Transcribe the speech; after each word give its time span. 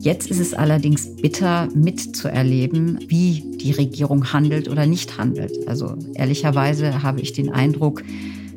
Jetzt 0.00 0.30
ist 0.30 0.40
es 0.40 0.54
allerdings 0.54 1.14
bitter 1.16 1.68
mitzuerleben, 1.74 2.98
wie 3.06 3.44
die 3.56 3.72
Regierung 3.72 4.32
handelt 4.32 4.68
oder 4.68 4.84
nicht 4.84 5.16
handelt. 5.18 5.68
Also 5.68 5.96
ehrlicherweise 6.14 7.02
habe 7.02 7.20
ich 7.20 7.32
den 7.32 7.50
Eindruck, 7.50 8.02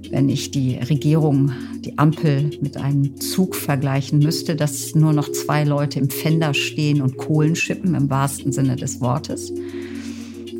wenn 0.09 0.29
ich 0.29 0.51
die 0.51 0.75
Regierung, 0.75 1.51
die 1.81 1.97
Ampel 1.97 2.49
mit 2.61 2.77
einem 2.77 3.19
Zug 3.19 3.55
vergleichen 3.55 4.19
müsste, 4.19 4.55
dass 4.55 4.95
nur 4.95 5.13
noch 5.13 5.31
zwei 5.31 5.63
Leute 5.63 5.99
im 5.99 6.09
Fender 6.09 6.53
stehen 6.53 7.01
und 7.01 7.17
Kohlen 7.17 7.55
schippen, 7.55 7.93
im 7.93 8.09
wahrsten 8.09 8.51
Sinne 8.51 8.75
des 8.75 9.01
Wortes. 9.01 9.51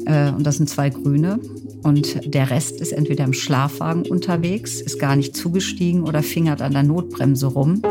Äh, 0.05 0.31
und 0.31 0.45
das 0.45 0.57
sind 0.57 0.69
zwei 0.69 0.89
Grüne. 0.89 1.39
Und 1.81 2.33
der 2.33 2.49
Rest 2.49 2.81
ist 2.81 2.91
entweder 2.91 3.23
im 3.23 3.33
Schlafwagen 3.33 4.03
unterwegs, 4.03 4.81
ist 4.81 4.99
gar 4.99 5.15
nicht 5.15 5.35
zugestiegen 5.35 6.03
oder 6.03 6.23
fingert 6.23 6.61
an 6.61 6.73
der 6.73 6.83
Notbremse 6.83 7.47
rum. 7.47 7.81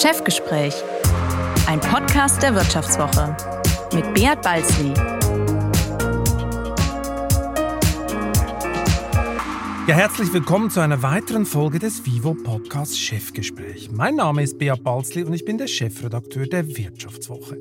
Chefgespräch, 0.00 0.74
ein 1.66 1.80
Podcast 1.80 2.40
der 2.40 2.54
Wirtschaftswoche 2.54 3.36
mit 3.92 4.14
Beat 4.14 4.40
Balzli. 4.42 4.94
Ja, 9.88 9.96
herzlich 9.96 10.32
willkommen 10.32 10.70
zu 10.70 10.78
einer 10.78 11.02
weiteren 11.02 11.46
Folge 11.46 11.80
des 11.80 12.06
Vivo 12.06 12.34
Podcasts 12.34 12.96
Chefgespräch. 12.96 13.90
Mein 13.90 14.14
Name 14.14 14.44
ist 14.44 14.58
Beat 14.58 14.84
Balzli 14.84 15.24
und 15.24 15.32
ich 15.32 15.44
bin 15.44 15.58
der 15.58 15.66
Chefredakteur 15.66 16.46
der 16.46 16.68
Wirtschaftswoche. 16.68 17.58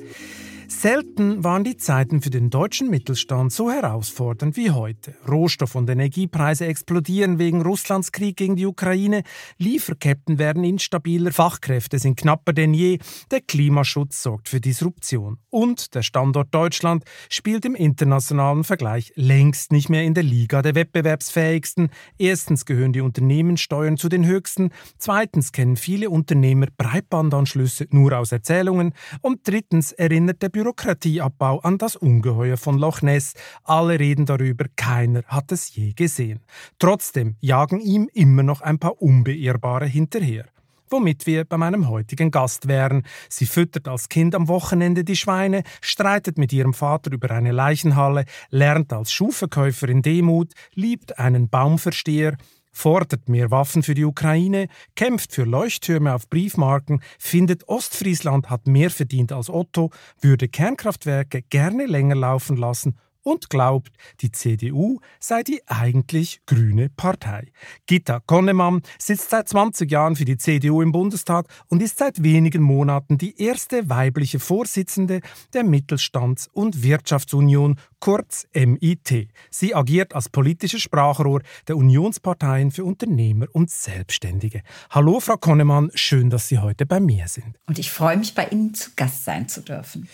Selten 0.69 1.45
waren 1.45 1.63
die 1.63 1.77
Zeiten 1.77 2.21
für 2.21 2.29
den 2.29 2.49
deutschen 2.49 2.89
Mittelstand 2.89 3.53
so 3.53 3.71
herausfordernd 3.71 4.57
wie 4.57 4.71
heute. 4.71 5.15
Rohstoff- 5.25 5.75
und 5.75 5.89
Energiepreise 5.89 6.65
explodieren 6.65 7.39
wegen 7.39 7.61
Russlands 7.61 8.11
Krieg 8.11 8.35
gegen 8.35 8.57
die 8.57 8.65
Ukraine, 8.65 9.23
Lieferketten 9.57 10.39
werden 10.39 10.65
instabiler, 10.65 11.31
Fachkräfte 11.31 11.99
sind 11.99 12.17
knapper 12.17 12.51
denn 12.51 12.73
je, 12.73 12.99
der 13.31 13.39
Klimaschutz 13.39 14.21
sorgt 14.21 14.49
für 14.49 14.59
Disruption. 14.59 15.37
Und 15.49 15.95
der 15.95 16.03
Standort 16.03 16.53
Deutschland 16.53 17.05
spielt 17.29 17.63
im 17.63 17.73
internationalen 17.73 18.65
Vergleich 18.65 19.13
längst 19.15 19.71
nicht 19.71 19.87
mehr 19.87 20.03
in 20.03 20.15
der 20.15 20.23
Liga 20.23 20.61
der 20.61 20.75
wettbewerbsfähigsten. 20.75 21.89
Erstens 22.17 22.65
gehören 22.65 22.91
die 22.91 23.01
Unternehmenssteuern 23.01 23.95
zu 23.95 24.09
den 24.09 24.25
höchsten, 24.25 24.71
zweitens 24.97 25.53
kennen 25.53 25.77
viele 25.77 26.09
Unternehmer 26.09 26.67
Breitbandanschlüsse 26.77 27.87
nur 27.91 28.17
aus 28.17 28.33
Erzählungen 28.33 28.93
und 29.21 29.47
drittens 29.47 29.93
erinnert 29.93 30.41
der 30.41 30.49
Bürokratieabbau 30.57 31.59
an 31.59 31.77
das 31.77 31.95
Ungeheuer 31.95 32.57
von 32.57 32.79
Loch 32.79 33.03
Ness. 33.03 33.35
Alle 33.63 33.99
reden 33.99 34.25
darüber, 34.25 34.65
keiner 34.75 35.21
hat 35.27 35.51
es 35.51 35.75
je 35.75 35.93
gesehen. 35.93 36.39
Trotzdem 36.79 37.35
jagen 37.41 37.79
ihm 37.79 38.09
immer 38.11 38.41
noch 38.41 38.61
ein 38.61 38.79
paar 38.79 38.99
Unbeirrbare 38.99 39.85
hinterher 39.85 40.45
womit 40.89 41.27
wir 41.27 41.43
bei 41.43 41.57
meinem 41.57 41.89
heutigen 41.89 42.31
Gast 42.31 42.69
wären. 42.69 43.03
Sie 43.27 43.45
füttert 43.45 43.89
als 43.89 44.07
Kind 44.07 44.33
am 44.33 44.47
Wochenende 44.47 45.03
die 45.03 45.17
Schweine, 45.17 45.63
streitet 45.81 46.37
mit 46.37 46.53
ihrem 46.53 46.73
Vater 46.73 47.11
über 47.11 47.29
eine 47.31 47.51
Leichenhalle, 47.51 48.23
lernt 48.51 48.93
als 48.93 49.11
Schuhverkäuferin 49.11 50.01
Demut, 50.01 50.53
liebt 50.75 51.19
einen 51.19 51.49
Baumversteher, 51.49 52.37
fordert 52.77 53.27
mehr 53.27 53.49
Waffen 53.49 53.81
für 53.81 53.95
die 53.95 54.05
Ukraine, 54.05 54.67
kämpft 54.95 55.33
für 55.33 55.45
Leuchttürme 55.45 56.13
auf 56.13 56.29
Briefmarken, 56.29 57.01
findet 57.17 57.67
Ostfriesland 57.67 58.51
hat 58.51 58.67
mehr 58.67 58.91
verdient 58.91 59.31
als 59.31 59.49
Otto, 59.49 59.89
würde 60.21 60.47
Kernkraftwerke 60.47 61.41
gerne 61.41 61.87
länger 61.87 62.15
laufen 62.15 62.55
lassen 62.55 62.97
und 63.27 63.49
glaubt, 63.49 63.91
die 64.21 64.31
CDU 64.31 64.99
sei 65.19 65.43
die 65.43 65.61
eigentlich 65.67 66.39
grüne 66.45 66.87
Partei. 66.89 67.51
Gitta 67.85 68.21
Konnemann 68.25 68.83
sitzt 68.97 69.31
seit 69.31 69.49
20 69.49 69.91
Jahren 69.91 70.15
für 70.15 70.23
die 70.23 70.37
CDU 70.37 70.81
im 70.81 70.93
Bundestag 70.93 71.47
und 71.67 71.81
ist 71.81 71.97
seit 71.97 72.23
wenigen 72.23 72.61
Monaten 72.61 73.17
die 73.17 73.41
erste 73.41 73.89
weibliche 73.89 74.39
Vorsitzende 74.39 75.19
der 75.53 75.65
Mittelstands- 75.65 76.47
und 76.47 76.83
Wirtschaftsunion, 76.83 77.77
kurz 77.99 78.47
MIT. 78.53 79.29
Sie 79.49 79.75
agiert 79.75 80.13
als 80.13 80.29
politisches 80.29 80.81
Sprachrohr 80.81 81.41
der 81.67 81.77
Unionsparteien 81.77 82.71
für 82.71 82.83
Unternehmer 82.83 83.47
und 83.53 83.69
Selbstständige. 83.69 84.61
Hallo, 84.89 85.19
Frau 85.19 85.37
Konnemann, 85.37 85.89
schön, 85.93 86.29
dass 86.29 86.47
Sie 86.47 86.59
heute 86.59 86.85
bei 86.85 86.99
mir 86.99 87.27
sind. 87.27 87.57
Und 87.65 87.79
ich 87.79 87.91
freue 87.91 88.17
mich, 88.17 88.35
bei 88.35 88.47
Ihnen 88.47 88.73
zu 88.73 88.91
Gast 88.95 89.25
sein 89.25 89.47
zu 89.47 89.61
dürfen. 89.61 90.07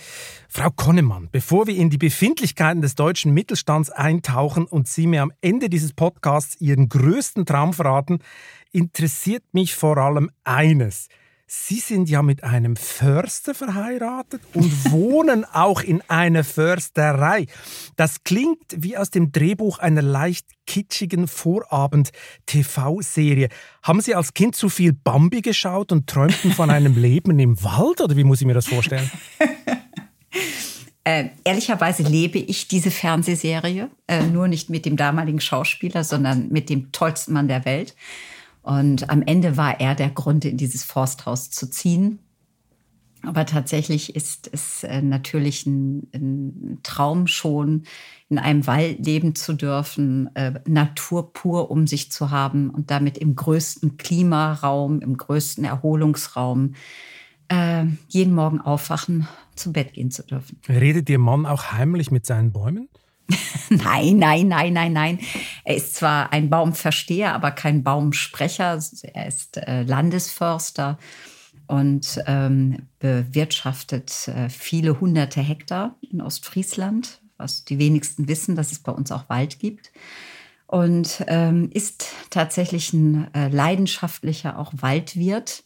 Frau 0.47 0.69
Konnemann, 0.69 1.29
bevor 1.31 1.67
wir 1.67 1.75
in 1.75 1.89
die 1.89 1.97
Befindlichkeiten 1.97 2.81
des 2.81 2.95
deutschen 2.95 3.33
Mittelstands 3.33 3.89
eintauchen 3.89 4.65
und 4.65 4.87
Sie 4.87 5.07
mir 5.07 5.21
am 5.21 5.31
Ende 5.41 5.69
dieses 5.69 5.93
Podcasts 5.93 6.59
Ihren 6.61 6.89
größten 6.89 7.45
Traum 7.45 7.73
verraten, 7.73 8.19
interessiert 8.71 9.43
mich 9.51 9.75
vor 9.75 9.97
allem 9.97 10.29
eines. 10.43 11.07
Sie 11.55 11.79
sind 11.79 12.09
ja 12.09 12.23
mit 12.23 12.43
einem 12.43 12.75
Förster 12.75 13.53
verheiratet 13.53 14.41
und 14.55 14.71
wohnen 14.91 15.45
auch 15.45 15.81
in 15.81 16.01
einer 16.07 16.43
Försterei. 16.43 17.45
Das 17.95 18.23
klingt 18.23 18.57
wie 18.75 18.97
aus 18.97 19.11
dem 19.11 19.31
Drehbuch 19.31 19.77
einer 19.77 20.01
leicht 20.01 20.47
kitschigen 20.65 21.27
Vorabend-TV-Serie. 21.27 23.49
Haben 23.83 24.01
Sie 24.01 24.15
als 24.15 24.33
Kind 24.33 24.55
zu 24.55 24.67
viel 24.67 24.93
Bambi 24.93 25.41
geschaut 25.41 25.91
und 25.91 26.07
träumten 26.07 26.53
von 26.53 26.69
einem 26.71 26.99
Leben 26.99 27.37
im 27.37 27.63
Wald 27.63 28.01
oder 28.01 28.17
wie 28.17 28.23
muss 28.23 28.41
ich 28.41 28.47
mir 28.47 28.55
das 28.55 28.65
vorstellen? 28.65 29.11
Äh, 31.05 31.31
ehrlicherweise 31.43 32.03
lebe 32.03 32.39
ich 32.39 32.69
diese 32.69 32.89
Fernsehserie, 32.89 33.89
äh, 34.07 34.23
nur 34.23 34.47
nicht 34.47 34.69
mit 34.69 34.85
dem 34.85 34.95
damaligen 34.95 35.41
Schauspieler, 35.41 36.05
sondern 36.05 36.47
mit 36.47 36.69
dem 36.69 36.93
tollsten 36.93 37.33
Mann 37.33 37.49
der 37.49 37.65
Welt. 37.65 37.93
Und 38.63 39.09
am 39.09 39.21
Ende 39.21 39.57
war 39.57 39.79
er 39.79 39.93
der 39.93 40.09
Grund, 40.09 40.45
in 40.45 40.57
dieses 40.57 40.83
Forsthaus 40.83 41.51
zu 41.51 41.69
ziehen. 41.69 42.19
Aber 43.25 43.45
tatsächlich 43.45 44.15
ist 44.15 44.49
es 44.51 44.83
äh, 44.83 45.01
natürlich 45.01 45.65
ein, 45.65 46.09
ein, 46.13 46.79
Traum 46.83 47.27
schon, 47.27 47.83
in 48.27 48.37
einem 48.37 48.67
Wald 48.67 49.05
leben 49.05 49.33
zu 49.33 49.53
dürfen, 49.53 50.29
äh, 50.35 50.59
Natur 50.67 51.31
pur 51.31 51.71
um 51.71 51.87
sich 51.87 52.11
zu 52.11 52.31
haben 52.31 52.69
und 52.69 52.91
damit 52.91 53.17
im 53.17 53.35
größten 53.35 53.95
Klimaraum, 53.95 54.99
im 54.99 55.15
größten 55.15 55.63
Erholungsraum 55.63 56.73
äh, 57.47 57.85
jeden 58.09 58.35
Morgen 58.35 58.59
aufwachen, 58.59 59.27
zu 59.55 59.71
Bett 59.71 59.93
gehen 59.93 60.11
zu 60.11 60.23
dürfen. 60.23 60.59
Redet 60.67 61.09
Ihr 61.09 61.19
Mann 61.19 61.45
auch 61.45 61.71
heimlich 61.71 62.11
mit 62.11 62.25
seinen 62.25 62.51
Bäumen? 62.51 62.89
nein, 63.69 64.17
nein, 64.17 64.47
nein, 64.47 64.73
nein, 64.73 64.93
nein. 64.93 65.19
Er 65.63 65.75
ist 65.75 65.95
zwar 65.95 66.31
ein 66.33 66.49
Baumversteher, 66.49 67.33
aber 67.33 67.51
kein 67.51 67.83
Baumsprecher. 67.83 68.79
Er 69.13 69.27
ist 69.27 69.57
äh, 69.57 69.83
Landesförster 69.83 70.97
und 71.67 72.21
ähm, 72.27 72.87
bewirtschaftet 72.99 74.27
äh, 74.27 74.49
viele 74.49 74.99
hunderte 74.99 75.41
Hektar 75.41 75.95
in 76.01 76.21
Ostfriesland, 76.21 77.21
was 77.37 77.65
die 77.65 77.79
wenigsten 77.79 78.27
wissen, 78.27 78.55
dass 78.55 78.71
es 78.71 78.79
bei 78.79 78.91
uns 78.91 79.11
auch 79.11 79.29
Wald 79.29 79.59
gibt. 79.59 79.91
Und 80.67 81.23
ähm, 81.27 81.69
ist 81.71 82.07
tatsächlich 82.29 82.93
ein 82.93 83.33
äh, 83.33 83.47
leidenschaftlicher 83.49 84.57
auch 84.57 84.73
Waldwirt 84.75 85.63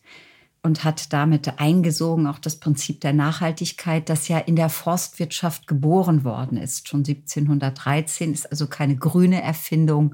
und 0.68 0.84
hat 0.84 1.14
damit 1.14 1.60
eingesogen 1.60 2.28
auch 2.28 2.40
das 2.40 2.58
Prinzip 2.58 3.00
der 3.00 3.14
Nachhaltigkeit, 3.14 4.10
das 4.10 4.28
ja 4.28 4.38
in 4.38 4.58
der 4.58 4.68
Forstwirtschaft 4.68 5.66
geboren 5.66 6.26
worden 6.26 6.58
ist. 6.58 6.90
Schon 6.90 7.00
1713 7.00 8.34
ist 8.34 8.52
also 8.52 8.68
keine 8.68 8.98
grüne 8.98 9.42
Erfindung, 9.42 10.14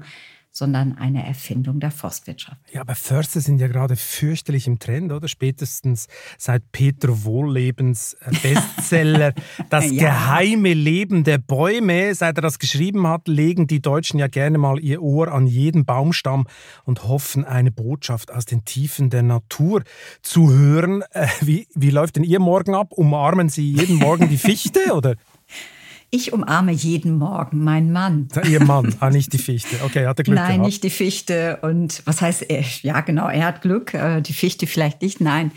sondern 0.54 0.96
eine 0.96 1.26
Erfindung 1.26 1.80
der 1.80 1.90
Forstwirtschaft. 1.90 2.60
Ja, 2.72 2.82
aber 2.82 2.94
Förster 2.94 3.40
sind 3.40 3.58
ja 3.58 3.66
gerade 3.66 3.96
fürchterlich 3.96 4.68
im 4.68 4.78
Trend, 4.78 5.10
oder? 5.10 5.26
Spätestens 5.26 6.06
seit 6.38 6.70
Peter 6.70 7.24
Wohllebens 7.24 8.14
äh, 8.20 8.30
Bestseller 8.40 9.34
Das 9.68 9.90
ja. 9.90 10.10
geheime 10.10 10.72
Leben 10.72 11.24
der 11.24 11.38
Bäume, 11.38 12.14
seit 12.14 12.38
er 12.38 12.42
das 12.42 12.60
geschrieben 12.60 13.08
hat, 13.08 13.26
legen 13.26 13.66
die 13.66 13.82
Deutschen 13.82 14.20
ja 14.20 14.28
gerne 14.28 14.58
mal 14.58 14.78
ihr 14.78 15.02
Ohr 15.02 15.32
an 15.32 15.48
jeden 15.48 15.84
Baumstamm 15.84 16.46
und 16.84 17.02
hoffen, 17.08 17.44
eine 17.44 17.72
Botschaft 17.72 18.32
aus 18.32 18.44
den 18.44 18.64
Tiefen 18.64 19.10
der 19.10 19.22
Natur 19.22 19.82
zu 20.22 20.52
hören. 20.52 21.02
Äh, 21.10 21.26
wie, 21.40 21.66
wie 21.74 21.90
läuft 21.90 22.14
denn 22.14 22.22
Ihr 22.22 22.38
Morgen 22.38 22.76
ab? 22.76 22.92
Umarmen 22.92 23.48
Sie 23.48 23.72
jeden 23.72 23.96
Morgen 23.96 24.28
die 24.28 24.38
Fichte, 24.44 24.94
oder? 24.94 25.16
Ich 26.14 26.32
umarme 26.32 26.70
jeden 26.70 27.18
Morgen 27.18 27.64
meinen 27.64 27.90
Mann. 27.90 28.28
Ihr 28.48 28.62
Mann, 28.62 28.94
ah, 29.00 29.10
nicht 29.10 29.32
die 29.32 29.38
Fichte. 29.38 29.82
Okay, 29.82 30.06
hat 30.06 30.16
er 30.20 30.22
Glück 30.22 30.36
Nein, 30.36 30.46
gehabt. 30.46 30.66
nicht 30.66 30.84
die 30.84 30.90
Fichte. 30.90 31.58
Und 31.62 32.02
was 32.04 32.20
heißt, 32.20 32.46
ja 32.82 33.00
genau, 33.00 33.26
er 33.26 33.46
hat 33.46 33.62
Glück, 33.62 33.94
äh, 33.94 34.20
die 34.20 34.32
Fichte 34.32 34.68
vielleicht 34.68 35.02
nicht, 35.02 35.20
nein. 35.20 35.50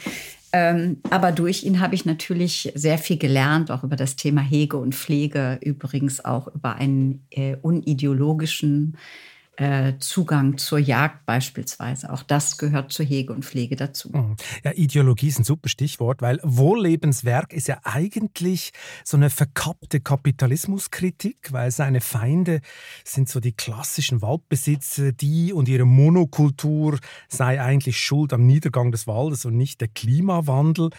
Ähm, 0.51 0.98
aber 1.12 1.31
durch 1.31 1.63
ihn 1.63 1.80
habe 1.80 1.94
ich 1.94 2.06
natürlich 2.06 2.71
sehr 2.74 2.98
viel 2.98 3.19
gelernt, 3.19 3.69
auch 3.69 3.83
über 3.83 3.95
das 3.95 4.15
Thema 4.15 4.42
Hege 4.42 4.77
und 4.77 4.95
Pflege, 4.95 5.59
übrigens 5.62 6.25
auch 6.25 6.48
über 6.48 6.74
einen 6.77 7.27
äh, 7.30 7.57
unideologischen 7.62 8.98
Zugang 10.00 10.59
zur 10.59 10.77
Jagd 10.77 11.25
beispielsweise. 11.25 12.13
Auch 12.13 12.21
das 12.21 12.59
gehört 12.59 12.92
zur 12.92 13.06
Hege 13.06 13.33
und 13.33 13.44
Pflege 13.44 13.75
dazu. 13.75 14.09
Mhm. 14.09 14.36
Ja, 14.63 14.71
Ideologie 14.75 15.30
ist 15.30 15.39
ein 15.39 15.44
super 15.44 15.68
Stichwort, 15.68 16.21
weil 16.21 16.39
Wohllebenswerk 16.44 17.54
ist 17.54 17.68
ja 17.68 17.80
eigentlich 17.83 18.71
so 19.04 19.18
eine 19.18 19.31
verkappte 19.31 20.00
Kapitalismuskritik, 20.00 21.51
weil 21.51 21.71
seine 21.71 22.01
Feinde 22.01 22.62
sind 23.04 23.30
so 23.30 23.39
die 23.39 23.54
klassischen 23.54 24.21
Waldbesitzer, 24.21 25.12
die 25.12 25.54
und 25.54 25.68
ihre 25.68 25.86
Monokultur 25.86 27.00
sei 27.27 27.59
eigentlich 27.59 28.00
schuld 28.00 28.33
am 28.33 28.45
Niedergang 28.45 28.92
des 28.92 29.07
Waldes 29.07 29.45
und 29.45 29.57
nicht 29.57 29.81
der 29.81 29.88
Klimawandel. 29.88 30.92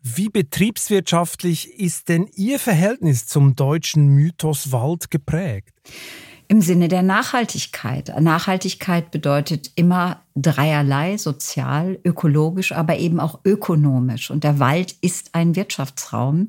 Wie 0.00 0.30
betriebswirtschaftlich 0.30 1.78
ist 1.78 2.08
denn 2.08 2.26
Ihr 2.34 2.58
Verhältnis 2.58 3.26
zum 3.26 3.54
deutschen 3.56 4.06
Mythos 4.06 4.72
Wald 4.72 5.10
geprägt? 5.10 5.74
Im 6.50 6.62
Sinne 6.62 6.88
der 6.88 7.02
Nachhaltigkeit. 7.02 8.10
Nachhaltigkeit 8.18 9.10
bedeutet 9.10 9.70
immer 9.74 10.22
dreierlei, 10.34 11.18
sozial, 11.18 11.98
ökologisch, 12.04 12.72
aber 12.72 12.96
eben 12.96 13.20
auch 13.20 13.40
ökonomisch. 13.44 14.30
Und 14.30 14.44
der 14.44 14.58
Wald 14.58 14.96
ist 15.02 15.34
ein 15.34 15.56
Wirtschaftsraum, 15.56 16.48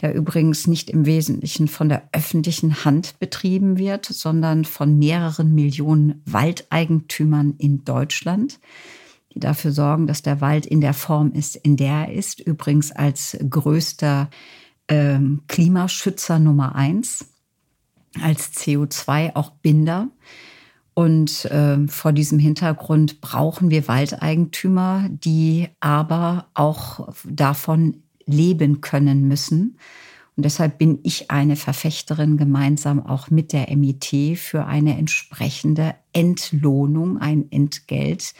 der 0.00 0.14
übrigens 0.14 0.68
nicht 0.68 0.88
im 0.88 1.04
Wesentlichen 1.04 1.66
von 1.66 1.88
der 1.88 2.08
öffentlichen 2.12 2.84
Hand 2.84 3.18
betrieben 3.18 3.76
wird, 3.76 4.06
sondern 4.06 4.64
von 4.64 5.00
mehreren 5.00 5.52
Millionen 5.52 6.22
Waldeigentümern 6.26 7.54
in 7.58 7.84
Deutschland, 7.84 8.60
die 9.34 9.40
dafür 9.40 9.72
sorgen, 9.72 10.06
dass 10.06 10.22
der 10.22 10.40
Wald 10.40 10.64
in 10.64 10.80
der 10.80 10.94
Form 10.94 11.32
ist, 11.32 11.56
in 11.56 11.76
der 11.76 12.06
er 12.06 12.12
ist. 12.12 12.38
Übrigens 12.38 12.92
als 12.92 13.36
größter 13.50 14.30
ähm, 14.86 15.42
Klimaschützer 15.48 16.38
Nummer 16.38 16.76
eins 16.76 17.33
als 18.22 18.52
CO2 18.52 19.34
auch 19.34 19.50
Binder. 19.50 20.08
Und 20.94 21.46
äh, 21.46 21.86
vor 21.88 22.12
diesem 22.12 22.38
Hintergrund 22.38 23.20
brauchen 23.20 23.70
wir 23.70 23.88
Waldeigentümer, 23.88 25.08
die 25.10 25.68
aber 25.80 26.46
auch 26.54 27.08
davon 27.24 28.02
leben 28.26 28.80
können 28.80 29.26
müssen. 29.26 29.78
Und 30.36 30.44
deshalb 30.44 30.78
bin 30.78 30.98
ich 31.02 31.30
eine 31.30 31.56
Verfechterin 31.56 32.36
gemeinsam 32.36 33.04
auch 33.04 33.30
mit 33.30 33.52
der 33.52 33.74
MIT 33.74 34.38
für 34.38 34.66
eine 34.66 34.96
entsprechende 34.96 35.94
Entlohnung, 36.12 37.18
ein 37.18 37.50
Entgelt 37.50 38.34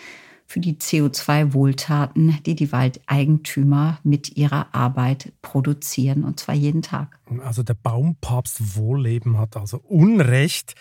für 0.46 0.60
die 0.60 0.74
CO2-Wohltaten, 0.74 2.38
die 2.44 2.54
die 2.54 2.70
Waldeigentümer 2.70 3.98
mit 4.04 4.36
ihrer 4.36 4.74
Arbeit 4.74 5.32
produzieren, 5.42 6.24
und 6.24 6.38
zwar 6.38 6.54
jeden 6.54 6.82
Tag. 6.82 7.18
Also 7.42 7.62
der 7.62 7.74
Baumpapst 7.74 8.76
Wohlleben 8.76 9.38
hat 9.38 9.56
also 9.56 9.78
Unrecht, 9.78 10.74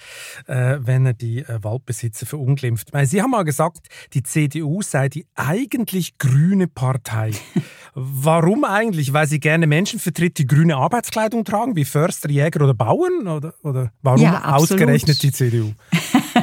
äh, 0.48 0.78
wenn 0.82 1.06
er 1.06 1.14
die 1.14 1.40
äh, 1.40 1.64
Waldbesitzer 1.64 2.26
verunglimpft. 2.26 2.92
Sie 3.04 3.22
haben 3.22 3.32
mal 3.32 3.44
gesagt, 3.44 3.88
die 4.14 4.24
CDU 4.24 4.82
sei 4.82 5.08
die 5.08 5.26
eigentlich 5.36 6.18
grüne 6.18 6.68
Partei. 6.68 7.32
Warum 7.96 8.66
eigentlich? 8.66 9.14
Weil 9.14 9.28
sie 9.28 9.40
gerne 9.40 9.68
Menschen 9.68 10.00
vertritt, 10.00 10.38
die 10.38 10.48
grüne 10.48 10.76
Arbeitskleidung 10.76 11.46
tragen, 11.46 11.76
wie 11.76 11.86
Förster, 11.86 12.30
Jäger 12.30 12.64
oder 12.64 12.74
Bauern? 12.74 13.28
Oder, 13.28 13.54
oder 13.62 13.92
warum 14.02 14.22
ja, 14.22 14.56
ausgerechnet 14.56 15.22
die 15.22 15.32
CDU? 15.32 15.74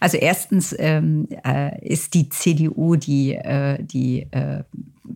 Also 0.00 0.16
erstens 0.16 0.74
ähm, 0.78 1.28
äh, 1.44 1.86
ist 1.86 2.14
die 2.14 2.30
CDU 2.30 2.96
die, 2.96 3.34
äh, 3.34 3.82
die 3.82 4.26
äh, 4.30 4.64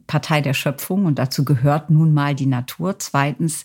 Partei 0.06 0.42
der 0.42 0.52
Schöpfung 0.52 1.06
und 1.06 1.18
dazu 1.18 1.44
gehört 1.44 1.90
nun 1.90 2.12
mal 2.12 2.34
die 2.34 2.46
Natur. 2.46 2.98
Zweitens 2.98 3.64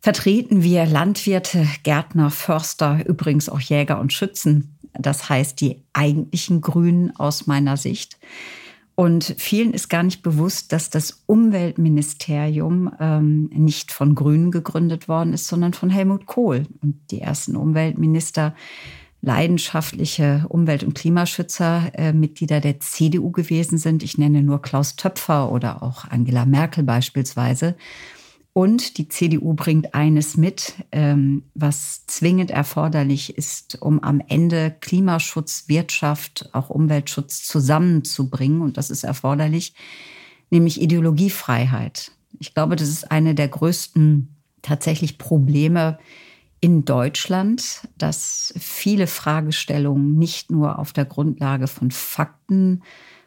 vertreten 0.00 0.62
wir 0.62 0.86
Landwirte, 0.86 1.66
Gärtner, 1.82 2.30
Förster, 2.30 3.06
übrigens 3.06 3.50
auch 3.50 3.60
Jäger 3.60 4.00
und 4.00 4.14
Schützen. 4.14 4.78
Das 4.94 5.28
heißt 5.28 5.60
die 5.60 5.82
eigentlichen 5.92 6.62
Grünen 6.62 7.14
aus 7.14 7.46
meiner 7.46 7.76
Sicht. 7.76 8.18
Und 8.94 9.34
vielen 9.38 9.72
ist 9.72 9.88
gar 9.88 10.02
nicht 10.02 10.22
bewusst, 10.22 10.72
dass 10.72 10.90
das 10.90 11.22
Umweltministerium 11.26 12.90
ähm, 13.00 13.50
nicht 13.52 13.92
von 13.92 14.14
Grünen 14.14 14.50
gegründet 14.50 15.08
worden 15.08 15.32
ist, 15.32 15.46
sondern 15.46 15.72
von 15.72 15.88
Helmut 15.88 16.26
Kohl. 16.26 16.66
Und 16.82 16.96
die 17.10 17.20
ersten 17.20 17.56
Umweltminister 17.56 18.54
leidenschaftliche 19.22 20.46
Umwelt- 20.48 20.84
und 20.84 20.94
Klimaschützer 20.94 21.90
äh, 21.94 22.12
Mitglieder 22.12 22.60
der 22.60 22.80
CDU 22.80 23.30
gewesen 23.30 23.78
sind. 23.78 24.02
Ich 24.02 24.16
nenne 24.16 24.42
nur 24.42 24.62
Klaus 24.62 24.96
Töpfer 24.96 25.52
oder 25.52 25.82
auch 25.82 26.04
Angela 26.08 26.46
Merkel 26.46 26.84
beispielsweise. 26.84 27.76
Und 28.52 28.98
die 28.98 29.08
CDU 29.08 29.54
bringt 29.54 29.94
eines 29.94 30.36
mit, 30.36 30.74
ähm, 30.90 31.44
was 31.54 32.06
zwingend 32.06 32.50
erforderlich 32.50 33.36
ist, 33.36 33.80
um 33.80 34.02
am 34.02 34.20
Ende 34.26 34.74
Klimaschutz, 34.80 35.64
Wirtschaft, 35.68 36.48
auch 36.52 36.68
Umweltschutz 36.68 37.44
zusammenzubringen. 37.44 38.60
Und 38.60 38.76
das 38.76 38.90
ist 38.90 39.04
erforderlich, 39.04 39.74
nämlich 40.50 40.80
Ideologiefreiheit. 40.80 42.10
Ich 42.40 42.54
glaube, 42.54 42.74
das 42.74 42.88
ist 42.88 43.10
eine 43.10 43.34
der 43.34 43.48
größten 43.48 44.34
tatsächlich 44.62 45.18
Probleme, 45.18 45.98
in 46.60 46.84
Deutschland, 46.84 47.88
dass 47.96 48.52
viele 48.58 49.06
Fragestellungen 49.06 50.18
nicht 50.18 50.50
nur 50.50 50.78
auf 50.78 50.92
der 50.92 51.06
Grundlage 51.06 51.66
von 51.66 51.90
Fakten, 51.90 52.82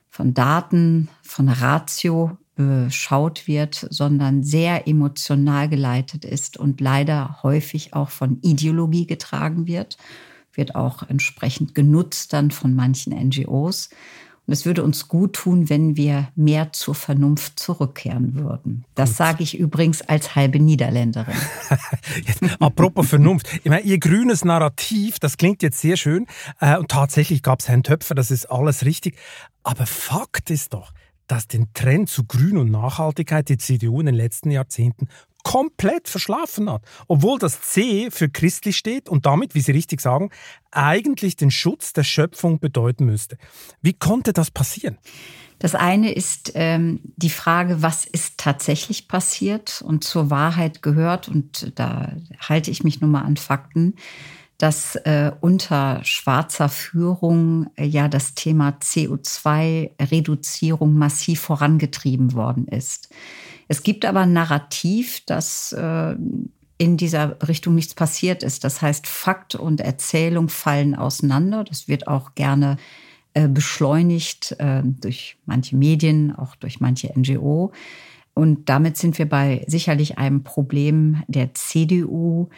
von 0.10 0.34
Daten, 0.34 1.10
von 1.24 1.50
Ratio 1.50 2.38
beschaut 2.56 3.48
wird, 3.48 3.88
sondern 3.90 4.44
sehr 4.44 4.88
emotional 4.88 5.68
geleitet 5.68 6.24
ist 6.24 6.58
und 6.58 6.80
leider 6.82 7.40
häufig 7.42 7.96
auch 7.96 8.10
von 8.10 8.38
Ideologie 8.44 9.08
getragen 9.08 9.66
wird, 9.66 9.98
wird 10.54 10.76
auch 10.76 11.02
entsprechend 11.10 11.74
genutzt 11.74 12.32
dann 12.34 12.52
von 12.52 12.76
manchen 12.76 13.14
NGOs. 13.14 13.90
Und 14.46 14.52
es 14.52 14.66
würde 14.66 14.84
uns 14.84 15.08
gut 15.08 15.34
tun, 15.34 15.70
wenn 15.70 15.96
wir 15.96 16.28
mehr 16.36 16.74
zur 16.74 16.96
Vernunft 16.96 17.60
zurückkehren 17.60 18.36
würden. 18.36 18.84
Das 18.94 19.16
sage 19.16 19.42
ich 19.42 19.58
übrigens 19.58 20.02
als 20.02 20.36
halbe 20.36 20.60
Niederländerin. 20.60 21.36
jetzt, 22.26 22.42
apropos 22.60 23.08
Vernunft. 23.08 23.48
Ich 23.64 23.70
meine, 23.70 23.84
Ihr 23.84 24.00
grünes 24.00 24.44
Narrativ, 24.44 25.20
das 25.20 25.38
klingt 25.38 25.64
jetzt 25.64 25.80
sehr 25.80 25.96
schön. 25.96 26.28
Äh, 26.60 26.78
und 26.78 26.92
tatsächlich 26.92 27.42
gab 27.42 27.62
es 27.62 27.70
Herrn 27.70 27.84
Töpfer, 27.84 28.16
das 28.16 28.32
ist 28.32 28.48
alles 28.48 28.84
richtig. 28.84 29.16
Aber 29.64 29.86
Fakt 29.86 30.50
ist 30.50 30.74
doch, 30.74 30.92
dass 31.28 31.48
den 31.48 31.72
Trend 31.74 32.10
zu 32.10 32.26
Grün 32.26 32.58
und 32.58 32.70
Nachhaltigkeit 32.70 33.48
die 33.48 33.58
CDU 33.58 34.02
in 34.02 34.08
den 34.08 34.16
letzten 34.16 34.52
Jahrzehnten 34.52 35.08
komplett 35.44 36.08
verschlafen 36.08 36.70
hat. 36.70 36.84
Obwohl 37.08 37.40
das 37.40 37.62
C 37.62 38.10
für 38.12 38.30
christlich 38.30 38.78
steht 38.78 39.10
und 39.10 39.26
damit, 39.26 39.56
wie 39.56 39.62
Sie 39.62 39.72
richtig 39.72 40.02
sagen, 40.02 40.30
eigentlich 40.72 41.36
den 41.36 41.52
Schutz 41.52 41.94
der 41.94 42.04
Schöpfung 42.04 42.60
bedeuten 42.60 43.06
müsste. 43.06 43.38
Wie 43.82 43.94
konnte 43.94 44.34
das 44.34 44.52
passieren? 44.52 44.98
Das 45.60 45.76
eine 45.76 46.12
ist 46.12 46.52
ähm, 46.56 47.00
die 47.16 47.30
Frage, 47.30 47.82
was 47.82 48.04
ist 48.06 48.38
tatsächlich 48.38 49.08
passiert 49.08 49.82
und 49.82 50.04
zur 50.04 50.30
Wahrheit 50.30 50.82
gehört, 50.82 51.30
und 51.30 51.72
da 51.76 52.12
halte 52.40 52.70
ich 52.70 52.84
mich 52.84 53.00
nun 53.00 53.12
mal 53.12 53.22
an 53.22 53.38
Fakten, 53.38 53.96
dass 54.58 54.96
äh, 54.96 55.32
unter 55.42 56.04
schwarzer 56.04 56.70
Führung 56.70 57.68
äh, 57.76 57.86
ja 57.86 58.08
das 58.08 58.34
Thema 58.34 58.78
CO2-Reduzierung 58.82 60.96
massiv 60.96 61.42
vorangetrieben 61.42 62.34
worden 62.34 62.68
ist. 62.68 63.10
Es 63.68 63.84
gibt 63.84 64.06
aber 64.06 64.22
ein 64.22 64.34
Narrativ, 64.34 65.26
dass 65.26 65.72
äh, 65.74 66.16
in 66.78 66.98
dieser 66.98 67.38
Richtung 67.48 67.76
nichts 67.76 67.94
passiert 67.94 68.44
ist. 68.44 68.64
Das 68.64 68.82
heißt, 68.82 69.08
Fakt 69.08 69.56
und 69.56 69.80
Erzählung 69.80 70.50
fallen 70.50 70.96
auseinander. 70.96 71.64
Das 71.64 71.88
wird 71.88 72.08
auch 72.08 72.36
gerne 72.36 72.78
äh, 73.34 73.48
beschleunigt 73.48 74.56
äh, 74.60 74.82
durch 74.84 75.38
manche 75.46 75.76
Medien, 75.76 76.36
auch 76.36 76.56
durch 76.56 76.80
manche 76.80 77.12
NGO. 77.18 77.72
Und 78.34 78.70
damit 78.70 78.98
sind 78.98 79.18
wir 79.18 79.30
bei 79.30 79.64
sicherlich 79.68 80.18
einem 80.18 80.44
Problem 80.44 81.24
der 81.28 81.54
CDU. 81.54 82.50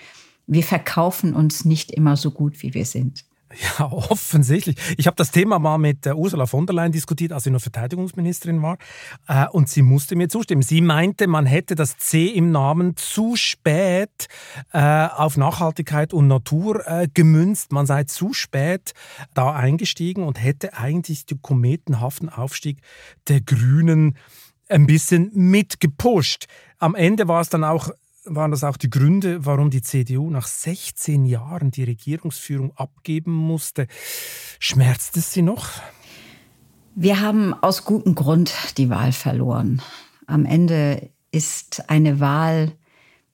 Wir 0.48 0.63
verkaufen 0.63 1.34
uns 1.34 1.65
nicht 1.65 1.91
immer 1.91 2.15
so 2.18 2.32
gut, 2.32 2.63
wie 2.63 2.74
wir 2.74 2.86
sind. 2.86 3.25
Ja, 3.62 3.92
offensichtlich. 3.92 4.76
Ich 4.98 5.08
habe 5.08 5.16
das 5.16 5.32
Thema 5.32 5.60
mal 5.60 5.78
mit 5.78 6.06
Ursula 6.08 6.46
von 6.46 6.66
der 6.66 6.76
Leyen 6.76 6.92
diskutiert, 6.92 7.32
als 7.32 7.44
sie 7.44 7.52
noch 7.52 7.62
Verteidigungsministerin 7.62 8.62
war. 8.62 8.78
Äh, 9.28 9.48
und 9.50 9.70
sie 9.70 9.82
musste 9.82 10.16
mir 10.16 10.30
zustimmen. 10.30 10.62
Sie 10.62 10.82
meinte, 10.82 11.28
man 11.28 11.46
hätte 11.46 11.76
das 11.76 11.98
C 11.98 12.28
im 12.28 12.52
Namen 12.52 12.98
zu 12.98 13.36
spät 13.36 14.28
äh, 14.74 15.08
auf 15.08 15.38
Nachhaltigkeit 15.38 16.14
und 16.14 16.28
Natur 16.28 16.86
äh, 16.88 17.08
gemünzt. 17.14 17.72
Man 17.72 17.86
sei 17.86 18.04
zu 18.04 18.34
spät 18.34 18.94
da 19.34 19.54
eingestiegen 19.54 20.24
und 20.24 20.42
hätte 20.42 20.78
eigentlich 20.78 21.26
den 21.26 21.42
kometenhaften 21.42 22.30
Aufstieg 22.30 22.80
der 23.28 23.42
Grünen 23.42 24.18
ein 24.68 24.88
bisschen 24.88 25.32
mitgepusht. 25.34 26.48
Am 26.80 26.96
Ende 26.96 27.28
war 27.28 27.42
es 27.42 27.50
dann 27.50 27.64
auch 27.64 27.90
waren 28.25 28.51
das 28.51 28.63
auch 28.63 28.77
die 28.77 28.89
Gründe, 28.89 29.46
warum 29.46 29.70
die 29.70 29.82
CDU 29.82 30.29
nach 30.29 30.48
16 30.48 31.25
Jahren 31.25 31.72
die 31.72 31.84
Regierungsführung 31.84 32.72
abgeben 32.75 33.34
musste. 33.34 33.88
Schmerzt 34.60 35.17
es 35.17 35.34
Sie 35.34 35.41
noch? 35.41 35.70
Wir 36.96 37.22
haben 37.22 37.53
aus 37.53 37.86
gutem 37.86 38.15
Grund 38.15 38.53
die 38.77 38.89
Wahl 38.89 39.12
verloren. 39.12 39.82
Am 40.27 40.46
Ende 40.46 41.10
ist 41.32 41.89
eine 41.89 42.20
Wahl 42.20 42.72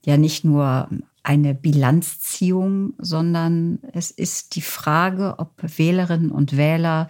ja 0.04 0.18
nicht 0.18 0.44
nur 0.44 0.90
eine 1.24 1.54
Bilanzziehung, 1.54 2.94
sondern 2.98 3.80
es 3.94 4.10
ist 4.10 4.56
die 4.56 4.62
Frage, 4.62 5.36
ob 5.38 5.52
Wählerinnen 5.78 6.32
und 6.32 6.58
Wähler 6.58 7.08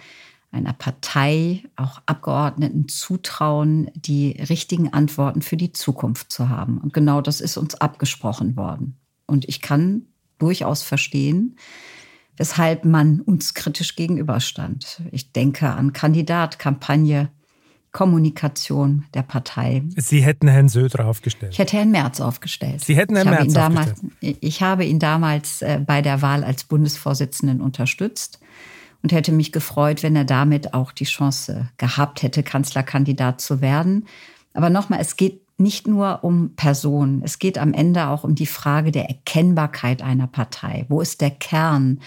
einer 0.52 0.74
Partei, 0.74 1.64
auch 1.78 2.02
Abgeordneten 2.06 2.88
zutrauen, 2.90 3.90
die 3.96 4.32
richtigen 4.32 4.92
Antworten 4.92 5.42
für 5.42 5.58
die 5.58 5.72
Zukunft 5.72 6.32
zu 6.32 6.50
haben. 6.50 6.78
Und 6.78 6.94
genau 6.94 7.22
das 7.22 7.40
ist 7.40 7.58
uns 7.58 7.76
abgesprochen 7.76 8.58
worden. 8.58 8.98
Und 9.26 9.48
ich 9.48 9.62
kann 9.62 10.08
durchaus 10.40 10.84
verstehen, 10.84 11.56
weshalb 12.36 12.84
man 12.84 13.22
uns 13.22 13.54
kritisch 13.54 13.96
gegenüberstand. 13.96 15.02
Ich 15.12 15.32
denke 15.32 15.70
an 15.70 15.94
Kandidat, 15.94 16.60
Kampagne, 16.60 17.30
Kommunikation 17.94 19.06
der 19.14 19.22
Partei. 19.22 19.84
Sie 19.96 20.22
hätten 20.22 20.48
Herrn 20.48 20.70
Söder 20.70 21.06
aufgestellt. 21.06 21.54
Ich 21.54 21.60
hätte 21.60 21.78
Herrn 21.78 21.92
Merz 21.92 22.20
aufgestellt. 22.20 22.82
Sie 22.82 22.96
hätten 22.96 23.16
Herrn 23.16 23.28
ich 23.28 23.34
Merz 23.34 23.54
damals, 23.54 23.92
aufgestellt. 23.92 24.38
Ich 24.42 24.62
habe 24.62 24.86
ihn 24.86 25.00
damals 25.00 25.62
äh, 25.62 25.80
bei 25.86 26.02
der 26.02 26.22
Wahl 26.22 26.44
als 26.44 26.64
Bundesvorsitzenden 26.64 27.62
unterstützt 27.62 28.40
und 29.04 29.12
hätte 29.12 29.32
mich 29.32 29.52
gefreut, 29.52 30.04
wenn 30.04 30.16
er 30.16 30.26
damit 30.26 30.74
auch 30.74 30.92
die 30.92 31.06
Chance 31.06 31.70
gehabt 31.78 32.24
hätte, 32.24 32.44
Kanzlerkandidat 32.44 33.42
zu 33.42 33.62
werden. 33.62 34.06
Aber 34.54 34.70
nochmal, 34.70 35.00
es 35.00 35.16
geht 35.16 35.42
nicht 35.58 35.88
nur 35.88 36.24
um 36.24 36.56
Personen, 36.56 37.22
es 37.24 37.40
geht 37.40 37.58
am 37.58 37.74
Ende 37.74 38.08
auch 38.08 38.24
um 38.24 38.36
die 38.36 38.48
Frage 38.48 38.92
der 38.92 39.10
Erkennbarkeit 39.10 40.02
einer 40.02 40.28
Partei. 40.28 40.86
Wo 40.90 41.02
ist 41.02 41.22
der 41.22 41.32
Kern? 41.32 42.00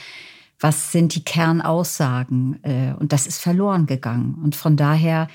Was 0.61 0.93
sind 0.93 1.15
die 1.15 1.25
Kernaussagen? 1.25 2.63
Äh, 2.63 2.95
und 2.99 3.13
das 3.13 3.27
ist 3.27 3.39
verloren 3.39 3.87
gegangen. 3.87 4.41
Und 4.43 4.57
von 4.57 4.77
daher 4.77 5.29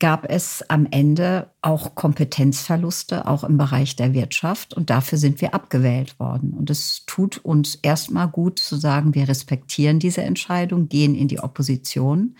gab 0.00 0.30
es 0.30 0.62
am 0.68 0.86
Ende 0.90 1.50
auch 1.60 1.94
Kompetenzverluste, 1.94 3.26
auch 3.26 3.42
im 3.42 3.58
Bereich 3.58 3.96
der 3.96 4.14
Wirtschaft. 4.14 4.74
Und 4.74 4.90
dafür 4.90 5.18
sind 5.18 5.40
wir 5.40 5.54
abgewählt 5.54 6.20
worden. 6.20 6.54
Und 6.56 6.70
es 6.70 7.04
tut 7.06 7.38
uns 7.38 7.74
erstmal 7.76 8.28
gut 8.28 8.60
zu 8.60 8.76
sagen, 8.76 9.14
wir 9.14 9.28
respektieren 9.28 9.98
diese 9.98 10.22
Entscheidung, 10.22 10.88
gehen 10.88 11.14
in 11.16 11.26
die 11.26 11.40
Opposition 11.40 12.36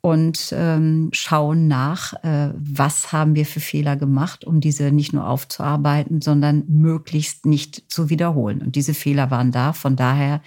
und 0.00 0.54
ähm, 0.56 1.10
schauen 1.12 1.66
nach, 1.66 2.12
äh, 2.22 2.52
was 2.54 3.12
haben 3.12 3.34
wir 3.34 3.44
für 3.44 3.60
Fehler 3.60 3.96
gemacht, 3.96 4.44
um 4.44 4.60
diese 4.60 4.92
nicht 4.92 5.12
nur 5.12 5.28
aufzuarbeiten, 5.28 6.20
sondern 6.20 6.64
möglichst 6.68 7.46
nicht 7.46 7.90
zu 7.90 8.08
wiederholen. 8.08 8.62
Und 8.62 8.76
diese 8.76 8.94
Fehler 8.94 9.32
waren 9.32 9.50
da. 9.50 9.72
Von 9.72 9.96
daher, 9.96 10.40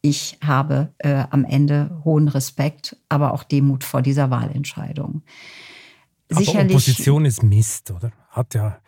ich 0.00 0.38
habe 0.42 0.94
äh, 0.98 1.24
am 1.30 1.44
Ende 1.44 2.00
hohen 2.04 2.28
Respekt, 2.28 2.96
aber 3.10 3.34
auch 3.34 3.44
Demut 3.44 3.84
vor 3.84 4.00
dieser 4.00 4.30
Wahlentscheidung. 4.30 5.22
Aber 6.30 6.40
Sicherlich, 6.40 6.72
Opposition 6.72 7.24
ist 7.24 7.42
Mist, 7.42 7.90
oder? 7.90 8.12
Hat 8.30 8.54
ja 8.54 8.78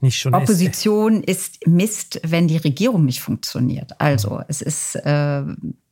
nicht 0.00 0.18
schon. 0.18 0.34
Opposition 0.34 1.22
ist 1.22 1.66
Mist, 1.66 2.20
wenn 2.24 2.48
die 2.48 2.56
Regierung 2.56 3.04
nicht 3.04 3.20
funktioniert. 3.20 4.00
Also 4.00 4.40
es 4.48 4.62
ist, 4.62 4.96
äh, 4.96 5.42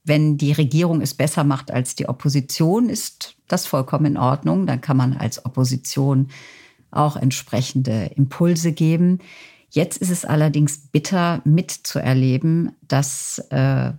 wenn 0.03 0.37
die 0.37 0.51
Regierung 0.51 1.01
es 1.01 1.13
besser 1.13 1.43
macht 1.43 1.71
als 1.71 1.95
die 1.95 2.09
Opposition, 2.09 2.89
ist 2.89 3.35
das 3.47 3.67
vollkommen 3.67 4.05
in 4.05 4.17
Ordnung. 4.17 4.65
Dann 4.65 4.81
kann 4.81 4.97
man 4.97 5.13
als 5.13 5.45
Opposition 5.45 6.29
auch 6.91 7.15
entsprechende 7.15 8.11
Impulse 8.15 8.71
geben. 8.71 9.19
Jetzt 9.69 9.97
ist 9.97 10.09
es 10.09 10.25
allerdings 10.25 10.87
bitter 10.87 11.41
mitzuerleben, 11.45 12.71
dass 12.87 13.37
äh, 13.51 13.93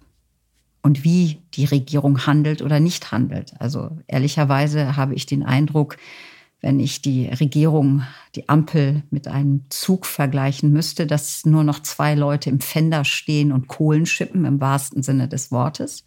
und 0.82 1.04
wie 1.04 1.42
die 1.54 1.66
Regierung 1.66 2.26
handelt 2.26 2.62
oder 2.62 2.80
nicht 2.80 3.12
handelt. 3.12 3.52
Also 3.59 3.99
ehrlicherweise 4.06 4.97
habe 4.97 5.14
ich 5.14 5.26
den 5.26 5.42
Eindruck, 5.42 5.97
wenn 6.61 6.79
ich 6.79 7.00
die 7.00 7.26
Regierung, 7.26 8.02
die 8.35 8.49
Ampel 8.49 9.02
mit 9.11 9.29
einem 9.29 9.64
Zug 9.71 10.07
vergleichen 10.07 10.73
müsste, 10.73 11.07
dass 11.07 11.47
nur 11.47 11.64
noch 11.64 11.81
zwei 11.81 12.14
Leute 12.14 12.50
im 12.50 12.61
Fender 12.61 13.05
stehen 13.05 13.52
und 13.52 13.69
Kohlen 13.69 14.07
schippen, 14.07 14.45
im 14.45 14.61
wahrsten 14.61 15.02
Sinne 15.02 15.29
des 15.29 15.50
Wortes. 15.50 16.05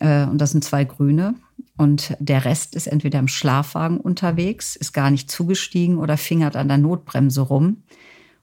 Äh, 0.00 0.24
und 0.24 0.38
das 0.38 0.52
sind 0.52 0.64
zwei 0.64 0.84
Grüne. 0.84 1.34
Und 1.76 2.16
der 2.20 2.44
Rest 2.44 2.74
ist 2.74 2.86
entweder 2.86 3.18
im 3.18 3.28
Schlafwagen 3.28 3.98
unterwegs, 3.98 4.76
ist 4.76 4.92
gar 4.92 5.10
nicht 5.10 5.30
zugestiegen 5.30 5.98
oder 5.98 6.16
fingert 6.16 6.56
an 6.56 6.68
der 6.68 6.78
Notbremse 6.78 7.42
rum. 7.42 7.82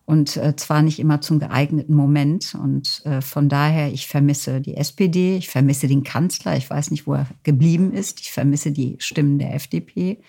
Und 0.06 0.36
äh, 0.36 0.56
zwar 0.56 0.82
nicht 0.82 1.00
immer 1.00 1.22
zum 1.22 1.40
geeigneten 1.40 1.96
Moment. 1.96 2.56
Und 2.62 3.02
äh, 3.06 3.22
von 3.22 3.50
daher, 3.50 3.94
ich 3.94 4.08
vermisse 4.08 4.60
die 4.60 4.76
SPD, 4.76 5.38
ich 5.38 5.50
vermisse 5.50 5.88
den 5.88 6.04
Kanzler, 6.04 6.58
ich 6.58 6.70
weiß 6.70 6.92
nicht, 6.92 7.08
wo 7.08 7.14
er 7.14 7.28
geblieben 7.44 7.94
ist, 7.94 8.20
ich 8.20 8.32
vermisse 8.32 8.72
die 8.72 8.98
Stimmen 9.00 9.40
der 9.40 9.56
FDP. 9.56 10.20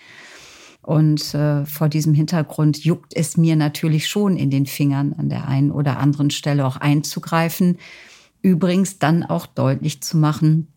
Und 0.83 1.33
äh, 1.33 1.65
vor 1.65 1.89
diesem 1.89 2.13
Hintergrund 2.13 2.83
juckt 2.83 3.15
es 3.15 3.37
mir 3.37 3.55
natürlich 3.55 4.07
schon 4.07 4.37
in 4.37 4.51
den 4.51 4.65
Fingern 4.65 5.13
an 5.13 5.29
der 5.29 5.47
einen 5.47 5.71
oder 5.71 5.97
anderen 5.97 6.29
Stelle 6.29 6.65
auch 6.65 6.77
einzugreifen. 6.77 7.77
Übrigens 8.41 8.99
dann 8.99 9.23
auch 9.23 9.45
deutlich 9.45 10.01
zu 10.03 10.17
machen, 10.17 10.67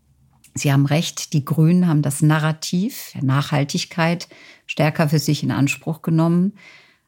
Sie 0.58 0.72
haben 0.72 0.86
recht, 0.86 1.34
die 1.34 1.44
Grünen 1.44 1.86
haben 1.86 2.00
das 2.00 2.22
Narrativ 2.22 3.10
der 3.14 3.25
Nachhaltigkeit 3.25 4.26
stärker 4.66 5.10
für 5.10 5.18
sich 5.18 5.42
in 5.42 5.50
Anspruch 5.50 6.00
genommen. 6.00 6.54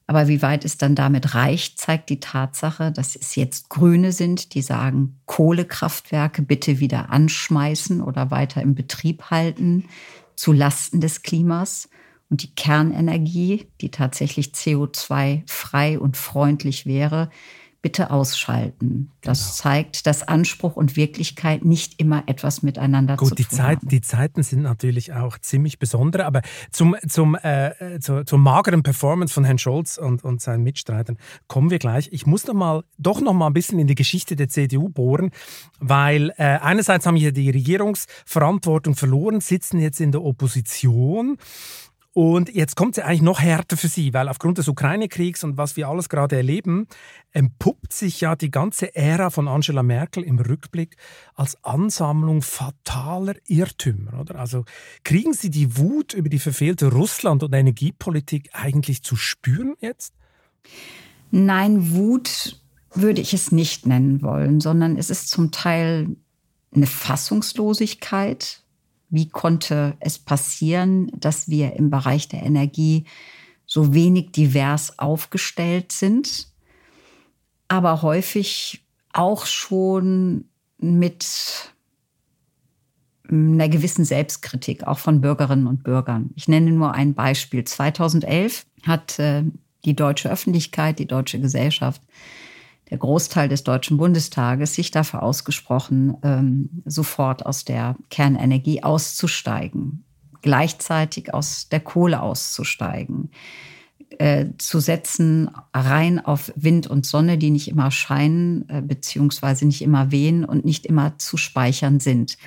Aber 0.07 0.29
wie 0.29 0.43
weit 0.43 0.65
es 0.67 0.77
dann 0.77 0.95
damit 0.95 1.35
reicht, 1.35 1.79
zeigt 1.79 2.11
die 2.11 2.21
Tatsache, 2.21 2.93
dass 2.93 3.17
es 3.17 3.37
jetzt 3.37 3.71
Grüne 3.71 4.13
sind, 4.13 4.55
die 4.55 4.61
sagen, 4.61 5.19
Kohlekraftwerke 5.27 6.43
bitte 6.43 6.79
wieder 6.79 7.11
anschmeißen 7.11 8.03
oder 8.03 8.31
weiter 8.31 8.61
im 8.61 8.75
Betrieb 8.75 9.25
halten, 9.31 9.85
zu 10.37 10.53
Lasten 10.53 11.01
des 11.01 11.23
Klimas 11.23 11.89
und 12.31 12.43
die 12.43 12.55
Kernenergie, 12.55 13.67
die 13.81 13.91
tatsächlich 13.91 14.49
CO2-frei 14.49 15.99
und 15.99 16.17
freundlich 16.17 16.85
wäre, 16.85 17.31
bitte 17.81 18.11
ausschalten. 18.11 19.13
Das 19.21 19.39
genau. 19.39 19.53
zeigt, 19.53 20.07
dass 20.07 20.27
Anspruch 20.27 20.75
und 20.75 20.97
Wirklichkeit 20.97 21.65
nicht 21.65 22.01
immer 22.01 22.25
etwas 22.27 22.63
miteinander 22.63 23.17
Gut, 23.17 23.29
zu 23.29 23.35
tun 23.37 23.47
die 23.49 23.57
Zeit, 23.57 23.79
haben. 23.79 23.89
Die 23.89 24.01
Zeiten 24.01 24.43
sind 24.43 24.63
natürlich 24.63 25.13
auch 25.13 25.39
ziemlich 25.39 25.79
besondere, 25.79 26.27
aber 26.27 26.43
zum, 26.73 26.97
zum, 27.07 27.37
äh, 27.37 28.01
zur, 28.01 28.27
zur 28.27 28.39
mageren 28.39 28.83
Performance 28.83 29.33
von 29.33 29.45
Herrn 29.45 29.59
Scholz 29.59 29.97
und, 29.97 30.25
und 30.25 30.41
seinen 30.41 30.65
Mitstreitern 30.65 31.19
kommen 31.47 31.71
wir 31.71 31.79
gleich. 31.79 32.09
Ich 32.11 32.27
muss 32.27 32.47
noch 32.49 32.55
mal, 32.55 32.83
doch 32.99 33.21
noch 33.21 33.33
mal 33.33 33.47
ein 33.47 33.53
bisschen 33.53 33.79
in 33.79 33.87
die 33.87 33.95
Geschichte 33.95 34.35
der 34.35 34.49
CDU 34.49 34.89
bohren, 34.89 35.31
weil 35.79 36.31
äh, 36.37 36.59
einerseits 36.61 37.07
haben 37.07 37.17
wir 37.17 37.31
die 37.31 37.51
Regierungsverantwortung 37.51 38.97
verloren, 38.97 39.41
sitzen 39.41 39.79
jetzt 39.79 40.01
in 40.01 40.11
der 40.11 40.25
Opposition 40.25 41.39
und 42.19 42.53
jetzt 42.53 42.75
kommt 42.75 42.99
es 42.99 43.05
eigentlich 43.05 43.23
noch 43.23 43.39
härter 43.39 43.77
für 43.77 43.87
sie, 43.87 44.13
weil 44.13 44.29
aufgrund 44.29 44.59
des 44.59 44.67
Ukraine-Kriegs 44.67 45.45
und 45.45 45.57
was 45.57 45.77
wir 45.77 45.87
alles 45.87 46.09
gerade 46.09 46.35
erleben, 46.35 46.89
entpuppt 47.31 47.93
sich 47.93 48.21
ja 48.21 48.35
die 48.35 48.51
ganze 48.51 48.93
Ära 48.97 49.31
von 49.31 49.47
Angela 49.47 49.85
Merkel 49.85 50.25
im 50.25 50.41
Rückblick 50.41 50.97
als 51.37 51.63
Ansammlung 51.63 52.43
fataler 52.43 53.37
Irrtümer. 53.47 54.19
Oder? 54.19 54.35
Also 54.35 54.65
kriegen 55.05 55.33
Sie 55.33 55.49
die 55.49 55.77
Wut 55.77 56.13
über 56.13 56.29
die 56.29 56.41
verfehlte 56.41 56.91
Russland- 56.91 57.45
und 57.45 57.55
Energiepolitik 57.55 58.51
eigentlich 58.53 59.05
zu 59.05 59.15
spüren 59.15 59.77
jetzt? 59.79 60.13
Nein, 61.31 61.93
Wut 61.93 62.61
würde 62.95 63.21
ich 63.21 63.33
es 63.33 63.53
nicht 63.53 63.87
nennen 63.87 64.23
wollen, 64.23 64.61
sondern 64.61 64.97
es 64.97 65.11
ist 65.11 65.29
zum 65.29 65.53
Teil 65.53 66.17
eine 66.75 66.89
Fassungslosigkeit, 66.89 68.65
wie 69.11 69.29
konnte 69.29 69.97
es 70.01 70.19
passieren, 70.19 71.11
dass 71.17 71.49
wir 71.49 71.75
im 71.75 71.91
Bereich 71.91 72.29
der 72.29 72.43
Energie 72.43 73.05
so 73.67 73.95
wenig 73.95 74.33
divers 74.33 74.99
aufgestellt 74.99 75.93
sind, 75.93 76.49
aber 77.69 78.03
häufig 78.03 78.85
auch 79.13 79.47
schon 79.47 80.45
mit 80.79 81.73
einer 83.31 83.69
gewissen 83.69 84.05
Selbstkritik, 84.05 84.85
auch 84.85 84.99
von 84.99 85.21
Bürgerinnen 85.21 85.67
und 85.67 85.83
Bürgern. 85.83 86.31
Ich 86.35 86.49
nenne 86.49 86.71
nur 86.71 86.95
ein 86.95 87.15
Beispiel. 87.15 87.65
2011 87.65 88.65
hat 88.87 89.19
äh, 89.19 89.45
die 89.85 89.95
deutsche 89.95 90.31
Öffentlichkeit, 90.31 90.99
die 90.99 91.07
deutsche 91.07 91.41
Gesellschaft 91.41 92.01
der 92.91 92.99
Großteil 92.99 93.49
des 93.49 93.65
Deutschen 93.65 93.97
Bundestages 93.97 94.75
sich 94.75 94.91
dafür 94.91 95.23
ausgesprochen, 95.23 96.17
ähm, 96.23 96.83
sofort 96.85 97.45
aus 97.45 97.65
der 97.65 97.97
Kernenergie 98.11 98.83
auszusteigen, 98.83 100.05
gleichzeitig 100.43 101.35
aus 101.35 101.69
der 101.69 101.81
Kohle 101.81 102.23
auszusteigen, 102.23 103.31
äh, 104.19 104.47
zu 104.57 104.81
setzen 104.81 105.51
rein 105.75 106.25
auf 106.25 106.51
Wind 106.57 106.87
und 106.87 107.05
Sonne, 107.05 107.37
die 107.37 107.51
nicht 107.51 107.69
immer 107.69 107.91
scheinen, 107.91 108.69
äh, 108.69 108.83
beziehungsweise 108.83 109.67
nicht 109.67 109.83
immer 109.83 110.11
wehen 110.11 110.45
und 110.45 110.65
nicht 110.65 110.87
immer 110.87 111.19
zu 111.19 111.37
speichern 111.37 112.01
sind. 112.01 112.39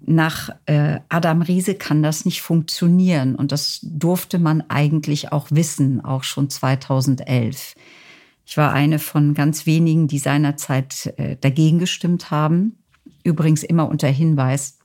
Nach 0.00 0.50
äh, 0.66 1.00
Adam 1.08 1.42
Riese 1.42 1.74
kann 1.74 2.02
das 2.02 2.24
nicht 2.24 2.42
funktionieren 2.42 3.34
und 3.34 3.52
das 3.52 3.80
durfte 3.82 4.38
man 4.38 4.62
eigentlich 4.68 5.32
auch 5.32 5.48
wissen, 5.50 6.04
auch 6.04 6.22
schon 6.24 6.50
2011. 6.50 7.74
Ich 8.48 8.56
war 8.56 8.72
eine 8.72 8.98
von 8.98 9.34
ganz 9.34 9.66
wenigen, 9.66 10.08
die 10.08 10.18
seinerzeit 10.18 11.12
äh, 11.18 11.36
dagegen 11.38 11.78
gestimmt 11.78 12.30
haben. 12.30 12.78
Übrigens 13.22 13.62
immer 13.62 13.90
unter 13.90 14.08
Hinweis 14.08 14.78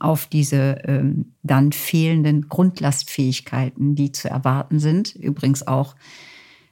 auf 0.00 0.26
diese 0.26 0.80
ähm, 0.84 1.34
dann 1.44 1.70
fehlenden 1.70 2.48
Grundlastfähigkeiten, 2.48 3.94
die 3.94 4.10
zu 4.10 4.28
erwarten 4.28 4.80
sind. 4.80 5.14
Übrigens 5.14 5.64
auch 5.64 5.94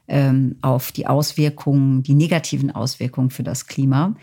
ähm, 0.08 0.56
auf 0.62 0.90
die 0.90 1.06
Auswirkungen, 1.06 2.02
die 2.02 2.14
negativen 2.14 2.72
Auswirkungen 2.72 3.30
für 3.30 3.44
das 3.44 3.68
Klima. 3.68 4.16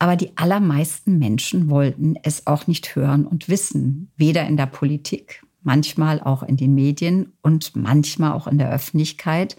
Aber 0.00 0.16
die 0.16 0.36
allermeisten 0.36 1.18
Menschen 1.20 1.70
wollten 1.70 2.16
es 2.24 2.48
auch 2.48 2.66
nicht 2.66 2.96
hören 2.96 3.28
und 3.28 3.48
wissen, 3.48 4.10
weder 4.16 4.44
in 4.48 4.56
der 4.56 4.66
Politik, 4.66 5.44
manchmal 5.62 6.20
auch 6.20 6.42
in 6.42 6.56
den 6.56 6.74
Medien 6.74 7.32
und 7.42 7.76
manchmal 7.76 8.32
auch 8.32 8.48
in 8.48 8.58
der 8.58 8.72
Öffentlichkeit. 8.72 9.56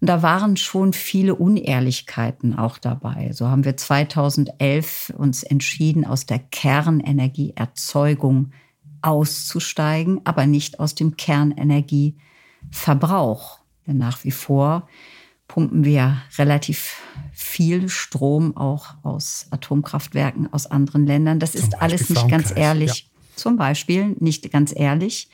Und 0.00 0.08
da 0.08 0.22
waren 0.22 0.56
schon 0.56 0.92
viele 0.92 1.34
Unehrlichkeiten 1.34 2.56
auch 2.56 2.78
dabei. 2.78 3.32
So 3.32 3.48
haben 3.48 3.64
wir 3.64 3.76
2011 3.76 5.12
uns 5.16 5.42
entschieden, 5.42 6.04
aus 6.04 6.24
der 6.24 6.38
Kernenergieerzeugung 6.38 8.52
auszusteigen, 9.02 10.20
aber 10.24 10.46
nicht 10.46 10.78
aus 10.78 10.94
dem 10.94 11.16
Kernenergieverbrauch. 11.16 13.58
Denn 13.86 13.98
nach 13.98 14.24
wie 14.24 14.30
vor 14.30 14.88
pumpen 15.48 15.84
wir 15.84 16.22
relativ 16.36 17.02
viel 17.32 17.88
Strom 17.88 18.56
auch 18.56 18.94
aus 19.02 19.48
Atomkraftwerken 19.50 20.52
aus 20.52 20.66
anderen 20.66 21.06
Ländern. 21.06 21.40
Das 21.40 21.52
Zum 21.52 21.62
ist 21.62 21.80
alles 21.80 22.10
nicht 22.10 22.20
Frankreich, 22.20 22.30
ganz 22.30 22.52
ehrlich. 22.56 23.00
Ja. 23.00 23.06
Zum 23.34 23.56
Beispiel 23.56 24.14
nicht 24.20 24.52
ganz 24.52 24.72
ehrlich. 24.76 25.30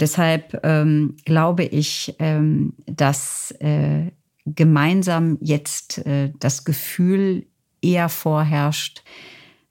Deshalb 0.00 0.60
ähm, 0.64 1.16
glaube 1.24 1.64
ich, 1.64 2.14
ähm, 2.18 2.74
dass 2.86 3.52
äh, 3.60 4.10
gemeinsam 4.46 5.38
jetzt 5.40 5.98
äh, 6.06 6.32
das 6.38 6.64
Gefühl 6.64 7.46
eher 7.82 8.08
vorherrscht, 8.08 9.02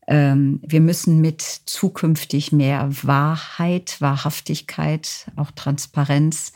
ähm, 0.08 0.60
wir 0.66 0.82
müssen 0.82 1.22
mit 1.22 1.42
zukünftig 1.42 2.52
mehr 2.52 2.90
Wahrheit, 3.04 3.98
Wahrhaftigkeit, 4.00 5.32
auch 5.36 5.52
Transparenz, 5.52 6.52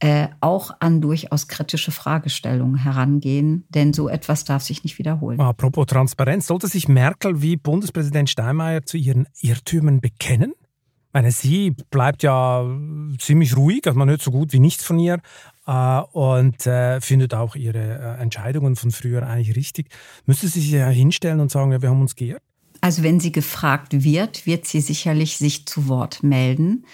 äh, 0.00 0.28
auch 0.40 0.70
an 0.80 1.00
durchaus 1.00 1.48
kritische 1.48 1.92
Fragestellungen 1.92 2.76
herangehen, 2.76 3.64
denn 3.70 3.94
so 3.94 4.08
etwas 4.08 4.44
darf 4.44 4.62
sich 4.62 4.84
nicht 4.84 4.98
wiederholen. 4.98 5.40
Apropos 5.40 5.86
Transparenz, 5.86 6.46
sollte 6.46 6.66
sich 6.66 6.88
Merkel 6.88 7.40
wie 7.40 7.56
Bundespräsident 7.56 8.28
Steinmeier 8.28 8.82
zu 8.84 8.98
ihren 8.98 9.26
Irrtümern 9.40 10.02
bekennen? 10.02 10.52
Meine, 11.14 11.30
sie 11.30 11.70
bleibt 11.90 12.22
ja 12.22 12.64
ziemlich 13.18 13.56
ruhig, 13.56 13.86
also 13.86 13.98
man 13.98 14.10
hört 14.10 14.20
so 14.20 14.30
gut 14.30 14.52
wie 14.52 14.58
nichts 14.58 14.84
von 14.84 14.98
ihr 14.98 15.20
äh, 15.66 16.00
und 16.12 16.66
äh, 16.66 17.00
findet 17.00 17.32
auch 17.34 17.56
ihre 17.56 17.78
äh, 18.18 18.22
Entscheidungen 18.22 18.76
von 18.76 18.90
früher 18.90 19.26
eigentlich 19.26 19.56
richtig. 19.56 19.88
Müsste 20.26 20.48
sie 20.48 20.60
sich 20.60 20.72
ja 20.72 20.88
hinstellen 20.88 21.40
und 21.40 21.50
sagen, 21.50 21.72
ja, 21.72 21.80
wir 21.80 21.88
haben 21.88 22.00
uns 22.00 22.16
geirrt? 22.16 22.42
Also 22.80 23.02
wenn 23.02 23.18
sie 23.18 23.32
gefragt 23.32 24.04
wird, 24.04 24.44
wird 24.44 24.66
sie 24.66 24.80
sicherlich 24.80 25.38
sich 25.38 25.66
zu 25.66 25.88
Wort 25.88 26.22
melden. 26.22 26.84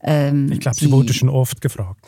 Ähm, 0.00 0.50
ich 0.50 0.60
glaube, 0.60 0.76
sie 0.76 0.90
wurde 0.90 1.12
schon 1.12 1.28
oft 1.28 1.60
gefragt. 1.60 2.04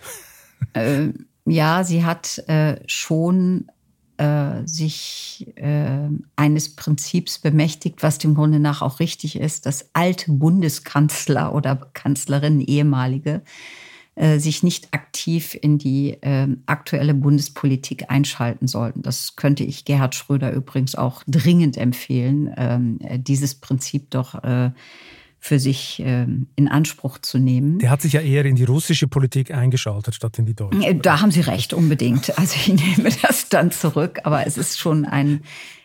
Äh, 0.73 1.11
ja, 1.45 1.85
sie 1.85 2.05
hat 2.05 2.39
äh, 2.49 2.81
schon 2.87 3.67
äh, 4.21 4.67
sich 4.67 5.47
äh, 5.57 6.09
eines 6.37 6.77
Prinzips 6.77 7.39
bemächtigt, 7.39 8.03
was 8.03 8.19
dem 8.19 8.35
Grunde 8.35 8.61
nach 8.61 8.83
auch 8.83 9.01
richtig 9.01 9.37
ist, 9.37 9.65
dass 9.65 9.89
alte 9.95 10.33
Bundeskanzler 10.33 11.55
oder 11.55 11.77
Kanzlerin, 11.95 12.61
ehemalige, 12.61 13.43
äh, 14.17 14.39
sich 14.39 14.63
nicht 14.63 14.93
aktiv 14.93 15.57
in 15.59 15.79
die 15.79 16.11
äh, 16.23 16.49
aktuelle 16.67 17.15
Bundespolitik 17.15 18.11
einschalten 18.11 18.69
sollten. 18.69 19.01
Das 19.01 19.37
könnte 19.37 19.65
ich 19.65 19.87
Gerhard 19.87 20.15
Schröder 20.15 20.53
übrigens 20.53 20.95
auch 20.95 21.23
dringend 21.27 21.79
empfehlen, 21.79 22.53
ähm, 22.59 22.99
dieses 23.23 23.55
Prinzip 23.55 24.11
doch 24.11 24.35
äh, 24.45 24.73
für 25.41 25.59
sich 25.59 26.03
ähm, 26.05 26.49
in 26.55 26.69
Anspruch 26.69 27.19
zu 27.19 27.39
nehmen. 27.39 27.79
Der 27.79 27.91
hat 27.91 28.03
sich 28.03 28.13
ja 28.13 28.21
eher 28.21 28.45
in 28.45 28.57
die 28.57 28.65
russische 28.65 29.09
Politik 29.09 29.53
eingeschaltet 29.53 30.15
statt 30.15 30.39
in 30.39 30.45
die 30.45 30.55
deutsche. 30.55 30.87
Äh, 30.87 30.95
da 30.95 31.21
haben 31.21 31.31
Sie 31.31 31.41
recht, 31.41 31.73
unbedingt. 31.73 32.33
Also 32.41 32.57
ich 32.57 32.69
nehme 32.69 33.11
das 33.23 33.49
dann 33.51 33.71
zurück, 33.71 34.21
aber 34.25 34.47
es 34.47 34.57
ist 34.57 34.79
schon 34.79 35.05
ein, 35.05 35.43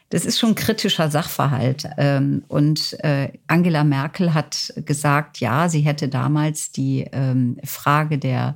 das 0.09 0.25
ist 0.25 0.39
schon 0.39 0.51
ein 0.51 0.55
kritischer 0.55 1.09
Sachverhalt. 1.09 1.85
Ähm, 1.97 2.43
und 2.47 2.97
äh, 3.03 3.33
Angela 3.47 3.83
Merkel 3.83 4.33
hat 4.33 4.74
gesagt, 4.85 5.39
ja, 5.39 5.67
sie 5.67 5.81
hätte 5.81 6.07
damals 6.07 6.71
die 6.71 7.07
ähm, 7.12 7.57
Frage 7.63 8.17
der 8.17 8.55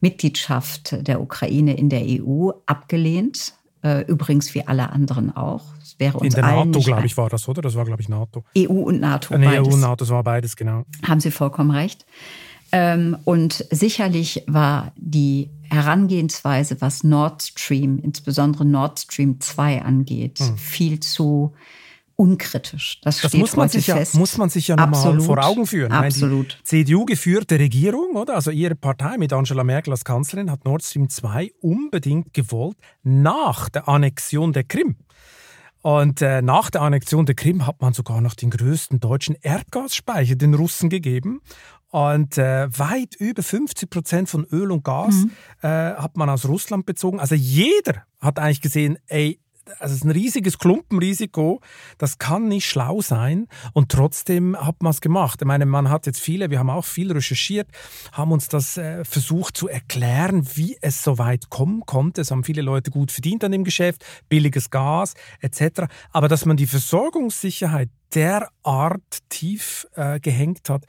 Mitgliedschaft 0.00 1.06
der 1.06 1.20
Ukraine 1.20 1.76
in 1.76 1.88
der 1.88 2.02
EU 2.04 2.50
abgelehnt. 2.66 3.54
Äh, 3.86 4.00
übrigens 4.02 4.52
wie 4.54 4.66
alle 4.66 4.90
anderen 4.90 5.36
auch 5.36 5.62
wäre 5.98 6.18
uns 6.18 6.34
In 6.34 6.42
der 6.42 6.50
NATO, 6.50 6.80
glaube 6.80 7.06
ich, 7.06 7.16
war 7.16 7.30
das, 7.30 7.46
oder? 7.46 7.62
Das 7.62 7.76
war, 7.76 7.84
glaube 7.84 8.02
ich, 8.02 8.08
NATO. 8.08 8.44
EU 8.58 8.72
und 8.72 9.00
NATO. 9.00 9.34
Äh, 9.34 9.38
nee. 9.38 9.58
EU 9.60 9.64
und 9.64 9.80
NATO, 9.80 9.96
das 9.96 10.08
war 10.08 10.24
beides, 10.24 10.56
genau. 10.56 10.84
Haben 11.06 11.20
Sie 11.20 11.30
vollkommen 11.30 11.70
recht. 11.70 12.04
Ähm, 12.72 13.16
und 13.24 13.64
sicherlich 13.70 14.42
war 14.48 14.92
die 14.96 15.50
Herangehensweise, 15.70 16.80
was 16.80 17.04
Nord 17.04 17.42
Stream, 17.42 18.00
insbesondere 18.02 18.64
Nord 18.64 18.98
Stream 18.98 19.40
2 19.40 19.82
angeht, 19.82 20.40
hm. 20.40 20.56
viel 20.56 20.98
zu 20.98 21.54
unkritisch. 22.16 23.00
Das, 23.02 23.20
das 23.20 23.34
muss 23.34 23.56
man 23.56 23.68
sich 23.68 23.86
fest. 23.86 24.14
ja, 24.14 24.20
muss 24.20 24.36
man 24.38 24.48
sich 24.48 24.68
ja 24.68 24.76
nochmal 24.76 25.20
vor 25.20 25.44
Augen 25.44 25.66
führen. 25.66 25.92
Absolut. 25.92 26.58
CDU-geführte 26.64 27.58
Regierung, 27.58 28.16
oder? 28.16 28.34
Also 28.34 28.50
ihre 28.50 28.74
Partei 28.74 29.18
mit 29.18 29.32
Angela 29.32 29.64
Merkel 29.64 29.92
als 29.92 30.04
Kanzlerin 30.04 30.50
hat 30.50 30.64
Nord 30.64 30.82
Stream 30.82 31.08
2 31.08 31.52
unbedingt 31.60 32.32
gewollt 32.32 32.78
nach 33.02 33.68
der 33.68 33.88
Annexion 33.88 34.52
der 34.52 34.64
Krim. 34.64 34.96
Und 35.82 36.20
äh, 36.20 36.42
nach 36.42 36.70
der 36.70 36.82
Annexion 36.82 37.26
der 37.26 37.36
Krim 37.36 37.66
hat 37.66 37.80
man 37.80 37.92
sogar 37.92 38.20
noch 38.20 38.34
den 38.34 38.50
größten 38.50 38.98
deutschen 38.98 39.36
Erdgasspeicher 39.40 40.34
den 40.34 40.54
Russen 40.54 40.90
gegeben. 40.90 41.42
Und 41.90 42.38
äh, 42.38 42.66
weit 42.76 43.14
über 43.18 43.42
50 43.42 43.88
Prozent 43.88 44.28
von 44.28 44.44
Öl 44.50 44.72
und 44.72 44.82
Gas 44.82 45.14
mhm. 45.14 45.30
äh, 45.62 45.68
hat 45.94 46.16
man 46.16 46.28
aus 46.28 46.46
Russland 46.46 46.86
bezogen. 46.86 47.20
Also 47.20 47.36
jeder 47.36 48.02
hat 48.20 48.38
eigentlich 48.38 48.62
gesehen, 48.62 48.98
ey, 49.06 49.38
also 49.78 49.92
es 49.92 50.00
ist 50.00 50.04
ein 50.04 50.10
riesiges 50.10 50.58
Klumpenrisiko, 50.58 51.60
das 51.98 52.18
kann 52.18 52.48
nicht 52.48 52.66
schlau 52.66 53.00
sein 53.00 53.48
und 53.72 53.90
trotzdem 53.90 54.56
hat 54.56 54.82
man 54.82 54.90
es 54.90 55.00
gemacht. 55.00 55.40
Ich 55.42 55.46
meine, 55.46 55.66
man 55.66 55.90
hat 55.90 56.06
jetzt 56.06 56.20
viele, 56.20 56.50
wir 56.50 56.58
haben 56.58 56.70
auch 56.70 56.84
viel 56.84 57.12
recherchiert, 57.12 57.68
haben 58.12 58.32
uns 58.32 58.48
das 58.48 58.76
äh, 58.76 59.04
versucht 59.04 59.56
zu 59.56 59.68
erklären, 59.68 60.46
wie 60.54 60.76
es 60.80 61.02
so 61.02 61.18
weit 61.18 61.50
kommen 61.50 61.82
konnte. 61.86 62.20
Es 62.20 62.30
haben 62.30 62.44
viele 62.44 62.62
Leute 62.62 62.90
gut 62.90 63.10
verdient 63.10 63.44
an 63.44 63.52
dem 63.52 63.64
Geschäft, 63.64 64.04
billiges 64.28 64.70
Gas 64.70 65.14
etc. 65.40 65.82
Aber 66.12 66.28
dass 66.28 66.46
man 66.46 66.56
die 66.56 66.66
Versorgungssicherheit 66.66 67.90
derart 68.14 69.18
tief 69.28 69.86
äh, 69.94 70.20
gehängt 70.20 70.68
hat, 70.68 70.84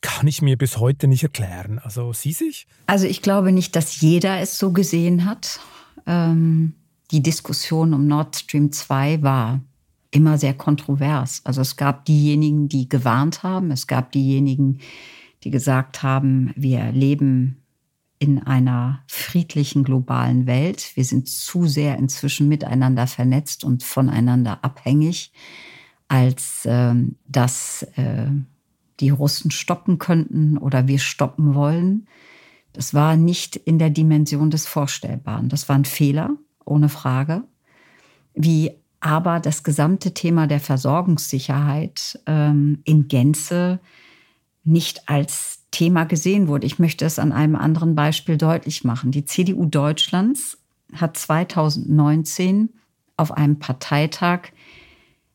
kann 0.00 0.26
ich 0.26 0.42
mir 0.42 0.56
bis 0.56 0.78
heute 0.78 1.08
nicht 1.08 1.24
erklären. 1.24 1.78
Also 1.80 2.12
Sie 2.12 2.32
sich? 2.32 2.66
Also 2.86 3.06
ich 3.06 3.20
glaube 3.20 3.52
nicht, 3.52 3.74
dass 3.76 4.00
jeder 4.00 4.40
es 4.40 4.58
so 4.58 4.72
gesehen 4.72 5.24
hat. 5.24 5.60
Ähm 6.06 6.74
die 7.10 7.22
Diskussion 7.22 7.94
um 7.94 8.06
Nord 8.06 8.36
Stream 8.36 8.72
2 8.72 9.22
war 9.22 9.60
immer 10.10 10.38
sehr 10.38 10.54
kontrovers. 10.54 11.42
Also 11.44 11.60
es 11.60 11.76
gab 11.76 12.04
diejenigen, 12.04 12.68
die 12.68 12.88
gewarnt 12.88 13.42
haben, 13.42 13.70
es 13.70 13.86
gab 13.86 14.12
diejenigen, 14.12 14.78
die 15.44 15.50
gesagt 15.50 16.02
haben, 16.02 16.52
wir 16.56 16.92
leben 16.92 17.62
in 18.18 18.42
einer 18.42 19.04
friedlichen 19.06 19.84
globalen 19.84 20.46
Welt. 20.46 20.92
Wir 20.96 21.04
sind 21.04 21.28
zu 21.28 21.66
sehr 21.66 21.96
inzwischen 21.98 22.48
miteinander 22.48 23.06
vernetzt 23.06 23.64
und 23.64 23.84
voneinander 23.84 24.64
abhängig, 24.64 25.32
als 26.08 26.64
äh, 26.64 26.94
dass 27.28 27.84
äh, 27.94 28.26
die 28.98 29.10
Russen 29.10 29.50
stoppen 29.50 29.98
könnten 29.98 30.58
oder 30.58 30.88
wir 30.88 30.98
stoppen 30.98 31.54
wollen. 31.54 32.08
Das 32.72 32.92
war 32.92 33.16
nicht 33.16 33.56
in 33.56 33.78
der 33.78 33.90
Dimension 33.90 34.50
des 34.50 34.66
Vorstellbaren. 34.66 35.48
Das 35.48 35.68
war 35.68 35.76
ein 35.76 35.84
Fehler 35.84 36.36
ohne 36.68 36.88
Frage. 36.88 37.44
Wie 38.34 38.72
aber 39.00 39.40
das 39.40 39.62
gesamte 39.62 40.12
Thema 40.12 40.46
der 40.46 40.60
Versorgungssicherheit 40.60 42.20
ähm, 42.26 42.80
in 42.84 43.08
Gänze 43.08 43.80
nicht 44.64 45.08
als 45.08 45.64
Thema 45.70 46.04
gesehen 46.04 46.48
wurde. 46.48 46.66
Ich 46.66 46.78
möchte 46.78 47.04
es 47.04 47.18
an 47.18 47.32
einem 47.32 47.56
anderen 47.56 47.94
Beispiel 47.94 48.36
deutlich 48.36 48.84
machen. 48.84 49.12
Die 49.12 49.24
CDU 49.24 49.66
Deutschlands 49.66 50.58
hat 50.94 51.16
2019 51.16 52.70
auf 53.16 53.32
einem 53.32 53.58
Parteitag 53.58 54.48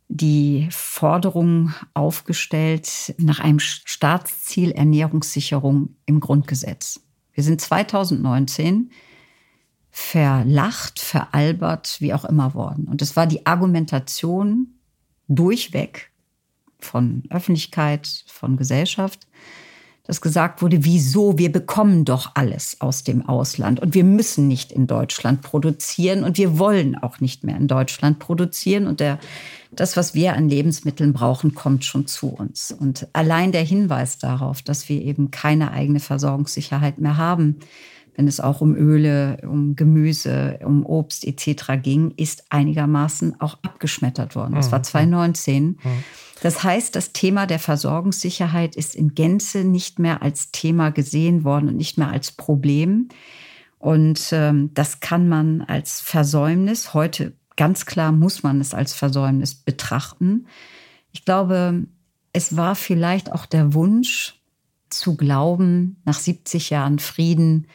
die 0.07 0.67
Forderung 0.69 1.73
aufgestellt 1.93 3.15
nach 3.17 3.39
einem 3.39 3.59
Staatsziel 3.59 4.71
Ernährungssicherung 4.71 5.95
im 6.05 6.19
Grundgesetz. 6.19 7.01
Wir 7.33 7.43
sind 7.43 7.61
2019 7.61 8.91
verlacht, 9.95 10.99
veralbert, 10.99 11.97
wie 11.99 12.15
auch 12.15 12.25
immer 12.25 12.55
worden. 12.55 12.87
Und 12.89 13.03
es 13.03 13.15
war 13.15 13.27
die 13.27 13.45
Argumentation 13.45 14.73
durchweg 15.27 16.11
von 16.79 17.21
Öffentlichkeit, 17.29 18.23
von 18.25 18.57
Gesellschaft, 18.57 19.27
dass 20.03 20.19
gesagt 20.19 20.63
wurde, 20.63 20.83
wieso, 20.83 21.37
wir 21.37 21.51
bekommen 21.51 22.05
doch 22.05 22.31
alles 22.33 22.81
aus 22.81 23.03
dem 23.03 23.29
Ausland 23.29 23.79
und 23.79 23.93
wir 23.93 24.03
müssen 24.03 24.47
nicht 24.47 24.71
in 24.71 24.87
Deutschland 24.87 25.43
produzieren 25.43 26.23
und 26.23 26.39
wir 26.39 26.57
wollen 26.57 26.97
auch 26.97 27.19
nicht 27.19 27.43
mehr 27.43 27.55
in 27.55 27.67
Deutschland 27.67 28.17
produzieren 28.17 28.87
und 28.87 28.99
der, 28.99 29.19
das, 29.71 29.95
was 29.95 30.15
wir 30.15 30.33
an 30.33 30.49
Lebensmitteln 30.49 31.13
brauchen, 31.13 31.53
kommt 31.53 31.85
schon 31.85 32.07
zu 32.07 32.29
uns. 32.29 32.71
Und 32.71 33.07
allein 33.13 33.51
der 33.51 33.63
Hinweis 33.63 34.17
darauf, 34.17 34.63
dass 34.63 34.89
wir 34.89 35.03
eben 35.03 35.29
keine 35.29 35.71
eigene 35.71 35.99
Versorgungssicherheit 35.99 36.97
mehr 36.97 37.17
haben, 37.17 37.59
wenn 38.15 38.27
es 38.27 38.39
auch 38.39 38.61
um 38.61 38.75
Öle, 38.75 39.37
um 39.43 39.75
Gemüse, 39.75 40.59
um 40.63 40.85
Obst 40.85 41.25
etc. 41.25 41.81
ging, 41.81 42.11
ist 42.15 42.45
einigermaßen 42.49 43.39
auch 43.41 43.57
abgeschmettert 43.63 44.35
worden. 44.35 44.55
Das 44.55 44.71
war 44.71 44.83
2019. 44.83 45.63
Mhm. 45.63 45.69
Mhm. 45.69 46.03
Das 46.41 46.63
heißt, 46.63 46.95
das 46.95 47.13
Thema 47.13 47.45
der 47.45 47.59
Versorgungssicherheit 47.59 48.75
ist 48.75 48.95
in 48.95 49.15
Gänze 49.15 49.63
nicht 49.63 49.97
mehr 49.97 50.21
als 50.21 50.51
Thema 50.51 50.89
gesehen 50.91 51.43
worden 51.43 51.69
und 51.69 51.77
nicht 51.77 51.97
mehr 51.97 52.09
als 52.09 52.31
Problem. 52.31 53.07
Und 53.79 54.29
ähm, 54.31 54.71
das 54.73 54.99
kann 54.99 55.27
man 55.27 55.61
als 55.61 56.01
Versäumnis, 56.01 56.93
heute 56.93 57.33
ganz 57.55 57.85
klar 57.85 58.11
muss 58.11 58.43
man 58.43 58.59
es 58.61 58.73
als 58.73 58.93
Versäumnis 58.93 59.55
betrachten. 59.55 60.47
Ich 61.11 61.25
glaube, 61.25 61.85
es 62.31 62.55
war 62.57 62.75
vielleicht 62.75 63.31
auch 63.31 63.45
der 63.45 63.73
Wunsch 63.73 64.41
zu 64.89 65.15
glauben, 65.15 66.01
nach 66.05 66.17
70 66.19 66.69
Jahren 66.69 66.99
Frieden, 66.99 67.67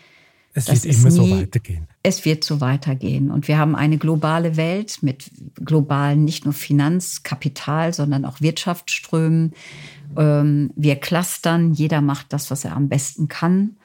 es 0.66 0.84
wird 0.84 0.96
immer 0.96 1.10
nie, 1.10 1.16
so 1.16 1.30
weitergehen. 1.30 1.86
Es 2.02 2.24
wird 2.24 2.44
so 2.44 2.60
weitergehen. 2.60 3.30
Und 3.30 3.48
wir 3.48 3.58
haben 3.58 3.76
eine 3.76 3.98
globale 3.98 4.56
Welt 4.56 4.98
mit 5.02 5.30
globalen 5.54 6.24
nicht 6.24 6.44
nur 6.44 6.54
Finanz, 6.54 7.22
Kapital, 7.22 7.92
sondern 7.92 8.24
auch 8.24 8.40
Wirtschaftsströmen. 8.40 9.52
Ähm, 10.16 10.70
wir 10.74 10.96
clustern, 10.96 11.72
jeder 11.72 12.00
macht 12.00 12.32
das, 12.32 12.50
was 12.50 12.64
er 12.64 12.74
am 12.74 12.88
besten 12.88 13.28
kann. 13.28 13.76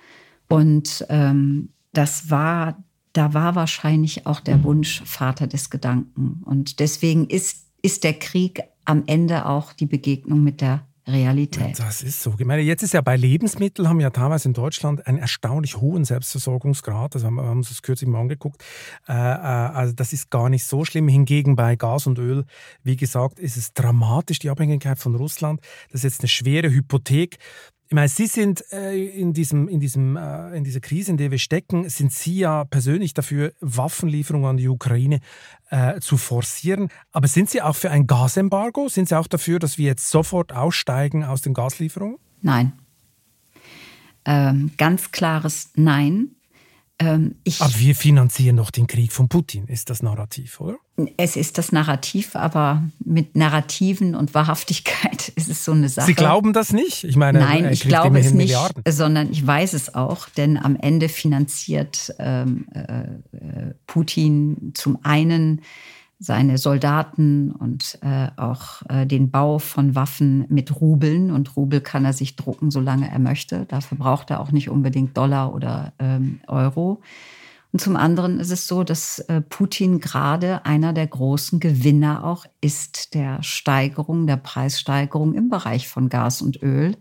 Und 0.50 1.06
ähm, 1.10 1.70
das 1.94 2.30
war, 2.30 2.84
da 3.14 3.34
war 3.34 3.56
wahrscheinlich 3.56 4.26
auch 4.26 4.40
der 4.40 4.64
Wunsch 4.64 5.04
Vater 5.06 5.48
des 5.48 5.70
Gedanken. 5.70 6.42
Und 6.46 6.80
deswegen 6.80 7.28
ist, 7.28 7.68
ist 7.82 8.04
der 8.04 8.14
Krieg 8.14 8.64
am 8.86 9.04
Ende 9.06 9.46
auch 9.46 9.74
die 9.74 9.86
Begegnung 9.86 10.44
mit 10.44 10.62
der 10.62 10.86
Realität. 11.08 11.80
Das 11.80 12.02
ist 12.02 12.22
so. 12.24 12.34
Ich 12.38 12.46
meine, 12.46 12.62
jetzt 12.62 12.82
ist 12.82 12.94
ja 12.94 13.02
bei 13.02 13.18
Lebensmitteln 13.18 13.90
haben 13.90 13.98
wir 13.98 14.04
ja 14.04 14.10
teilweise 14.10 14.48
in 14.48 14.54
Deutschland 14.54 15.06
einen 15.06 15.18
erstaunlich 15.18 15.78
hohen 15.78 16.06
Selbstversorgungsgrad. 16.06 17.16
Das 17.16 17.24
haben 17.24 17.36
wir 17.36 17.44
uns 17.44 17.70
das 17.70 17.82
kürzlich 17.82 18.10
mal 18.10 18.22
angeguckt. 18.22 18.64
Äh, 19.08 19.14
äh, 19.14 19.16
also 19.16 19.94
das 19.94 20.14
ist 20.14 20.32
gar 20.32 20.50
nicht 20.50 20.66
so 20.66 20.86
schlimm. 20.86 21.10
Hingegen 21.10 21.56
bei 21.56 21.76
Gas 21.76 22.08
und 22.08 22.20
Öl, 22.20 22.46
wie 22.84 22.96
gesagt, 22.96 23.40
ist 23.40 23.58
es 23.58 23.74
dramatisch, 23.74 24.40
die 24.40 24.50
Abhängigkeit 24.50 24.98
von 24.98 25.16
Russland. 25.16 25.60
Das 25.92 26.00
ist 26.00 26.04
jetzt 26.04 26.22
eine 26.22 26.30
schwere 26.30 26.70
Hypothek. 26.70 27.38
Ich 27.94 27.96
meine, 27.96 28.08
Sie 28.08 28.26
sind 28.26 28.64
äh, 28.72 29.06
in, 29.06 29.34
diesem, 29.34 29.68
in, 29.68 29.80
diesem, 29.80 30.18
äh, 30.18 30.58
in 30.58 30.64
dieser 30.64 30.80
Krise, 30.80 31.12
in 31.12 31.18
der 31.18 31.30
wir 31.30 31.38
stecken, 31.38 31.88
sind 31.90 32.12
Sie 32.12 32.40
ja 32.40 32.64
persönlich 32.66 33.14
dafür, 33.14 33.54
Waffenlieferungen 33.60 34.50
an 34.50 34.58
die 34.58 34.68
Ukraine 34.68 35.20
äh, 35.70 36.00
zu 36.00 36.18
forcieren. 36.18 36.90
Aber 37.12 37.28
sind 37.28 37.52
Sie 37.52 37.62
auch 37.62 37.76
für 37.76 37.92
ein 37.92 38.08
Gasembargo? 38.08 38.90
Sind 38.90 39.10
Sie 39.10 39.16
auch 39.16 39.28
dafür, 39.28 39.60
dass 39.60 39.78
wir 39.78 39.86
jetzt 39.86 40.10
sofort 40.10 40.54
aussteigen 40.54 41.24
aus 41.24 41.44
den 41.44 41.54
Gaslieferungen? 41.54 42.18
Nein. 42.42 42.74
Ähm, 44.26 44.72
ganz 44.78 45.12
klares 45.12 45.70
Nein. 45.76 46.32
Ähm, 47.04 47.36
aber 47.60 47.74
wir 47.78 47.96
finanzieren 47.96 48.58
doch 48.58 48.72
den 48.72 48.88
Krieg 48.88 49.12
von 49.12 49.28
Putin, 49.28 49.68
ist 49.68 49.90
das 49.90 50.02
Narrativ, 50.02 50.60
oder? 50.60 50.78
Es 51.18 51.36
ist 51.36 51.58
das 51.58 51.72
Narrativ, 51.72 52.36
aber 52.36 52.84
mit 53.04 53.36
Narrativen 53.36 54.16
und 54.16 54.34
Wahrhaftigkeit 54.34 55.30
ist 55.36 55.50
es 55.50 55.66
so 55.66 55.72
eine 55.72 55.90
Sache. 55.90 56.08
Sie 56.08 56.14
glauben 56.14 56.54
das 56.54 56.72
nicht? 56.72 57.04
Ich 57.04 57.16
meine, 57.16 57.40
nein, 57.40 57.72
ich 57.72 57.82
glaube 57.82 58.20
es 58.20 58.34
nicht, 58.34 58.56
sondern 58.88 59.32
ich 59.32 59.46
weiß 59.46 59.74
es 59.74 59.94
auch, 59.94 60.30
denn 60.30 60.58
am 60.58 60.76
Ende 60.76 61.10
finanziert 61.10 62.14
ähm, 62.20 62.68
äh, 62.74 63.74
Putin 63.88 64.72
zum 64.74 65.00
einen 65.04 65.62
seine 66.24 66.58
Soldaten 66.58 67.52
und 67.52 68.00
äh, 68.02 68.30
auch 68.38 68.82
äh, 68.88 69.06
den 69.06 69.30
Bau 69.30 69.60
von 69.60 69.94
Waffen 69.94 70.46
mit 70.48 70.80
Rubeln. 70.80 71.32
Und 71.32 71.58
Rubel 71.58 71.82
kann 71.82 72.06
er 72.06 72.14
sich 72.14 72.38
drucken, 72.38 72.72
solange 72.72 73.12
er 73.12 73.20
möchte. 73.20 73.66
Dafür 73.66 73.98
braucht 73.98 74.30
er 74.30 74.40
auch 74.40 74.52
nicht 74.52 74.70
unbedingt 74.70 75.18
Dollar 75.18 75.54
oder 75.54 75.92
ähm, 76.00 76.40
Euro. 76.48 77.02
Und 77.74 77.80
zum 77.80 77.98
anderen 77.98 78.40
ist 78.40 78.52
es 78.52 78.68
so, 78.70 78.86
dass 78.86 79.20
äh, 79.20 79.42
Putin 79.42 80.00
gerade 80.00 80.66
einer 80.66 80.94
der 80.94 81.08
großen 81.08 81.60
Gewinner 81.60 82.24
auch 82.24 82.46
ist 82.62 83.16
der 83.16 83.44
Steigerung, 83.44 84.26
der 84.26 84.38
Preissteigerung 84.38 85.34
im 85.34 85.50
Bereich 85.50 85.90
von 85.90 86.08
Gas 86.08 86.42
und 86.42 86.64
Öl. 86.64 86.96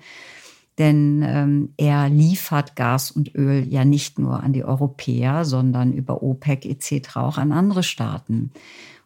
Denn 0.79 1.23
ähm, 1.25 1.75
er 1.77 2.09
liefert 2.09 2.75
Gas 2.75 3.13
und 3.13 3.37
Öl 3.37 3.69
ja 3.69 3.85
nicht 3.85 4.19
nur 4.19 4.43
an 4.43 4.53
die 4.53 4.65
Europäer, 4.65 5.45
sondern 5.45 5.93
über 5.93 6.25
OPEC 6.25 6.65
etc. 6.65 7.19
auch 7.19 7.39
an 7.39 7.53
andere 7.53 7.85
Staaten. 7.85 8.51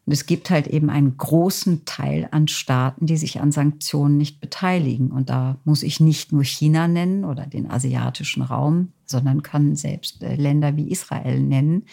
Und 0.07 0.12
es 0.12 0.27
gibt 0.27 0.51
halt 0.51 0.69
eben 0.69 0.88
einen 0.88 1.16
großen 1.16 1.85
Teil 1.85 2.29
an 2.31 2.47
Staaten, 2.47 3.07
die 3.07 3.16
sich 3.16 3.40
an 3.40 3.51
Sanktionen 3.51 4.16
nicht 4.16 4.40
beteiligen. 4.40 5.11
Und 5.11 5.31
da 5.31 5.57
muss 5.64 5.83
ich 5.83 5.99
nicht 5.99 6.31
nur 6.31 6.45
China 6.45 6.87
nennen 6.87 7.25
oder 7.25 7.45
den 7.45 7.69
asiatischen 7.69 8.42
Raum, 8.42 8.92
sondern 9.05 9.42
kann 9.42 9.75
selbst 9.75 10.23
äh, 10.23 10.37
Länder 10.37 10.77
wie 10.77 10.90
Israel 10.92 11.40
nennen, 11.40 11.87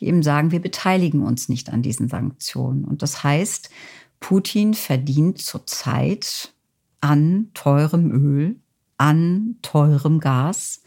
die 0.00 0.06
eben 0.06 0.24
sagen, 0.24 0.50
wir 0.50 0.60
beteiligen 0.60 1.22
uns 1.22 1.48
nicht 1.48 1.72
an 1.72 1.80
diesen 1.80 2.08
Sanktionen. 2.08 2.84
Und 2.84 3.02
das 3.02 3.22
heißt, 3.22 3.70
Putin 4.18 4.74
verdient 4.74 5.38
zurzeit 5.38 6.52
an 7.00 7.50
teurem 7.54 8.10
Öl, 8.10 8.56
an 8.98 9.56
teurem 9.62 10.18
Gas 10.18 10.82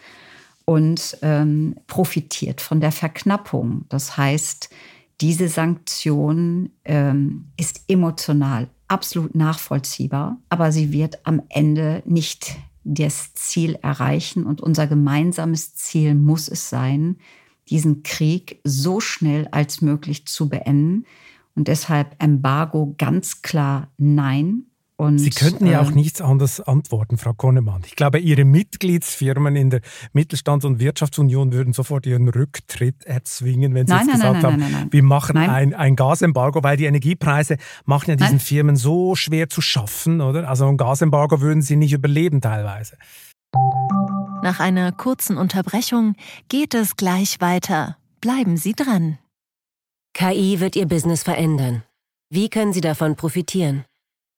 und 0.65 1.17
ähm, 1.21 1.75
profitiert 1.87 2.59
von 2.59 2.81
der 2.81 2.91
Verknappung. 2.91 3.85
Das 3.87 4.17
heißt, 4.17 4.69
diese 5.21 5.47
Sanktion 5.47 6.71
ähm, 6.85 7.51
ist 7.57 7.81
emotional 7.87 8.69
absolut 8.87 9.35
nachvollziehbar, 9.35 10.39
aber 10.49 10.71
sie 10.71 10.91
wird 10.91 11.25
am 11.25 11.41
Ende 11.49 12.03
nicht 12.05 12.55
das 12.83 13.33
Ziel 13.33 13.77
erreichen. 13.81 14.45
Und 14.45 14.61
unser 14.61 14.87
gemeinsames 14.87 15.75
Ziel 15.75 16.15
muss 16.15 16.47
es 16.47 16.69
sein, 16.69 17.17
diesen 17.69 18.03
Krieg 18.03 18.61
so 18.63 19.01
schnell 19.01 19.47
als 19.51 19.81
möglich 19.81 20.25
zu 20.25 20.47
beenden. 20.47 21.05
Und 21.53 21.67
deshalb 21.67 22.15
Embargo 22.23 22.95
ganz 22.97 23.41
klar 23.41 23.91
nein. 23.97 24.67
Und, 24.99 25.19
Sie 25.19 25.29
könnten 25.29 25.67
ja 25.67 25.81
auch 25.81 25.89
ähm, 25.89 25.93
nichts 25.93 26.21
anderes 26.21 26.59
antworten, 26.59 27.19
Frau 27.19 27.33
Konnemann. 27.33 27.83
Ich 27.85 27.95
glaube, 27.95 28.17
Ihre 28.17 28.45
Mitgliedsfirmen 28.45 29.55
in 29.55 29.69
der 29.69 29.81
Mittelstands- 30.11 30.65
und 30.65 30.79
Wirtschaftsunion 30.79 31.51
würden 31.53 31.73
sofort 31.73 32.07
ihren 32.07 32.27
Rücktritt 32.27 33.05
erzwingen, 33.05 33.75
wenn 33.75 33.85
Sie 33.85 33.93
nein, 33.93 34.07
jetzt 34.07 34.17
nein, 34.17 34.33
gesagt 34.33 34.57
nein, 34.59 34.75
haben, 34.75 34.91
wir 34.91 35.03
machen 35.03 35.37
ein, 35.37 35.75
ein 35.75 35.95
Gasembargo, 35.95 36.63
weil 36.63 36.77
die 36.77 36.85
Energiepreise 36.85 37.57
machen 37.85 38.09
ja 38.09 38.15
diesen 38.15 38.39
Firmen 38.39 38.75
so 38.75 39.13
schwer 39.13 39.49
zu 39.49 39.61
schaffen, 39.61 40.19
oder? 40.19 40.49
Also 40.49 40.67
ein 40.67 40.77
Gasembargo 40.77 41.41
würden 41.41 41.61
sie 41.61 41.75
nicht 41.75 41.93
überleben 41.93 42.41
teilweise. 42.41 42.97
Nach 44.41 44.59
einer 44.59 44.91
kurzen 44.91 45.37
Unterbrechung 45.37 46.15
geht 46.49 46.73
es 46.73 46.95
gleich 46.95 47.39
weiter. 47.39 47.97
Bleiben 48.19 48.57
Sie 48.57 48.73
dran. 48.73 49.19
KI 50.15 50.59
wird 50.59 50.75
Ihr 50.75 50.87
Business 50.87 51.21
verändern. 51.21 51.83
Wie 52.31 52.49
können 52.49 52.73
Sie 52.73 52.81
davon 52.81 53.15
profitieren? 53.15 53.85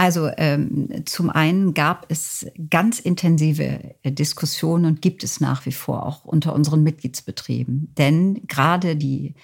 Also 0.00 0.30
ähm, 0.38 1.02
zum 1.04 1.28
einen 1.28 1.74
gab 1.74 2.06
es 2.10 2.46
ganz 2.70 3.00
intensive 3.00 3.96
äh, 4.02 4.10
Diskussionen 4.10 4.86
und 4.86 5.02
gibt 5.02 5.22
es 5.24 5.40
nach 5.40 5.66
wie 5.66 5.72
vor 5.72 6.06
auch 6.06 6.24
unter 6.24 6.54
unseren 6.54 6.82
Mitgliedsbetrieben. 6.82 7.92
Denn 7.98 8.46
gerade 8.46 8.96
die 8.96 9.34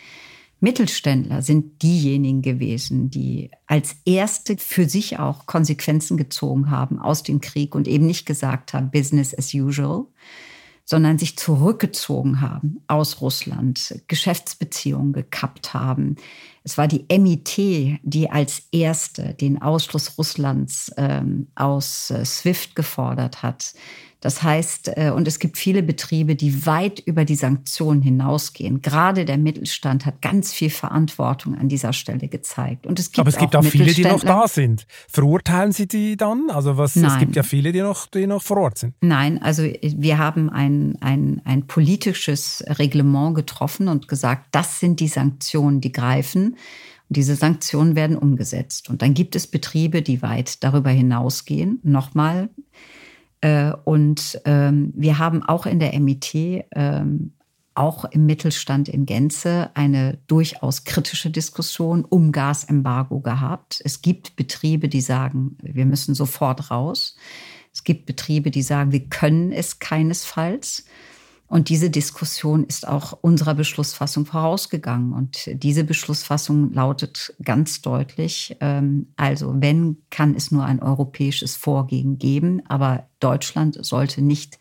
Mittelständler 0.60 1.42
sind 1.42 1.82
diejenigen 1.82 2.40
gewesen, 2.40 3.10
die 3.10 3.50
als 3.66 3.96
erste 4.06 4.56
für 4.56 4.88
sich 4.88 5.18
auch 5.18 5.44
Konsequenzen 5.44 6.16
gezogen 6.16 6.70
haben 6.70 7.00
aus 7.00 7.22
dem 7.22 7.42
Krieg 7.42 7.74
und 7.74 7.86
eben 7.86 8.06
nicht 8.06 8.24
gesagt 8.24 8.72
haben, 8.72 8.90
Business 8.90 9.36
as 9.36 9.52
usual, 9.52 10.06
sondern 10.86 11.18
sich 11.18 11.36
zurückgezogen 11.36 12.40
haben 12.40 12.80
aus 12.86 13.20
Russland, 13.20 14.02
Geschäftsbeziehungen 14.08 15.12
gekappt 15.12 15.74
haben. 15.74 16.16
Es 16.66 16.76
war 16.76 16.88
die 16.88 17.06
MIT, 17.08 18.00
die 18.02 18.28
als 18.28 18.64
erste 18.72 19.34
den 19.34 19.62
Ausschluss 19.62 20.18
Russlands 20.18 20.92
ähm, 20.96 21.46
aus 21.54 22.10
äh, 22.10 22.24
SWIFT 22.24 22.74
gefordert 22.74 23.44
hat. 23.44 23.72
Das 24.20 24.42
heißt, 24.42 24.92
äh, 24.96 25.10
und 25.14 25.28
es 25.28 25.38
gibt 25.38 25.58
viele 25.58 25.82
Betriebe, 25.82 26.36
die 26.36 26.64
weit 26.66 27.00
über 27.00 27.24
die 27.24 27.34
Sanktionen 27.34 28.00
hinausgehen. 28.00 28.80
Gerade 28.80 29.24
der 29.24 29.36
Mittelstand 29.36 30.06
hat 30.06 30.22
ganz 30.22 30.52
viel 30.52 30.70
Verantwortung 30.70 31.56
an 31.56 31.68
dieser 31.68 31.92
Stelle 31.92 32.28
gezeigt. 32.28 32.86
Und 32.86 32.98
es 32.98 33.12
gibt 33.12 33.20
Aber 33.20 33.28
es 33.28 33.36
gibt 33.36 33.54
auch, 33.54 33.60
auch 33.60 33.70
viele, 33.70 33.92
die 33.92 34.04
noch 34.04 34.24
da 34.24 34.48
sind. 34.48 34.86
Verurteilen 35.08 35.72
Sie 35.72 35.86
die 35.86 36.16
dann? 36.16 36.48
Also 36.50 36.76
was, 36.78 36.96
Nein. 36.96 37.10
es 37.12 37.18
gibt 37.18 37.36
ja 37.36 37.42
viele, 37.42 37.72
die 37.72 37.80
noch, 37.80 38.06
die 38.06 38.26
noch 38.26 38.42
vor 38.42 38.56
Ort 38.56 38.78
sind. 38.78 38.94
Nein, 39.02 39.40
also 39.42 39.62
wir 39.62 40.18
haben 40.18 40.48
ein, 40.48 40.96
ein, 41.00 41.42
ein 41.44 41.66
politisches 41.66 42.64
Reglement 42.66 43.34
getroffen 43.34 43.88
und 43.88 44.08
gesagt, 44.08 44.46
das 44.52 44.80
sind 44.80 45.00
die 45.00 45.08
Sanktionen, 45.08 45.80
die 45.80 45.92
greifen. 45.92 46.56
Und 47.08 47.16
diese 47.16 47.36
Sanktionen 47.36 47.94
werden 47.94 48.16
umgesetzt. 48.16 48.88
Und 48.88 49.02
dann 49.02 49.14
gibt 49.14 49.36
es 49.36 49.46
Betriebe, 49.46 50.02
die 50.02 50.22
weit 50.22 50.64
darüber 50.64 50.90
hinausgehen. 50.90 51.80
Nochmal, 51.84 52.48
und 53.84 54.40
ähm, 54.44 54.92
wir 54.96 55.18
haben 55.18 55.42
auch 55.42 55.66
in 55.66 55.78
der 55.78 55.98
MIT, 55.98 56.34
ähm, 56.74 57.32
auch 57.74 58.06
im 58.06 58.24
Mittelstand 58.24 58.88
in 58.88 59.04
Gänze, 59.04 59.70
eine 59.74 60.18
durchaus 60.26 60.84
kritische 60.84 61.30
Diskussion 61.30 62.04
um 62.04 62.32
Gasembargo 62.32 63.20
gehabt. 63.20 63.82
Es 63.84 64.00
gibt 64.00 64.34
Betriebe, 64.36 64.88
die 64.88 65.02
sagen, 65.02 65.58
wir 65.62 65.84
müssen 65.84 66.14
sofort 66.14 66.70
raus. 66.70 67.16
Es 67.74 67.84
gibt 67.84 68.06
Betriebe, 68.06 68.50
die 68.50 68.62
sagen, 68.62 68.92
wir 68.92 69.06
können 69.08 69.52
es 69.52 69.78
keinesfalls. 69.78 70.86
Und 71.48 71.68
diese 71.68 71.90
Diskussion 71.90 72.64
ist 72.64 72.88
auch 72.88 73.12
unserer 73.20 73.54
Beschlussfassung 73.54 74.26
vorausgegangen. 74.26 75.12
Und 75.12 75.48
diese 75.62 75.84
Beschlussfassung 75.84 76.72
lautet 76.72 77.34
ganz 77.42 77.82
deutlich, 77.82 78.56
ähm, 78.60 79.12
also 79.16 79.54
wenn, 79.56 79.98
kann 80.10 80.34
es 80.34 80.50
nur 80.50 80.64
ein 80.64 80.82
europäisches 80.82 81.54
Vorgehen 81.54 82.18
geben, 82.18 82.62
aber 82.66 83.08
Deutschland 83.20 83.78
sollte 83.84 84.22
nicht 84.22 84.58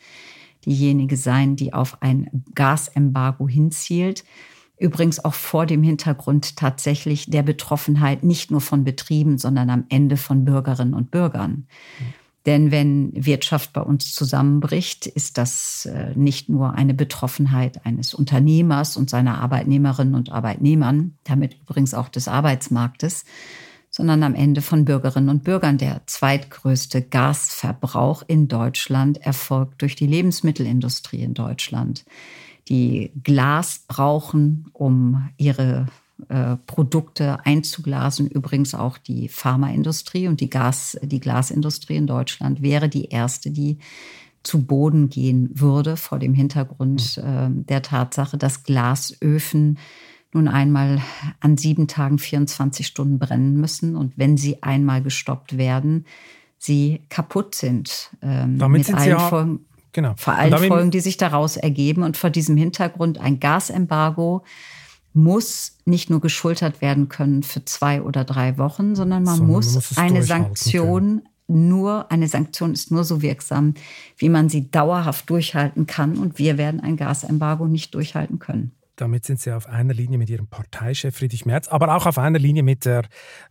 diejenige 0.65 1.17
sein, 1.17 1.55
die 1.55 1.73
auf 1.73 2.01
ein 2.01 2.43
Gasembargo 2.53 3.47
hinzielt. 3.47 4.23
Übrigens 4.77 5.23
auch 5.23 5.33
vor 5.33 5.65
dem 5.65 5.83
Hintergrund 5.83 6.57
tatsächlich 6.57 7.29
der 7.29 7.43
Betroffenheit 7.43 8.23
nicht 8.23 8.51
nur 8.51 8.61
von 8.61 8.83
Betrieben, 8.83 9.37
sondern 9.37 9.69
am 9.69 9.85
Ende 9.89 10.17
von 10.17 10.43
Bürgerinnen 10.43 10.93
und 10.93 11.11
Bürgern. 11.11 11.67
Mhm. 11.99 12.24
Denn 12.45 12.69
wenn 12.69 13.11
Wirtschaft 13.13 13.73
bei 13.73 13.81
uns 13.81 14.13
zusammenbricht, 14.13 15.07
ist 15.07 15.37
das 15.37 15.87
äh, 15.87 16.13
nicht 16.15 16.47
nur 16.47 16.73
eine 16.73 16.93
Betroffenheit 16.93 17.85
eines 17.85 18.13
Unternehmers 18.13 18.97
und 18.97 19.09
seiner 19.09 19.39
Arbeitnehmerinnen 19.39 20.13
und 20.13 20.31
Arbeitnehmern, 20.31 21.17
damit 21.23 21.57
übrigens 21.59 21.95
auch 21.95 22.07
des 22.07 22.27
Arbeitsmarktes, 22.27 23.25
sondern 23.89 24.21
am 24.21 24.35
Ende 24.35 24.61
von 24.61 24.85
Bürgerinnen 24.85 25.29
und 25.29 25.43
Bürgern. 25.43 25.79
Der 25.79 26.01
zweitgrößte 26.05 27.01
Gasverbrauch 27.01 28.23
in 28.27 28.47
Deutschland 28.47 29.17
erfolgt 29.25 29.81
durch 29.81 29.95
die 29.95 30.07
Lebensmittelindustrie 30.07 31.21
in 31.21 31.33
Deutschland, 31.33 32.05
die 32.69 33.11
Glas 33.23 33.85
brauchen, 33.87 34.69
um 34.73 35.29
ihre 35.37 35.87
äh, 36.29 36.55
Produkte 36.65 37.45
einzuglasen. 37.45 38.27
Übrigens 38.27 38.73
auch 38.73 38.97
die 38.97 39.27
Pharmaindustrie 39.27 40.27
und 40.27 40.39
die, 40.39 40.49
Gas, 40.49 40.97
die 41.01 41.19
Glasindustrie 41.19 41.97
in 41.97 42.07
Deutschland 42.07 42.61
wäre 42.61 42.89
die 42.89 43.05
erste, 43.05 43.51
die 43.51 43.79
zu 44.43 44.65
Boden 44.65 45.09
gehen 45.09 45.49
würde 45.53 45.97
vor 45.97 46.19
dem 46.19 46.33
Hintergrund 46.33 47.17
äh, 47.17 47.49
der 47.49 47.81
Tatsache, 47.81 48.37
dass 48.37 48.63
Glasöfen 48.63 49.77
nun 50.33 50.47
einmal 50.47 51.01
an 51.39 51.57
sieben 51.57 51.87
Tagen 51.87 52.19
24 52.19 52.85
Stunden 52.85 53.19
brennen 53.19 53.55
müssen 53.55 53.95
und 53.95 54.17
wenn 54.17 54.37
sie 54.37 54.61
einmal 54.63 55.01
gestoppt 55.01 55.57
werden, 55.57 56.05
sie 56.57 57.01
kaputt 57.09 57.55
sind. 57.55 58.11
Ähm, 58.21 58.57
Damit 58.57 58.79
mit 58.79 58.85
sind 58.87 58.95
allen 58.95 59.19
sie 59.19 59.29
Folgen, 59.29 59.65
genau. 59.91 60.13
vor 60.17 60.33
allen 60.33 60.57
Folgen, 60.67 60.91
die 60.91 60.99
sich 60.99 61.17
daraus 61.17 61.57
ergeben. 61.57 62.03
Und 62.03 62.17
vor 62.17 62.29
diesem 62.29 62.57
Hintergrund 62.57 63.17
ein 63.19 63.39
Gasembargo 63.39 64.43
muss 65.15 65.77
nicht 65.85 66.09
nur 66.09 66.19
geschultert 66.19 66.81
werden 66.81 67.07
können 67.07 67.41
für 67.41 67.63
zwei 67.63 68.01
oder 68.01 68.25
drei 68.25 68.57
Wochen, 68.57 68.95
sondern 68.95 69.23
man 69.23 69.37
sondern 69.37 69.55
muss, 69.55 69.73
muss 69.73 69.97
eine 69.97 70.23
Sanktion 70.23 71.21
nur, 71.47 72.11
eine 72.11 72.27
Sanktion 72.27 72.73
ist 72.73 72.91
nur 72.91 73.03
so 73.03 73.21
wirksam, 73.21 73.75
wie 74.17 74.29
man 74.29 74.49
sie 74.49 74.69
dauerhaft 74.71 75.29
durchhalten 75.29 75.85
kann. 75.85 76.17
Und 76.17 76.39
wir 76.39 76.57
werden 76.57 76.79
ein 76.81 76.97
Gasembargo 76.97 77.67
nicht 77.67 77.93
durchhalten 77.93 78.39
können. 78.39 78.71
Damit 78.95 79.25
sind 79.25 79.41
Sie 79.41 79.51
auf 79.51 79.67
einer 79.67 79.93
Linie 79.93 80.17
mit 80.17 80.29
Ihrem 80.29 80.47
Parteichef 80.47 81.17
Friedrich 81.17 81.45
Merz, 81.45 81.67
aber 81.67 81.95
auch 81.95 82.05
auf 82.05 82.17
einer 82.17 82.39
Linie 82.39 82.63
mit 82.63 82.85
der, 82.85 83.03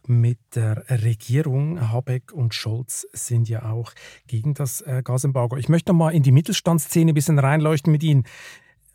mit 0.07 0.39
der 0.55 0.85
Regierung. 0.89 1.93
Habeck 1.93 2.33
und 2.33 2.55
Scholz 2.55 3.07
sind 3.13 3.49
ja 3.49 3.71
auch 3.71 3.93
gegen 4.27 4.55
das 4.55 4.81
äh, 4.81 5.03
Gasembargo. 5.05 5.57
Ich 5.57 5.69
möchte 5.69 5.93
noch 5.93 5.99
mal 5.99 6.15
in 6.15 6.23
die 6.23 6.33
Mittelstandsszene 6.33 7.13
ein 7.13 7.15
bisschen 7.15 7.39
reinleuchten 7.39 7.93
mit 7.93 8.03
Ihnen 8.03 8.25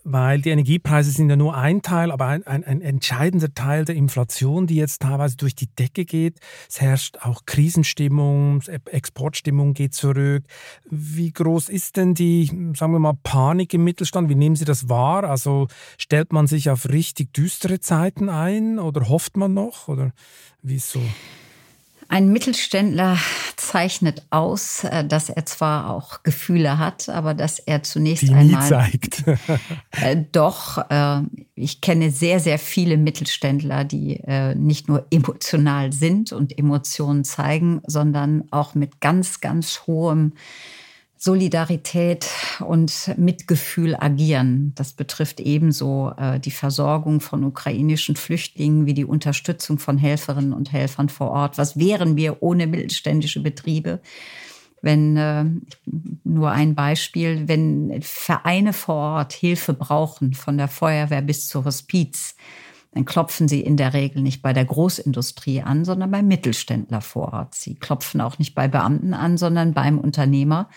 weil 0.03 0.41
die 0.41 0.49
Energiepreise 0.49 1.11
sind 1.11 1.29
ja 1.29 1.35
nur 1.35 1.55
ein 1.55 1.81
Teil, 1.81 2.11
aber 2.11 2.27
ein, 2.27 2.45
ein, 2.47 2.63
ein, 2.63 2.81
entscheidender 2.81 3.53
Teil 3.53 3.85
der 3.85 3.95
Inflation, 3.95 4.65
die 4.65 4.75
jetzt 4.75 5.01
teilweise 5.01 5.37
durch 5.37 5.55
die 5.55 5.67
Decke 5.67 6.05
geht. 6.05 6.39
Es 6.69 6.79
herrscht 6.79 7.17
auch 7.21 7.45
Krisenstimmung, 7.45 8.61
Exportstimmung 8.85 9.73
geht 9.73 9.93
zurück. 9.93 10.43
Wie 10.89 11.31
groß 11.31 11.69
ist 11.69 11.97
denn 11.97 12.13
die, 12.13 12.45
sagen 12.75 12.93
wir 12.93 12.99
mal, 12.99 13.17
Panik 13.23 13.73
im 13.73 13.83
Mittelstand? 13.83 14.29
Wie 14.29 14.35
nehmen 14.35 14.55
Sie 14.55 14.65
das 14.65 14.89
wahr? 14.89 15.23
Also 15.25 15.67
stellt 15.97 16.33
man 16.33 16.47
sich 16.47 16.69
auf 16.69 16.89
richtig 16.89 17.33
düstere 17.33 17.79
Zeiten 17.79 18.29
ein 18.29 18.79
oder 18.79 19.09
hofft 19.09 19.37
man 19.37 19.53
noch? 19.53 19.87
Oder 19.87 20.11
wie 20.61 20.75
ist 20.75 20.91
so? 20.91 21.01
Ein 22.11 22.29
Mittelständler 22.29 23.17
zeichnet 23.55 24.25
aus, 24.31 24.83
äh, 24.83 25.05
dass 25.05 25.29
er 25.29 25.45
zwar 25.45 25.91
auch 25.91 26.23
Gefühle 26.23 26.79
hat, 26.79 27.07
aber 27.07 27.35
dass 27.35 27.59
er 27.59 27.83
zunächst 27.83 28.23
Die 28.23 28.33
einmal 28.33 28.67
zeigt. 28.67 29.23
äh, 29.91 30.17
doch. 30.31 30.89
Äh, 30.89 31.21
ich 31.53 31.81
kenne 31.81 32.09
sehr, 32.09 32.39
sehr 32.39 32.57
viele 32.57 32.97
Mittelständler, 32.97 33.83
die 33.83 34.21
äh, 34.25 34.55
nicht 34.55 34.87
nur 34.87 35.05
emotional 35.11 35.93
sind 35.93 36.31
und 36.31 36.57
Emotionen 36.57 37.23
zeigen, 37.23 37.81
sondern 37.85 38.45
auch 38.49 38.73
mit 38.73 39.01
ganz, 39.01 39.39
ganz 39.39 39.83
hohem 39.85 40.33
Solidarität 41.21 42.29
und 42.61 43.13
Mitgefühl 43.17 43.93
agieren. 43.93 44.71
Das 44.75 44.93
betrifft 44.93 45.41
ebenso 45.41 46.13
äh, 46.17 46.39
die 46.39 46.49
Versorgung 46.49 47.19
von 47.19 47.43
ukrainischen 47.43 48.15
Flüchtlingen 48.15 48.85
wie 48.85 48.93
die 48.93 49.03
Unterstützung 49.03 49.79
von 49.79 49.97
Helferinnen 49.97 50.53
und 50.53 50.71
Helfern 50.71 51.09
vor 51.09 51.31
Ort. 51.31 51.57
Was 51.57 51.77
wären 51.77 52.15
wir 52.15 52.41
ohne 52.41 52.67
mittelständische 52.67 53.41
Betriebe? 53.41 53.99
Wenn 54.81 55.17
äh, 55.17 55.43
nur 56.23 56.51
ein 56.51 56.73
Beispiel, 56.73 57.49
wenn 57.49 58.01
Vereine 58.01 58.71
vor 58.71 59.17
Ort 59.17 59.33
Hilfe 59.33 59.73
brauchen, 59.73 60.33
von 60.33 60.57
der 60.57 60.69
Feuerwehr 60.69 61.21
bis 61.21 61.49
zur 61.49 61.65
Hospiz, 61.65 62.37
dann 62.93 63.03
klopfen 63.03 63.49
sie 63.49 63.59
in 63.59 63.75
der 63.75 63.93
Regel 63.93 64.21
nicht 64.21 64.41
bei 64.41 64.53
der 64.53 64.63
Großindustrie 64.63 65.63
an, 65.63 65.83
sondern 65.83 66.11
beim 66.11 66.29
Mittelständler 66.29 67.01
vor 67.01 67.33
Ort. 67.33 67.55
Sie 67.55 67.75
klopfen 67.75 68.21
auch 68.21 68.39
nicht 68.39 68.55
bei 68.55 68.69
Beamten 68.69 69.13
an, 69.13 69.37
sondern 69.37 69.73
beim 69.73 69.99
Unternehmer 69.99 70.69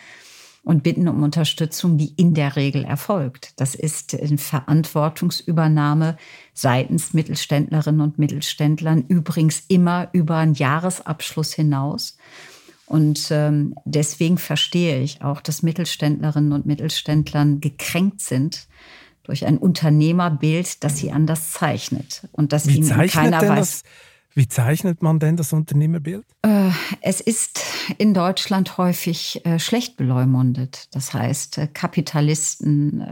und 0.64 0.82
bitten 0.82 1.08
um 1.08 1.22
Unterstützung, 1.22 1.98
die 1.98 2.12
in 2.16 2.34
der 2.34 2.54
Regel 2.54 2.84
erfolgt. 2.84 3.60
Das 3.60 3.74
ist 3.74 4.14
eine 4.14 4.38
Verantwortungsübernahme 4.38 6.16
seitens 6.54 7.14
Mittelständlerinnen 7.14 8.00
und 8.00 8.18
Mittelständlern, 8.18 9.04
übrigens 9.08 9.64
immer 9.68 10.08
über 10.12 10.36
einen 10.36 10.54
Jahresabschluss 10.54 11.52
hinaus. 11.52 12.16
Und 12.86 13.28
ähm, 13.30 13.74
deswegen 13.84 14.38
verstehe 14.38 15.00
ich 15.00 15.22
auch, 15.22 15.40
dass 15.40 15.62
Mittelständlerinnen 15.62 16.52
und 16.52 16.66
Mittelständlern 16.66 17.60
gekränkt 17.60 18.20
sind 18.20 18.68
durch 19.24 19.46
ein 19.46 19.58
Unternehmerbild, 19.58 20.84
das 20.84 20.98
sie 20.98 21.10
anders 21.10 21.52
zeichnet 21.52 22.28
und 22.32 22.52
dass 22.52 22.66
Wie 22.66 22.76
ihnen 22.76 23.06
keiner 23.08 23.40
weiß. 23.40 23.82
Das? 23.82 23.82
Wie 24.34 24.48
zeichnet 24.48 25.02
man 25.02 25.18
denn 25.18 25.36
das 25.36 25.52
Unternehmerbild? 25.52 26.24
Äh, 26.42 26.70
es 27.02 27.20
ist 27.20 27.60
in 27.98 28.14
Deutschland 28.14 28.78
häufig 28.78 29.44
äh, 29.44 29.58
schlecht 29.58 29.96
beleumundet. 29.96 30.88
Das 30.92 31.12
heißt, 31.12 31.58
äh, 31.58 31.66
Kapitalisten, 31.66 33.04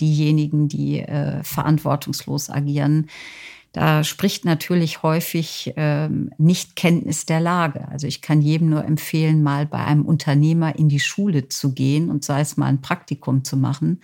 diejenigen, 0.00 0.68
die 0.68 1.04
verantwortungslos 1.42 2.50
agieren, 2.50 3.08
da 3.72 4.02
spricht 4.02 4.44
natürlich 4.44 5.02
häufig 5.02 5.74
ähm, 5.76 6.30
nicht 6.38 6.74
Kenntnis 6.74 7.26
der 7.26 7.40
Lage. 7.40 7.86
Also 7.88 8.06
ich 8.06 8.22
kann 8.22 8.40
jedem 8.40 8.70
nur 8.70 8.84
empfehlen, 8.84 9.42
mal 9.42 9.66
bei 9.66 9.84
einem 9.84 10.04
Unternehmer 10.04 10.76
in 10.76 10.88
die 10.88 11.00
Schule 11.00 11.48
zu 11.48 11.74
gehen 11.74 12.10
und 12.10 12.24
sei 12.24 12.40
es 12.40 12.56
mal 12.56 12.66
ein 12.66 12.80
Praktikum 12.80 13.44
zu 13.44 13.56
machen 13.56 14.00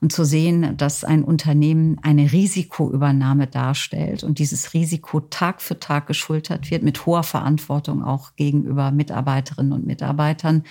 und 0.00 0.12
zu 0.12 0.24
sehen, 0.24 0.76
dass 0.76 1.02
ein 1.02 1.24
Unternehmen 1.24 1.98
eine 2.02 2.30
Risikoübernahme 2.30 3.48
darstellt 3.48 4.22
und 4.22 4.38
dieses 4.38 4.72
Risiko 4.72 5.20
Tag 5.20 5.60
für 5.60 5.80
Tag 5.80 6.06
geschultert 6.06 6.70
wird 6.70 6.84
mit 6.84 7.04
hoher 7.04 7.24
Verantwortung 7.24 8.04
auch 8.04 8.36
gegenüber 8.36 8.92
Mitarbeiterinnen 8.92 9.72
und 9.72 9.86
Mitarbeitern. 9.86 10.62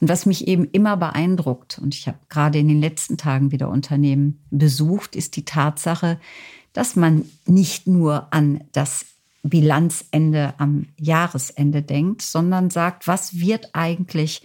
Und 0.00 0.08
was 0.08 0.24
mich 0.24 0.48
eben 0.48 0.64
immer 0.72 0.96
beeindruckt, 0.96 1.78
und 1.78 1.94
ich 1.94 2.08
habe 2.08 2.18
gerade 2.30 2.58
in 2.58 2.68
den 2.68 2.80
letzten 2.80 3.18
Tagen 3.18 3.52
wieder 3.52 3.68
Unternehmen 3.68 4.40
besucht, 4.50 5.14
ist 5.14 5.36
die 5.36 5.44
Tatsache, 5.44 6.18
dass 6.72 6.96
man 6.96 7.26
nicht 7.46 7.86
nur 7.86 8.32
an 8.32 8.64
das 8.72 9.04
Bilanzende 9.42 10.54
am 10.58 10.86
Jahresende 10.98 11.82
denkt, 11.82 12.22
sondern 12.22 12.70
sagt, 12.70 13.06
was 13.06 13.38
wird 13.40 13.70
eigentlich 13.74 14.42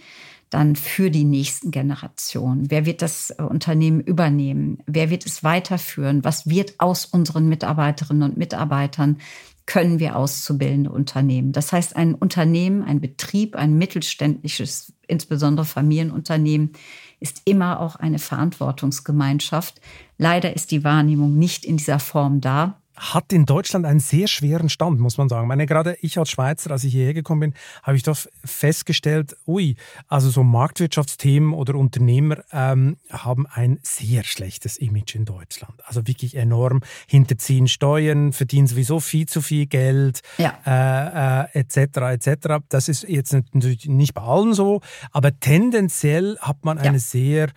dann 0.50 0.76
für 0.76 1.10
die 1.10 1.24
nächsten 1.24 1.70
Generationen? 1.70 2.70
Wer 2.70 2.86
wird 2.86 3.02
das 3.02 3.30
äh, 3.30 3.42
Unternehmen 3.42 4.00
übernehmen? 4.00 4.78
Wer 4.86 5.10
wird 5.10 5.26
es 5.26 5.42
weiterführen? 5.42 6.24
Was 6.24 6.48
wird 6.48 6.74
aus 6.78 7.04
unseren 7.06 7.48
Mitarbeiterinnen 7.48 8.22
und 8.30 8.36
Mitarbeitern? 8.36 9.18
Können 9.66 9.98
wir 9.98 10.16
auszubildende 10.16 10.90
Unternehmen? 10.90 11.52
Das 11.52 11.72
heißt, 11.72 11.96
ein 11.96 12.14
Unternehmen, 12.14 12.82
ein 12.82 13.00
Betrieb, 13.00 13.56
ein 13.56 13.76
mittelständisches, 13.76 14.92
insbesondere 15.08 15.66
Familienunternehmen, 15.66 16.72
ist 17.18 17.42
immer 17.44 17.80
auch 17.80 17.96
eine 17.96 18.18
Verantwortungsgemeinschaft. 18.20 19.80
Leider 20.18 20.54
ist 20.54 20.70
die 20.70 20.84
Wahrnehmung 20.84 21.36
nicht 21.36 21.64
in 21.64 21.78
dieser 21.78 21.98
Form 21.98 22.40
da 22.40 22.80
hat 22.96 23.32
in 23.32 23.44
Deutschland 23.44 23.84
einen 23.84 24.00
sehr 24.00 24.26
schweren 24.26 24.68
Stand, 24.68 25.00
muss 25.00 25.18
man 25.18 25.28
sagen. 25.28 25.44
Ich 25.44 25.48
meine, 25.48 25.66
gerade 25.66 25.96
ich 26.00 26.18
als 26.18 26.30
Schweizer, 26.30 26.70
als 26.70 26.84
ich 26.84 26.92
hierher 26.92 27.14
gekommen 27.14 27.40
bin, 27.40 27.54
habe 27.82 27.96
ich 27.96 28.02
doch 28.02 28.16
festgestellt, 28.44 29.36
ui, 29.46 29.76
also 30.08 30.30
so 30.30 30.42
Marktwirtschaftsthemen 30.42 31.52
oder 31.52 31.74
Unternehmer 31.74 32.38
ähm, 32.52 32.96
haben 33.10 33.46
ein 33.46 33.78
sehr 33.82 34.24
schlechtes 34.24 34.78
Image 34.78 35.14
in 35.14 35.24
Deutschland. 35.24 35.74
Also 35.86 36.06
wirklich 36.06 36.36
enorm 36.36 36.80
hinterziehen 37.06 37.68
Steuern, 37.68 38.32
verdienen 38.32 38.66
sowieso 38.66 39.00
viel 39.00 39.26
zu 39.26 39.42
viel 39.42 39.66
Geld, 39.66 40.22
ja. 40.38 40.58
äh, 40.66 41.44
äh, 41.54 41.60
etc. 41.60 42.26
etc. 42.26 42.64
Das 42.68 42.88
ist 42.88 43.06
jetzt 43.08 43.32
natürlich 43.32 43.86
nicht 43.86 44.14
bei 44.14 44.22
allen 44.22 44.54
so, 44.54 44.80
aber 45.12 45.38
tendenziell 45.38 46.38
hat 46.40 46.64
man 46.64 46.78
eine 46.78 46.96
ja. 46.96 46.98
sehr 46.98 47.50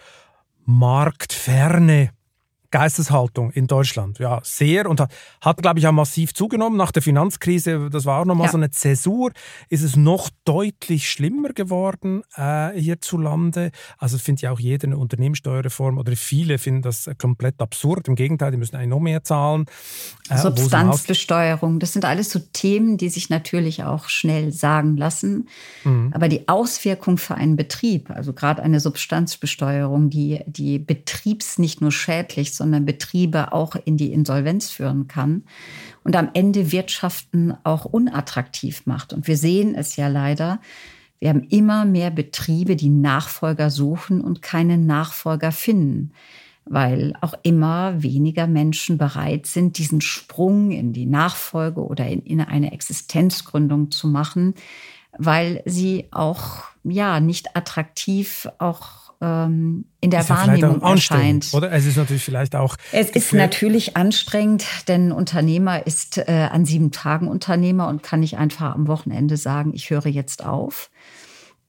marktferne 0.66 2.12
Geisteshaltung 2.72 3.52
in 3.52 3.68
Deutschland. 3.68 4.20
Ja, 4.20 4.40
sehr 4.44 4.90
und 4.90 5.00
hat, 5.00 5.12
hat 5.42 5.58
glaube 5.62 5.80
ich, 5.80 5.88
auch 5.88 5.92
massiv 5.92 6.34
zugenommen. 6.34 6.78
Nach 6.78 6.92
der 6.92 7.02
Finanzkrise, 7.02 7.90
das 7.90 8.06
war 8.06 8.22
auch 8.22 8.26
nochmal 8.26 8.48
ja. 8.48 8.52
so 8.52 8.58
eine 8.58 8.70
Zäsur, 8.70 9.32
ist 9.70 9.84
es 9.84 9.96
noch 9.96 10.30
deutlich 10.46 11.10
schlimmer 11.10 11.50
geworden 11.50 12.24
äh, 12.36 12.72
hierzulande. 12.80 13.72
Also 13.98 14.18
findet 14.18 14.44
ja 14.44 14.52
auch 14.52 14.60
jeder 14.60 14.88
eine 14.88 14.98
Unternehmenssteuerreform 14.98 15.98
oder 15.98 16.16
viele 16.16 16.58
finden 16.58 16.84
das 16.84 17.10
komplett 17.18 17.60
absurd. 17.60 18.08
Im 18.08 18.16
Gegenteil, 18.16 18.52
die 18.52 18.58
müssen 18.58 18.76
eigentlich 18.76 18.90
noch 18.90 19.00
mehr 19.00 19.24
zahlen. 19.24 19.66
Äh, 20.30 20.38
Substanzbesteuerung, 20.38 21.80
das 21.80 21.94
sind 21.94 22.06
alles 22.06 22.30
so 22.30 22.40
Themen, 22.40 22.98
die 22.98 23.10
sich 23.10 23.30
natürlich 23.30 23.84
auch 23.84 24.10
schnell 24.10 24.52
sagen 24.52 24.96
lassen. 24.96 25.50
Mhm. 25.84 26.12
Aber 26.14 26.28
die 26.28 26.48
Auswirkung 26.48 27.18
für 27.18 27.36
einen 27.36 27.56
Betrieb, 27.56 28.12
also 28.12 28.34
gerade 28.34 28.62
eine 28.62 28.80
Substanzbesteuerung, 28.80 30.10
die, 30.10 30.42
die 30.46 30.78
Betriebs 30.78 31.58
nicht 31.58 31.82
nur 31.82 31.92
schädlich, 31.92 32.54
sondern 32.60 32.86
Betriebe 32.86 33.52
auch 33.52 33.76
in 33.76 33.98
die 33.98 34.14
Insolvenz 34.14 34.70
führen 34.70 35.08
kann 35.08 35.44
und 36.04 36.16
am 36.16 36.30
Ende 36.34 36.72
Wirtschaften 36.72 37.56
auch 37.64 37.86
unattraktiv 37.86 38.86
macht. 38.86 39.12
Und 39.14 39.28
wir 39.28 39.38
sehen 39.38 39.74
es 39.74 39.96
ja 39.96 40.08
leider. 40.08 40.60
Wir 41.20 41.30
haben 41.30 41.44
immer 41.44 41.86
mehr 41.86 42.12
Betriebe, 42.12 42.76
die 42.76 42.90
Nachfolger 42.90 43.72
suchen 43.72 44.22
und 44.22 44.42
keine 44.42 44.78
Nachfolger 44.78 45.52
finden, 45.52 46.12
weil 46.66 47.14
auch 47.22 47.34
immer 47.44 48.04
weniger 48.04 48.48
Menschen 48.48 48.98
bereit 48.98 49.48
sind, 49.48 49.78
diesen 49.78 50.02
Sprung 50.02 50.72
in 50.72 50.94
die 50.94 51.08
Nachfolge 51.08 51.84
oder 51.84 52.08
in, 52.08 52.22
in 52.22 52.42
eine 52.42 52.72
Existenzgründung 52.72 53.92
zu 53.92 54.08
machen, 54.08 54.54
weil 55.18 55.64
sie 55.66 56.06
auch 56.12 56.64
ja 56.84 57.20
nicht 57.20 57.56
attraktiv 57.56 58.48
auch 58.60 59.09
ähm, 59.22 59.86
in 60.00 60.12
der 60.12 60.22
ist 60.22 60.30
Wahrnehmung 60.30 60.82
erscheint. 60.82 61.50
Oder 61.54 61.72
es 61.72 61.86
ist 61.86 61.98
natürlich 61.98 62.24
vielleicht 62.24 62.56
auch. 62.56 62.76
Es 62.92 63.10
ist 63.10 63.34
natürlich 63.34 63.98
anstrengend, 63.98 64.66
denn 64.88 65.12
Unternehmer 65.12 65.86
ist 65.86 66.18
äh, 66.18 66.48
an 66.52 66.66
sieben 66.66 66.92
Tagen 66.92 67.28
Unternehmer 67.28 67.88
und 67.88 68.02
kann 68.02 68.22
nicht 68.22 68.38
einfach 68.38 68.74
am 68.74 68.88
Wochenende 68.88 69.36
sagen, 69.38 69.74
ich 69.74 69.90
höre 69.90 70.08
jetzt 70.08 70.46
auf. 70.46 70.90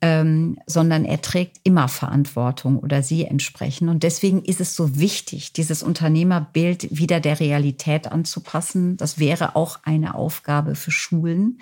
Ähm, 0.02 0.58
sondern 0.64 1.04
er 1.04 1.20
trägt 1.20 1.58
immer 1.62 1.86
Verantwortung 1.86 2.78
oder 2.78 3.02
sie 3.02 3.26
entsprechen. 3.26 3.90
Und 3.90 4.02
deswegen 4.02 4.42
ist 4.42 4.58
es 4.58 4.74
so 4.74 4.98
wichtig, 4.98 5.52
dieses 5.52 5.82
Unternehmerbild 5.82 6.96
wieder 6.96 7.20
der 7.20 7.38
Realität 7.38 8.10
anzupassen. 8.10 8.96
Das 8.96 9.18
wäre 9.18 9.56
auch 9.56 9.80
eine 9.82 10.14
Aufgabe 10.14 10.74
für 10.74 10.90
Schulen. 10.90 11.58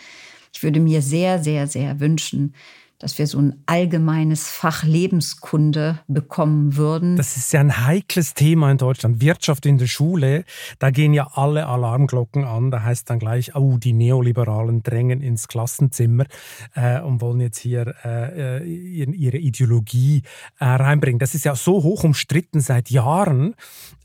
Ich 0.52 0.62
würde 0.62 0.78
mir 0.78 1.02
sehr, 1.02 1.42
sehr, 1.42 1.66
sehr 1.66 1.98
wünschen, 1.98 2.54
dass 2.98 3.18
wir 3.18 3.26
so 3.28 3.38
ein 3.38 3.62
allgemeines 3.66 4.48
Fach 4.48 4.82
Lebenskunde 4.82 6.00
bekommen 6.08 6.76
würden. 6.76 7.16
Das 7.16 7.36
ist 7.36 7.52
ja 7.52 7.60
ein 7.60 7.86
heikles 7.86 8.34
Thema 8.34 8.70
in 8.72 8.78
Deutschland. 8.78 9.20
Wirtschaft 9.20 9.66
in 9.66 9.78
der 9.78 9.86
Schule, 9.86 10.44
da 10.80 10.90
gehen 10.90 11.14
ja 11.14 11.28
alle 11.34 11.66
Alarmglocken 11.66 12.44
an. 12.44 12.72
Da 12.72 12.82
heißt 12.82 13.08
dann 13.08 13.20
gleich, 13.20 13.54
oh, 13.54 13.78
die 13.78 13.92
Neoliberalen 13.92 14.82
drängen 14.82 15.20
ins 15.20 15.46
Klassenzimmer 15.46 16.24
äh, 16.74 17.00
und 17.00 17.20
wollen 17.20 17.40
jetzt 17.40 17.58
hier 17.58 17.94
äh, 18.04 18.64
ihre 18.66 19.38
Ideologie 19.38 20.22
äh, 20.58 20.64
reinbringen. 20.64 21.20
Das 21.20 21.36
ist 21.36 21.44
ja 21.44 21.54
so 21.54 21.84
hoch 21.84 22.02
umstritten 22.02 22.60
seit 22.60 22.90
Jahren. 22.90 23.54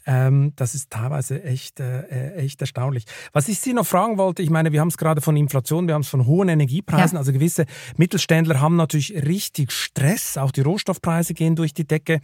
Ähm, 0.06 0.54
das 0.56 0.76
ist 0.76 0.90
teilweise 0.90 1.44
echt, 1.44 1.80
äh, 1.80 2.02
äh, 2.02 2.36
echt 2.36 2.62
erstaunlich. 2.62 3.06
Was 3.32 3.48
ich 3.48 3.60
Sie 3.60 3.74
noch 3.74 3.86
fragen 3.86 4.18
wollte, 4.18 4.42
ich 4.42 4.50
meine, 4.50 4.72
wir 4.72 4.82
haben 4.82 4.90
es 4.90 4.98
gerade 4.98 5.22
von 5.22 5.38
Inflation, 5.38 5.88
wir 5.88 5.94
haben 5.94 6.02
es 6.02 6.10
von 6.10 6.26
hohen 6.26 6.50
Energiepreisen, 6.50 7.16
ja. 7.16 7.20
also 7.20 7.32
gewisse 7.32 7.66
Mittelständler 7.98 8.60
haben 8.60 8.76
natürlich 8.76 9.14
richtig 9.14 9.72
Stress, 9.72 10.38
auch 10.38 10.52
die 10.52 10.62
Rohstoffpreise 10.62 11.34
gehen 11.34 11.56
durch 11.56 11.74
die 11.74 11.86
Decke. 11.86 12.20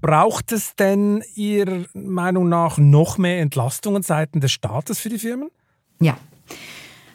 Braucht 0.00 0.52
es 0.52 0.74
denn 0.76 1.22
Ihrer 1.34 1.84
Meinung 1.94 2.48
nach 2.48 2.78
noch 2.78 3.16
mehr 3.18 3.40
Entlastungen 3.40 4.02
seitens 4.02 4.42
des 4.42 4.52
Staates 4.52 4.98
für 4.98 5.08
die 5.08 5.18
Firmen? 5.18 5.50
Ja, 6.00 6.18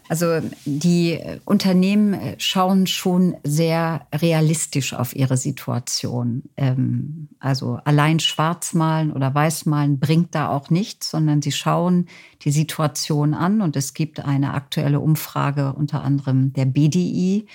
also 0.10 0.42
die 0.66 1.20
Unternehmen 1.46 2.20
schauen 2.40 2.88
schon 2.88 3.38
sehr 3.44 4.08
realistisch 4.14 4.96
auf 4.96 5.16
ihre 5.16 5.38
Situation. 5.38 6.44
Ähm, 6.58 7.30
also 7.40 7.80
allein 7.86 8.20
Schwarzmalen 8.20 9.14
oder 9.14 9.34
Weißmalen 9.36 10.00
bringt 10.00 10.34
da 10.34 10.50
auch 10.50 10.72
nichts, 10.72 11.12
sondern 11.12 11.44
sie 11.44 11.52
schauen 11.52 12.08
die 12.42 12.50
Situation 12.50 13.36
an. 13.36 13.62
Und 13.62 13.76
es 13.76 13.94
gibt 13.94 14.20
eine 14.20 14.56
aktuelle 14.56 15.00
Umfrage 15.00 15.74
unter 15.74 16.04
anderem 16.04 16.54
der 16.54 16.66
BDI, 16.66 17.46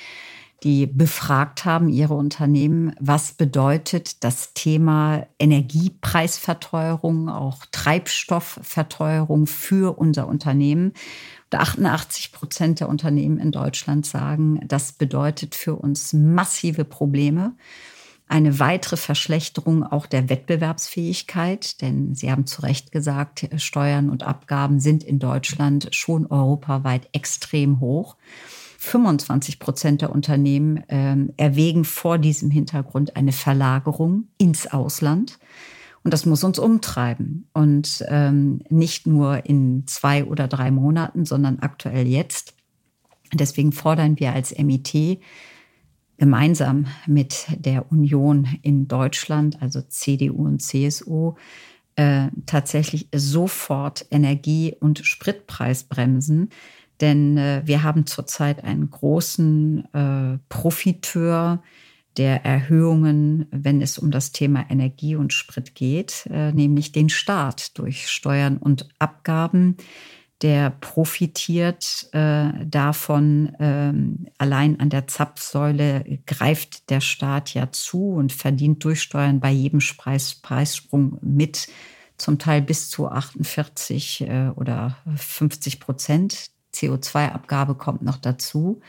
die 0.62 0.87
befragt 0.87 1.64
haben, 1.64 1.88
ihre 1.88 2.14
Unternehmen, 2.14 2.95
was 2.99 3.33
bedeutet 3.33 4.23
das 4.23 4.55
Thema 4.55 5.27
Energiepreisverteuerung, 5.38 7.29
auch 7.29 7.67
Treibstoffverteuerung 7.71 9.47
für 9.47 9.99
unser 9.99 10.27
Unternehmen. 10.27 10.93
88 11.55 12.33
Prozent 12.33 12.81
der 12.81 12.88
Unternehmen 12.88 13.38
in 13.38 13.53
Deutschland 13.53 14.07
sagen, 14.07 14.61
das 14.67 14.93
bedeutet 14.93 15.55
für 15.55 15.77
uns 15.77 16.12
massive 16.12 16.85
Probleme. 16.85 17.55
Eine 18.27 18.59
weitere 18.59 18.97
Verschlechterung 18.97 19.85
auch 19.85 20.07
der 20.07 20.31
Wettbewerbsfähigkeit, 20.31 21.83
denn 21.83 22.14
Sie 22.14 22.31
haben 22.31 22.47
zu 22.47 22.62
Recht 22.62 22.90
gesagt, 22.90 23.49
Steuern 23.59 24.09
und 24.09 24.23
Abgaben 24.23 24.81
sind 24.81 25.05
in 25.05 25.19
Deutschland 25.19 25.88
schon 25.93 26.27
europaweit 26.27 27.09
extrem 27.12 27.81
hoch. 27.81 28.17
25 28.79 29.59
Prozent 29.59 30.03
der 30.03 30.11
Unternehmen 30.11 30.88
äh, 30.88 31.17
erwägen 31.37 31.85
vor 31.85 32.19
diesem 32.19 32.51
Hintergrund 32.51 33.17
eine 33.17 33.33
Verlagerung 33.33 34.29
ins 34.38 34.67
Ausland. 34.67 35.38
Und 36.05 36.12
das 36.12 36.27
muss 36.27 36.45
uns 36.45 36.59
umtreiben. 36.59 37.49
Und 37.55 38.05
ähm, 38.09 38.61
nicht 38.69 39.07
nur 39.07 39.47
in 39.47 39.87
zwei 39.87 40.25
oder 40.25 40.47
drei 40.49 40.71
Monaten, 40.71 41.25
sondern 41.25 41.61
aktuell 41.61 42.07
jetzt. 42.07 42.55
Deswegen 43.33 43.73
fordern 43.73 44.21
wir 44.21 44.33
als 44.33 44.57
MIT 44.57 45.19
gemeinsam 46.19 46.87
mit 47.07 47.47
der 47.57 47.90
Union 47.90 48.47
in 48.62 48.87
Deutschland, 48.87 49.61
also 49.61 49.81
CDU 49.81 50.45
und 50.45 50.61
CSU, 50.61 51.35
äh, 51.97 52.29
tatsächlich 52.47 53.09
sofort 53.14 54.07
Energie- 54.11 54.77
und 54.79 54.99
Spritpreisbremsen. 54.99 56.51
Denn 57.01 57.37
äh, 57.38 57.62
wir 57.64 57.83
haben 57.83 58.07
zurzeit 58.07 58.62
einen 58.62 58.90
großen 58.90 59.88
äh, 59.95 60.38
Profiteur 60.49 61.62
der 62.16 62.44
Erhöhungen, 62.44 63.46
wenn 63.50 63.83
es 63.83 63.98
um 63.98 64.11
das 64.11 64.33
Thema 64.33 64.64
Energie 64.70 65.16
und 65.16 65.33
Sprit 65.33 65.74
geht, 65.74 66.27
äh, 66.31 66.53
nämlich 66.53 66.92
den 66.92 67.09
Staat 67.09 67.77
durch 67.79 68.09
Steuern 68.09 68.57
und 68.57 68.88
Abgaben. 68.98 69.77
Der 70.42 70.70
profitiert 70.70 72.09
äh, 72.12 72.50
davon, 72.66 73.53
ähm, 73.61 74.27
allein 74.37 74.79
an 74.79 74.90
der 74.90 75.07
Zapfsäule 75.07 76.20
greift 76.27 76.90
der 76.90 77.00
Staat 77.00 77.55
ja 77.55 77.72
zu 77.72 78.11
und 78.11 78.33
verdient 78.33 78.85
durch 78.85 79.00
Steuern 79.00 79.40
bei 79.40 79.50
jedem 79.50 79.81
Preis, 79.96 80.35
Preissprung 80.35 81.18
mit, 81.22 81.68
zum 82.18 82.38
Teil 82.38 82.62
bis 82.62 82.90
zu 82.90 83.09
48 83.09 84.22
äh, 84.22 84.50
oder 84.55 84.98
50 85.16 85.81
Prozent. 85.81 86.50
CO2-Abgabe 86.74 87.77
kommt 87.77 88.03
noch 88.03 88.18
dazu. 88.18 88.81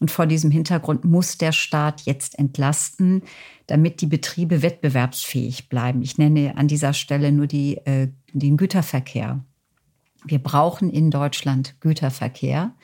Und 0.00 0.10
vor 0.10 0.26
diesem 0.26 0.50
Hintergrund 0.50 1.04
muss 1.04 1.36
der 1.36 1.52
Staat 1.52 2.02
jetzt 2.02 2.38
entlasten, 2.38 3.22
damit 3.66 4.00
die 4.00 4.06
Betriebe 4.06 4.62
wettbewerbsfähig 4.62 5.68
bleiben. 5.68 6.02
Ich 6.02 6.16
nenne 6.16 6.56
an 6.56 6.68
dieser 6.68 6.94
Stelle 6.94 7.30
nur 7.30 7.46
die, 7.46 7.76
äh, 7.84 8.08
den 8.32 8.56
Güterverkehr. 8.56 9.44
Wir 10.24 10.38
brauchen 10.38 10.90
in 10.90 11.10
Deutschland 11.10 11.76
Güterverkehr. 11.80 12.74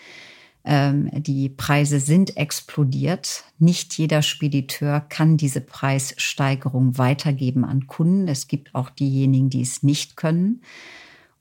Ähm, 0.64 1.10
die 1.12 1.48
Preise 1.48 2.00
sind 2.00 2.36
explodiert. 2.36 3.44
Nicht 3.58 3.96
jeder 3.96 4.20
Spediteur 4.20 5.00
kann 5.00 5.38
diese 5.38 5.62
Preissteigerung 5.62 6.98
weitergeben 6.98 7.64
an 7.64 7.86
Kunden. 7.86 8.28
Es 8.28 8.46
gibt 8.46 8.74
auch 8.74 8.90
diejenigen, 8.90 9.48
die 9.48 9.62
es 9.62 9.82
nicht 9.82 10.16
können. 10.16 10.60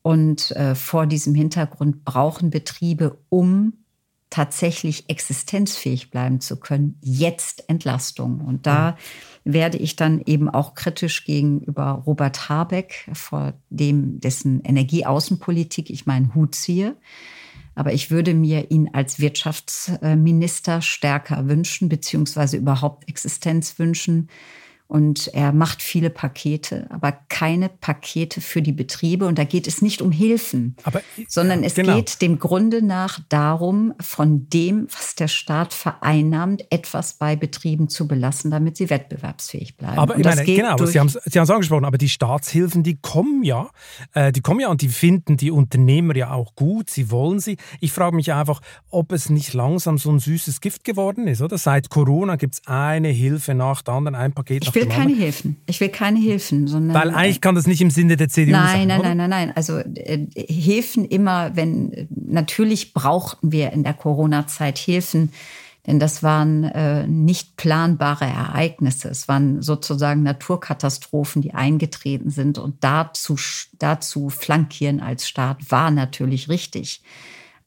Und 0.02 0.52
äh, 0.52 0.76
vor 0.76 1.08
diesem 1.08 1.34
Hintergrund 1.34 2.06
brauchen 2.06 2.50
Betriebe, 2.50 3.18
um 3.30 3.74
tatsächlich 4.36 5.10
existenzfähig 5.10 6.12
bleiben 6.12 6.42
zu 6.42 6.60
können, 6.60 7.00
jetzt 7.02 7.70
Entlastung. 7.70 8.42
Und 8.42 8.68
da 8.68 8.98
mhm. 9.46 9.54
werde 9.54 9.78
ich 9.78 9.96
dann 9.96 10.22
eben 10.26 10.50
auch 10.50 10.74
kritisch 10.74 11.24
gegenüber 11.24 12.04
Robert 12.06 12.50
Habeck, 12.50 13.10
vor 13.14 13.54
dem 13.70 14.20
dessen 14.20 14.62
Energieaußenpolitik 14.62 15.90
ich 15.90 16.06
meinen 16.06 16.36
Hut 16.36 16.54
ziehe. 16.54 16.98
Aber 17.76 17.94
ich 17.94 18.12
würde 18.12 18.34
mir 18.34 18.72
ihn 18.72 18.90
als 18.92 19.20
Wirtschaftsminister 19.20 20.82
stärker 20.82 21.48
wünschen, 21.48 21.88
beziehungsweise 21.88 22.58
überhaupt 22.58 23.08
Existenz 23.08 23.80
wünschen. 23.80 24.28
Und 24.88 25.30
er 25.34 25.52
macht 25.52 25.82
viele 25.82 26.12
Pakete, 26.12 26.88
aber 26.92 27.12
keine 27.28 27.70
Pakete 27.70 28.40
für 28.40 28.62
die 28.62 28.72
Betriebe. 28.72 29.26
Und 29.26 29.40
da 29.40 29.44
geht 29.44 29.68
es 29.68 29.82
nicht 29.82 30.00
um 30.00 30.12
Hilfen, 30.12 30.76
aber, 30.84 31.02
sondern 31.28 31.64
es 31.64 31.74
genau. 31.74 31.96
geht 31.96 32.22
dem 32.22 32.38
Grunde 32.38 32.84
nach 32.84 33.20
darum, 33.30 33.96
von 34.00 34.48
dem, 34.50 34.88
was 34.92 35.16
der 35.16 35.28
Staat 35.28 35.74
vereinnahmt, 35.74 36.66
etwas 36.70 37.16
bei 37.16 37.36
Betrieben 37.36 37.90
zu 37.90 38.08
belassen, 38.08 38.52
damit 38.52 38.78
sie 38.78 38.92
wettbewerbsfähig 38.92 39.76
bleiben. 39.76 39.98
Aber 39.98 40.20
ich 40.20 40.24
meine, 40.24 40.46
genau, 40.46 40.78
Sie 40.86 41.00
haben 41.00 41.08
es 41.08 41.50
angesprochen, 41.50 41.86
aber 41.86 41.98
die 41.98 42.10
Staatshilfen, 42.10 42.84
die 42.84 42.98
kommen 42.98 43.44
ja, 43.44 43.70
äh, 44.14 44.32
die 44.32 44.42
kommen 44.42 44.60
ja 44.60 44.70
und 44.70 44.82
die 44.84 44.90
finden 44.90 45.36
die 45.36 45.50
Unternehmer 45.50 46.16
ja 46.16 46.32
auch 46.32 46.54
gut, 46.54 46.92
sie 46.92 47.10
wollen 47.10 47.40
sie. 47.40 47.58
Ich 47.80 47.92
frage 47.92 48.16
mich 48.16 48.34
einfach, 48.34 48.62
ob 48.92 49.12
es 49.12 49.30
nicht 49.30 49.54
langsam 49.54 49.98
so 49.98 50.12
ein 50.12 50.20
süßes 50.20 50.62
Gift 50.62 50.84
geworden 50.84 51.28
ist, 51.28 51.42
oder? 51.42 51.58
Seit 51.58 51.90
Corona 51.90 52.36
gibt 52.36 52.56
es 52.56 52.68
eine 52.68 53.08
Hilfe 53.08 53.56
nach 53.56 53.82
der 53.82 53.96
anderen, 53.96 54.16
ein 54.16 54.34
Paket 54.34 54.66
nach 54.66 54.75
ich 54.76 54.82
will 54.82 54.92
keine 54.92 55.14
Hilfen. 55.14 55.58
Ich 55.66 55.80
will 55.80 55.90
keine 55.90 56.20
Hilfen, 56.20 56.68
sondern. 56.68 56.96
Weil 56.96 57.12
eigentlich 57.12 57.42
kann 57.42 57.56
das 57.56 57.68
nicht 57.68 57.82
im 57.82 57.90
Sinne 57.90 58.18
der 58.18 58.30
CDU 58.30 58.52
nein, 58.52 58.68
sein. 58.68 58.88
Nein, 58.88 59.00
oder? 59.00 59.16
nein, 59.16 59.18
nein, 59.18 59.30
nein. 59.30 59.52
Also 59.56 59.78
äh, 59.80 60.28
Hilfen 60.36 61.06
immer, 61.06 61.56
wenn 61.56 62.08
natürlich 62.10 62.94
brauchten 62.94 63.52
wir 63.52 63.72
in 63.72 63.84
der 63.84 63.94
Corona-Zeit 63.94 64.78
Hilfen, 64.78 65.32
denn 65.88 66.00
das 66.00 66.24
waren 66.24 66.64
äh, 66.64 67.06
nicht 67.08 67.58
planbare 67.58 68.26
Ereignisse. 68.26 69.10
Es 69.10 69.28
waren 69.28 69.62
sozusagen 69.62 70.24
Naturkatastrophen, 70.24 71.42
die 71.42 71.54
eingetreten 71.54 72.32
sind 72.32 72.58
und 72.58 72.84
dazu, 72.84 73.36
dazu 73.78 74.30
flankieren 74.30 75.00
als 75.00 75.28
Staat 75.28 75.72
war 75.72 75.92
natürlich 75.92 76.50
richtig. 76.50 77.02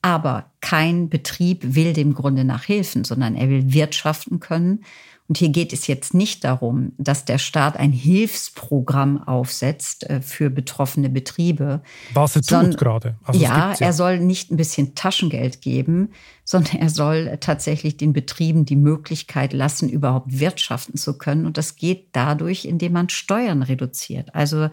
Aber 0.02 0.50
kein 0.60 1.08
Betrieb 1.08 1.74
will 1.74 1.92
dem 1.92 2.14
Grunde 2.14 2.44
nach 2.44 2.68
helfen, 2.68 3.04
sondern 3.04 3.34
er 3.34 3.48
will 3.48 3.72
wirtschaften 3.72 4.40
können 4.40 4.84
und 5.28 5.36
hier 5.36 5.50
geht 5.50 5.74
es 5.74 5.86
jetzt 5.86 6.14
nicht 6.14 6.42
darum, 6.42 6.92
dass 6.96 7.26
der 7.26 7.36
Staat 7.36 7.76
ein 7.76 7.92
Hilfsprogramm 7.92 9.22
aufsetzt 9.22 10.08
äh, 10.08 10.22
für 10.22 10.48
betroffene 10.48 11.10
Betriebe. 11.10 11.82
Was 12.14 12.34
er 12.34 12.42
tut 12.42 12.78
gerade. 12.78 13.16
Also 13.22 13.38
ja, 13.38 13.72
ja, 13.72 13.76
er 13.78 13.92
soll 13.92 14.20
nicht 14.20 14.50
ein 14.50 14.56
bisschen 14.56 14.94
Taschengeld 14.94 15.60
geben, 15.60 16.12
sondern 16.44 16.76
er 16.76 16.88
soll 16.88 17.36
tatsächlich 17.40 17.98
den 17.98 18.14
Betrieben 18.14 18.64
die 18.64 18.76
Möglichkeit 18.76 19.52
lassen, 19.52 19.90
überhaupt 19.90 20.40
wirtschaften 20.40 20.96
zu 20.96 21.18
können. 21.18 21.44
Und 21.44 21.58
das 21.58 21.76
geht 21.76 22.08
dadurch, 22.12 22.64
indem 22.64 22.94
man 22.94 23.10
Steuern 23.10 23.62
reduziert. 23.62 24.34
Also 24.34 24.70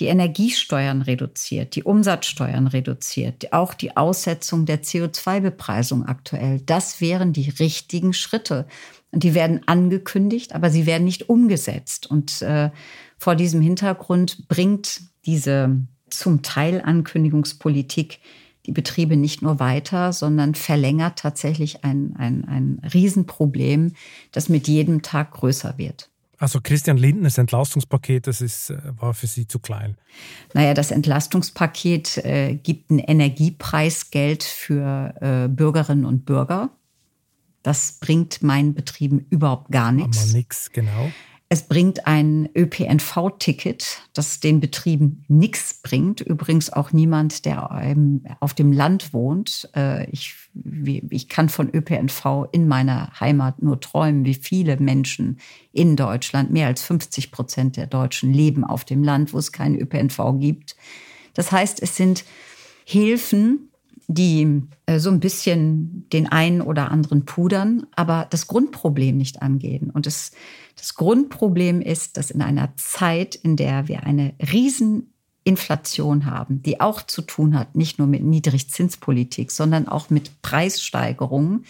die 0.00 0.06
Energiesteuern 0.06 1.00
reduziert, 1.00 1.76
die 1.76 1.82
Umsatzsteuern 1.82 2.66
reduziert, 2.66 3.54
auch 3.54 3.72
die 3.72 3.96
Aussetzung 3.96 4.66
der 4.66 4.82
CO2-Bepreisung 4.82 6.04
aktuell. 6.04 6.60
Das 6.60 7.00
wären 7.00 7.32
die 7.32 7.48
richtigen 7.48 8.12
Schritte. 8.12 8.66
Und 9.14 9.22
die 9.22 9.34
werden 9.34 9.60
angekündigt, 9.66 10.56
aber 10.56 10.70
sie 10.70 10.86
werden 10.86 11.04
nicht 11.04 11.28
umgesetzt. 11.28 12.10
Und 12.10 12.42
äh, 12.42 12.70
vor 13.16 13.36
diesem 13.36 13.60
Hintergrund 13.60 14.48
bringt 14.48 15.02
diese 15.24 15.78
zum 16.10 16.42
Teil 16.42 16.82
Ankündigungspolitik 16.84 18.18
die 18.66 18.72
Betriebe 18.72 19.16
nicht 19.16 19.40
nur 19.40 19.60
weiter, 19.60 20.12
sondern 20.12 20.56
verlängert 20.56 21.20
tatsächlich 21.20 21.84
ein, 21.84 22.16
ein, 22.16 22.44
ein 22.44 22.82
Riesenproblem, 22.92 23.92
das 24.32 24.48
mit 24.48 24.66
jedem 24.66 25.02
Tag 25.02 25.30
größer 25.30 25.78
wird. 25.78 26.10
Also 26.38 26.60
Christian 26.60 26.96
Lindners 26.96 27.38
Entlastungspaket, 27.38 28.26
das 28.26 28.40
ist, 28.40 28.70
äh, 28.70 28.78
war 28.98 29.14
für 29.14 29.28
Sie 29.28 29.46
zu 29.46 29.60
klein. 29.60 29.96
Naja, 30.54 30.74
das 30.74 30.90
Entlastungspaket 30.90 32.18
äh, 32.18 32.56
gibt 32.56 32.90
ein 32.90 32.98
Energiepreisgeld 32.98 34.42
für 34.42 35.14
äh, 35.20 35.48
Bürgerinnen 35.48 36.04
und 36.04 36.24
Bürger. 36.24 36.70
Das 37.64 37.98
bringt 37.98 38.42
meinen 38.42 38.74
Betrieben 38.74 39.26
überhaupt 39.30 39.72
gar 39.72 39.90
nichts. 39.90 40.22
Aber 40.22 40.32
nichts, 40.36 40.70
genau. 40.70 41.10
Es 41.48 41.62
bringt 41.62 42.06
ein 42.06 42.48
ÖPNV-Ticket, 42.54 44.02
das 44.12 44.40
den 44.40 44.60
Betrieben 44.60 45.24
nichts 45.28 45.80
bringt. 45.82 46.20
Übrigens 46.20 46.70
auch 46.70 46.92
niemand, 46.92 47.44
der 47.44 47.96
auf 48.40 48.54
dem 48.54 48.72
Land 48.72 49.14
wohnt. 49.14 49.70
Äh, 49.74 50.10
ich, 50.10 50.34
ich 51.10 51.28
kann 51.28 51.48
von 51.48 51.70
ÖPNV 51.72 52.48
in 52.52 52.68
meiner 52.68 53.18
Heimat 53.18 53.62
nur 53.62 53.80
träumen, 53.80 54.24
wie 54.24 54.34
viele 54.34 54.78
Menschen 54.78 55.38
in 55.72 55.96
Deutschland, 55.96 56.50
mehr 56.50 56.66
als 56.66 56.82
50 56.82 57.30
Prozent 57.30 57.76
der 57.76 57.86
Deutschen 57.86 58.32
leben 58.32 58.64
auf 58.64 58.84
dem 58.84 59.02
Land, 59.02 59.32
wo 59.32 59.38
es 59.38 59.52
keinen 59.52 59.78
ÖPNV 59.80 60.40
gibt. 60.40 60.76
Das 61.34 61.50
heißt, 61.50 61.82
es 61.82 61.96
sind 61.96 62.24
Hilfen, 62.84 63.70
die 64.08 64.62
äh, 64.86 64.98
so 64.98 65.10
ein 65.10 65.20
bisschen 65.20 66.08
den 66.12 66.28
einen 66.28 66.60
oder 66.60 66.90
anderen 66.90 67.24
pudern, 67.24 67.86
aber 67.94 68.26
das 68.30 68.46
Grundproblem 68.46 69.16
nicht 69.16 69.42
angehen. 69.42 69.90
Und 69.90 70.06
das, 70.06 70.32
das 70.76 70.94
Grundproblem 70.94 71.80
ist, 71.80 72.16
dass 72.16 72.30
in 72.30 72.42
einer 72.42 72.76
Zeit, 72.76 73.34
in 73.34 73.56
der 73.56 73.88
wir 73.88 74.04
eine 74.04 74.34
Rieseninflation 74.40 76.26
haben, 76.26 76.62
die 76.62 76.80
auch 76.80 77.02
zu 77.02 77.22
tun 77.22 77.58
hat, 77.58 77.76
nicht 77.76 77.98
nur 77.98 78.08
mit 78.08 78.22
Niedrigzinspolitik, 78.22 79.50
sondern 79.50 79.88
auch 79.88 80.10
mit 80.10 80.42
Preissteigerungen, 80.42 81.64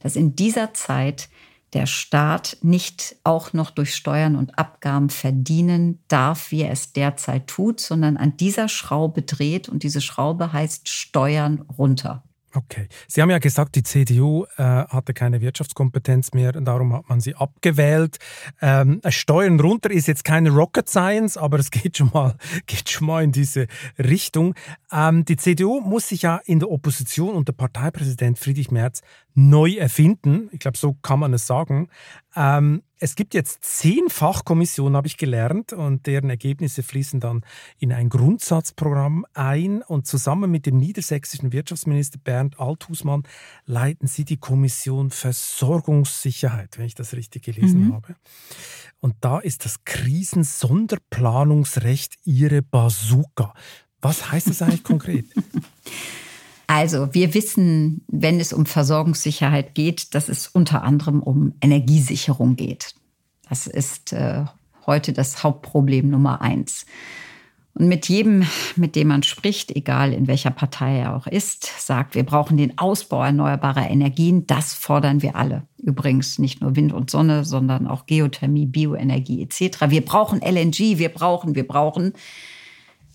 dass 0.00 0.16
in 0.16 0.36
dieser 0.36 0.74
Zeit 0.74 1.28
der 1.76 1.84
Staat 1.84 2.56
nicht 2.62 3.16
auch 3.22 3.52
noch 3.52 3.70
durch 3.70 3.94
Steuern 3.94 4.34
und 4.34 4.58
Abgaben 4.58 5.10
verdienen 5.10 6.02
darf, 6.08 6.50
wie 6.50 6.62
er 6.62 6.70
es 6.70 6.94
derzeit 6.94 7.48
tut, 7.48 7.80
sondern 7.80 8.16
an 8.16 8.34
dieser 8.38 8.68
Schraube 8.68 9.20
dreht 9.20 9.68
und 9.68 9.82
diese 9.82 10.00
Schraube 10.00 10.54
heißt 10.54 10.88
Steuern 10.88 11.66
runter. 11.76 12.25
Okay. 12.56 12.88
Sie 13.06 13.20
haben 13.20 13.28
ja 13.28 13.38
gesagt, 13.38 13.74
die 13.74 13.82
CDU 13.82 14.46
äh, 14.56 14.62
hatte 14.62 15.12
keine 15.12 15.42
Wirtschaftskompetenz 15.42 16.32
mehr 16.32 16.52
darum 16.52 16.94
hat 16.94 17.06
man 17.06 17.20
sie 17.20 17.34
abgewählt. 17.34 18.16
Ähm, 18.62 19.02
Steuern 19.08 19.60
runter 19.60 19.90
ist 19.90 20.08
jetzt 20.08 20.24
keine 20.24 20.48
Rocket 20.50 20.88
Science, 20.88 21.36
aber 21.36 21.58
es 21.58 21.70
geht 21.70 21.98
schon 21.98 22.10
mal, 22.14 22.34
geht 22.66 22.88
schon 22.88 23.08
mal 23.08 23.22
in 23.22 23.32
diese 23.32 23.66
Richtung. 23.98 24.54
Ähm, 24.90 25.26
die 25.26 25.36
CDU 25.36 25.80
muss 25.80 26.08
sich 26.08 26.22
ja 26.22 26.40
in 26.46 26.58
der 26.58 26.70
Opposition 26.70 27.34
unter 27.34 27.52
Parteipräsident 27.52 28.38
Friedrich 28.38 28.70
Merz 28.70 29.02
neu 29.34 29.74
erfinden. 29.74 30.48
Ich 30.50 30.60
glaube, 30.60 30.78
so 30.78 30.94
kann 30.94 31.20
man 31.20 31.34
es 31.34 31.46
sagen. 31.46 31.88
Ähm, 32.36 32.82
es 32.98 33.14
gibt 33.14 33.34
jetzt 33.34 33.64
zehn 33.64 34.08
Fachkommissionen, 34.08 34.96
habe 34.96 35.06
ich 35.06 35.16
gelernt, 35.16 35.72
und 35.72 36.06
deren 36.06 36.28
Ergebnisse 36.30 36.82
fließen 36.82 37.20
dann 37.20 37.44
in 37.78 37.92
ein 37.92 38.08
Grundsatzprogramm 38.08 39.24
ein. 39.34 39.82
Und 39.82 40.06
zusammen 40.06 40.50
mit 40.50 40.66
dem 40.66 40.76
niedersächsischen 40.76 41.52
Wirtschaftsminister 41.52 42.18
Bernd 42.18 42.60
Althusmann 42.60 43.22
leiten 43.64 44.06
sie 44.06 44.24
die 44.24 44.36
Kommission 44.36 45.10
Versorgungssicherheit, 45.10 46.78
wenn 46.78 46.86
ich 46.86 46.94
das 46.94 47.14
richtig 47.14 47.44
gelesen 47.44 47.88
mhm. 47.88 47.94
habe. 47.94 48.14
Und 49.00 49.16
da 49.20 49.38
ist 49.38 49.64
das 49.64 49.84
Krisensonderplanungsrecht 49.84 52.16
ihre 52.24 52.62
Bazooka. 52.62 53.54
Was 54.00 54.30
heißt 54.30 54.48
das 54.48 54.62
eigentlich 54.62 54.84
konkret? 54.84 55.26
Also 56.66 57.14
wir 57.14 57.34
wissen, 57.34 58.02
wenn 58.08 58.40
es 58.40 58.52
um 58.52 58.66
Versorgungssicherheit 58.66 59.74
geht, 59.74 60.14
dass 60.14 60.28
es 60.28 60.48
unter 60.48 60.82
anderem 60.82 61.22
um 61.22 61.54
Energiesicherung 61.60 62.56
geht. 62.56 62.94
Das 63.48 63.66
ist 63.66 64.12
äh, 64.12 64.44
heute 64.86 65.12
das 65.12 65.42
Hauptproblem 65.44 66.10
Nummer 66.10 66.40
eins. 66.40 66.86
Und 67.74 67.88
mit 67.88 68.08
jedem, 68.08 68.46
mit 68.76 68.96
dem 68.96 69.08
man 69.08 69.22
spricht, 69.22 69.70
egal 69.76 70.14
in 70.14 70.28
welcher 70.28 70.50
Partei 70.50 70.98
er 70.98 71.14
auch 71.14 71.26
ist, 71.26 71.70
sagt, 71.78 72.14
wir 72.14 72.24
brauchen 72.24 72.56
den 72.56 72.78
Ausbau 72.78 73.22
erneuerbarer 73.22 73.90
Energien. 73.90 74.46
Das 74.46 74.72
fordern 74.72 75.20
wir 75.20 75.36
alle. 75.36 75.64
Übrigens 75.76 76.38
nicht 76.38 76.62
nur 76.62 76.74
Wind 76.74 76.94
und 76.94 77.10
Sonne, 77.10 77.44
sondern 77.44 77.86
auch 77.86 78.06
Geothermie, 78.06 78.64
Bioenergie 78.64 79.42
etc. 79.42 79.78
Wir 79.88 80.02
brauchen 80.02 80.40
LNG, 80.40 80.98
wir 80.98 81.10
brauchen, 81.10 81.54
wir 81.54 81.68
brauchen. 81.68 82.14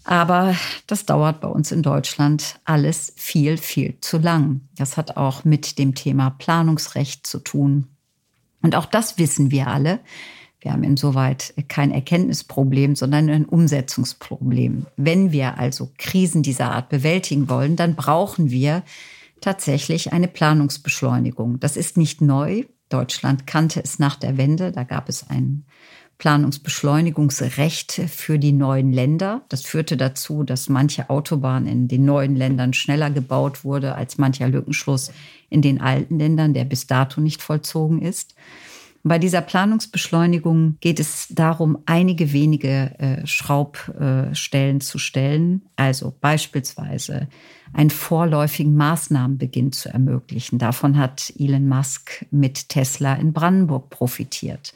Aber 0.04 0.56
das 0.88 1.06
dauert 1.06 1.42
bei 1.42 1.48
uns 1.48 1.72
in 1.72 1.84
Deutschland 1.84 2.60
alles 2.66 3.14
viel, 3.18 3.58
viel 3.58 4.00
zu 4.02 4.18
lang. 4.18 4.62
Das 4.76 4.98
hat 4.98 5.18
auch 5.18 5.46
mit 5.46 5.78
dem 5.78 5.94
Thema 5.94 6.32
Planungsrecht 6.32 7.28
zu 7.28 7.40
tun. 7.40 7.88
Und 8.62 8.76
auch 8.76 8.86
das 8.86 9.18
wissen 9.18 9.52
wir 9.52 9.68
alle. 9.68 10.00
Wir 10.60 10.74
haben 10.74 10.84
insoweit 10.84 11.54
kein 11.68 11.92
Erkenntnisproblem, 11.92 12.96
sondern 12.96 13.30
ein 13.30 13.46
Umsetzungsproblem. 13.46 14.86
Wenn 14.96 15.32
wir 15.32 15.58
also 15.58 15.92
Krisen 15.98 16.44
dieser 16.44 16.72
Art 16.72 16.90
bewältigen 16.90 17.50
wollen, 17.50 17.76
dann 17.76 17.96
brauchen 17.96 18.52
wir 18.52 18.84
tatsächlich 19.40 20.14
eine 20.14 20.28
Planungsbeschleunigung. 20.28 21.60
Das 21.60 21.78
ist 21.78 21.98
nicht 21.98 22.22
neu. 22.22 22.66
Deutschland 22.90 23.48
kannte 23.48 23.82
es 23.84 23.98
nach 23.98 24.16
der 24.16 24.38
Wende. 24.38 24.72
Da 24.72 24.84
gab 24.84 25.10
es 25.10 25.30
ein 25.30 25.66
Planungsbeschleunigungsrecht 26.22 27.94
für 27.94 28.38
die 28.38 28.52
neuen 28.52 28.94
Länder. 28.94 29.42
Das 29.50 29.64
führte 29.64 29.98
dazu, 29.98 30.44
dass 30.44 30.70
manche 30.70 31.10
Autobahn 31.10 31.66
in 31.66 31.88
den 31.88 32.06
neuen 32.06 32.36
Ländern 32.36 32.74
schneller 32.74 33.10
gebaut 33.10 33.64
wurde 33.64 33.96
als 33.96 34.20
mancher 34.20 34.48
Lückenschluss 34.48 35.12
in 35.50 35.64
den 35.64 35.82
alten 35.82 36.20
Ländern, 36.20 36.54
der 36.54 36.66
bis 36.66 36.86
dato 36.86 37.22
nicht 37.22 37.42
vollzogen 37.42 38.04
ist. 38.04 38.36
Bei 39.02 39.18
dieser 39.18 39.42
Planungsbeschleunigung 39.42 40.78
geht 40.80 41.00
es 41.00 41.26
darum, 41.32 41.80
einige 41.88 42.34
wenige 42.34 43.00
äh, 43.00 43.26
Schraubstellen 43.26 44.80
zu 44.80 45.00
stellen, 45.00 45.64
also 45.76 46.14
beispielsweise 46.22 47.30
einen 47.74 47.90
vorläufigen 47.90 48.76
Maßnahmenbeginn 48.76 49.72
zu 49.72 49.90
ermöglichen. 49.90 50.60
Davon 50.60 51.00
hat 51.00 51.34
Elon 51.40 51.68
Musk 51.68 52.28
mit 52.30 52.70
Tesla 52.70 53.16
in 53.16 53.34
Brandenburg 53.34 53.90
profitiert 53.90 54.76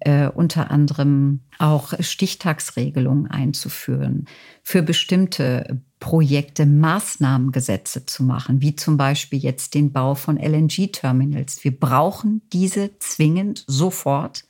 äh, 0.00 0.28
unter 0.28 0.70
anderem 0.70 1.40
auch 1.58 1.92
Stichtagsregelungen 2.00 3.30
einzuführen, 3.30 4.26
für 4.62 4.82
bestimmte 4.82 5.80
Projekte 6.00 6.66
Maßnahmengesetze 6.66 8.06
zu 8.06 8.22
machen, 8.22 8.60
wie 8.60 8.76
zum 8.76 8.96
Beispiel 8.96 9.38
jetzt 9.38 9.74
den 9.74 9.92
Bau 9.92 10.14
von 10.14 10.36
LNG-Terminals. 10.36 11.64
Wir 11.64 11.78
brauchen 11.78 12.42
diese 12.52 12.98
zwingend 12.98 13.64
sofort. 13.66 14.44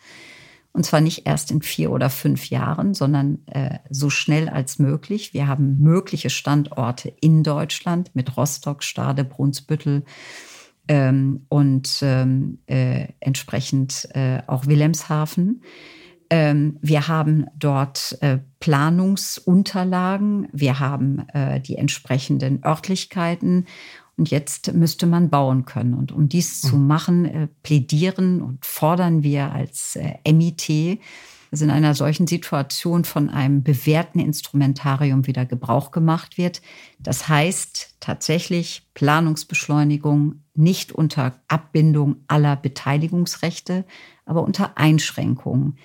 Und 0.72 0.84
zwar 0.84 1.00
nicht 1.00 1.26
erst 1.26 1.50
in 1.50 1.62
vier 1.62 1.90
oder 1.90 2.10
fünf 2.10 2.50
Jahren, 2.50 2.94
sondern 2.94 3.44
äh, 3.46 3.78
so 3.90 4.10
schnell 4.10 4.48
als 4.48 4.78
möglich. 4.78 5.32
Wir 5.32 5.48
haben 5.48 5.78
mögliche 5.80 6.30
Standorte 6.30 7.12
in 7.20 7.42
Deutschland 7.42 8.14
mit 8.14 8.36
Rostock, 8.36 8.84
Stade, 8.84 9.24
Brunsbüttel, 9.24 10.04
ähm, 10.88 11.46
und 11.48 12.00
ähm, 12.02 12.58
äh, 12.66 13.08
entsprechend 13.20 14.08
äh, 14.14 14.40
auch 14.46 14.66
Wilhelmshaven. 14.66 15.62
Ähm, 16.30 16.78
wir 16.82 17.08
haben 17.08 17.46
dort 17.58 18.18
äh, 18.20 18.38
Planungsunterlagen, 18.60 20.48
wir 20.52 20.78
haben 20.78 21.26
äh, 21.28 21.60
die 21.60 21.76
entsprechenden 21.76 22.62
Örtlichkeiten 22.64 23.66
und 24.18 24.30
jetzt 24.30 24.74
müsste 24.74 25.06
man 25.06 25.30
bauen 25.30 25.64
können. 25.64 25.94
Und 25.94 26.12
um 26.12 26.28
dies 26.28 26.64
mhm. 26.64 26.68
zu 26.68 26.76
machen, 26.76 27.24
äh, 27.24 27.48
plädieren 27.62 28.42
und 28.42 28.66
fordern 28.66 29.22
wir 29.22 29.52
als 29.52 29.96
äh, 29.96 30.14
MIT, 30.30 30.98
dass 31.50 31.60
in 31.60 31.70
einer 31.70 31.94
solchen 31.94 32.26
Situation 32.26 33.04
von 33.04 33.30
einem 33.30 33.62
bewährten 33.62 34.20
Instrumentarium 34.20 35.26
wieder 35.26 35.46
Gebrauch 35.46 35.90
gemacht 35.90 36.38
wird. 36.38 36.60
Das 36.98 37.28
heißt 37.28 37.96
tatsächlich 38.00 38.88
Planungsbeschleunigung 38.94 40.42
nicht 40.54 40.92
unter 40.92 41.40
Abbindung 41.48 42.16
aller 42.26 42.56
Beteiligungsrechte, 42.56 43.84
aber 44.24 44.42
unter 44.42 44.76
Einschränkungen. 44.76 45.78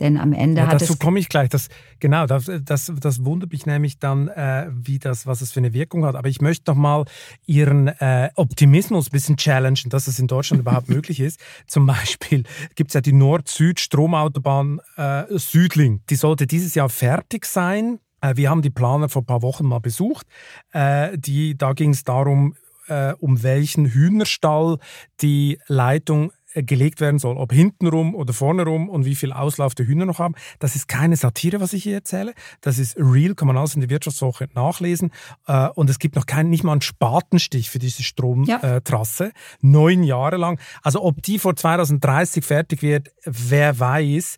Denn 0.00 0.16
am 0.16 0.32
Ende 0.32 0.60
ja, 0.60 0.68
hat 0.68 0.80
dazu 0.80 0.96
komme 0.96 1.18
ich 1.18 1.28
gleich. 1.28 1.48
Das, 1.48 1.68
genau, 1.98 2.26
das, 2.26 2.50
das, 2.64 2.92
das 3.00 3.24
wundert 3.24 3.52
mich 3.52 3.66
nämlich 3.66 3.98
dann, 3.98 4.28
äh, 4.28 4.68
wie 4.70 4.98
das, 4.98 5.26
was 5.26 5.40
es 5.40 5.50
für 5.50 5.60
eine 5.60 5.72
Wirkung 5.72 6.04
hat. 6.04 6.14
Aber 6.14 6.28
ich 6.28 6.40
möchte 6.40 6.70
noch 6.70 6.76
mal 6.76 7.04
Ihren 7.46 7.88
äh, 7.88 8.30
Optimismus 8.36 9.08
ein 9.08 9.12
bisschen 9.12 9.36
challengen, 9.36 9.90
dass 9.90 10.06
es 10.06 10.18
in 10.18 10.28
Deutschland 10.28 10.60
überhaupt 10.60 10.88
möglich 10.88 11.20
ist. 11.20 11.40
Zum 11.66 11.86
Beispiel 11.86 12.44
gibt 12.76 12.90
es 12.90 12.94
ja 12.94 13.00
die 13.00 13.12
Nord-Süd-Stromautobahn 13.12 14.80
äh, 14.96 15.24
Südling. 15.30 16.02
Die 16.10 16.16
sollte 16.16 16.46
dieses 16.46 16.74
Jahr 16.74 16.88
fertig 16.88 17.44
sein. 17.44 17.98
Äh, 18.20 18.36
wir 18.36 18.50
haben 18.50 18.62
die 18.62 18.70
Planer 18.70 19.08
vor 19.08 19.22
ein 19.22 19.26
paar 19.26 19.42
Wochen 19.42 19.66
mal 19.66 19.80
besucht. 19.80 20.26
Äh, 20.72 21.18
die, 21.18 21.58
da 21.58 21.72
ging 21.72 21.90
es 21.90 22.04
darum, 22.04 22.54
äh, 22.86 23.14
um 23.18 23.42
welchen 23.42 23.86
Hühnerstall 23.86 24.78
die 25.20 25.58
Leitung 25.66 26.32
gelegt 26.54 27.00
werden 27.00 27.18
soll, 27.18 27.36
ob 27.36 27.52
hintenrum 27.52 28.14
oder 28.14 28.32
vorne 28.32 28.64
rum 28.64 28.88
und 28.88 29.04
wie 29.04 29.14
viel 29.14 29.32
Auslauf 29.32 29.74
die 29.74 29.86
Hühner 29.86 30.06
noch 30.06 30.18
haben. 30.18 30.34
Das 30.58 30.76
ist 30.76 30.88
keine 30.88 31.16
Satire, 31.16 31.60
was 31.60 31.72
ich 31.72 31.82
hier 31.82 31.94
erzähle. 31.94 32.34
Das 32.60 32.78
ist 32.78 32.96
real, 32.98 33.34
kann 33.34 33.48
man 33.48 33.56
alles 33.56 33.74
in 33.74 33.80
der 33.80 33.90
Wirtschaftswoche 33.90 34.48
nachlesen. 34.54 35.12
Äh, 35.46 35.68
und 35.74 35.90
es 35.90 35.98
gibt 35.98 36.16
noch 36.16 36.26
keinen, 36.26 36.50
nicht 36.50 36.64
mal 36.64 36.72
einen 36.72 36.80
Spatenstich 36.80 37.70
für 37.70 37.78
diese 37.78 38.02
Stromtrasse. 38.02 39.24
Ja. 39.24 39.30
Neun 39.60 40.02
Jahre 40.02 40.36
lang. 40.36 40.58
Also 40.82 41.02
ob 41.02 41.22
die 41.22 41.38
vor 41.38 41.54
2030 41.54 42.44
fertig 42.44 42.82
wird, 42.82 43.10
wer 43.24 43.78
weiß. 43.78 44.36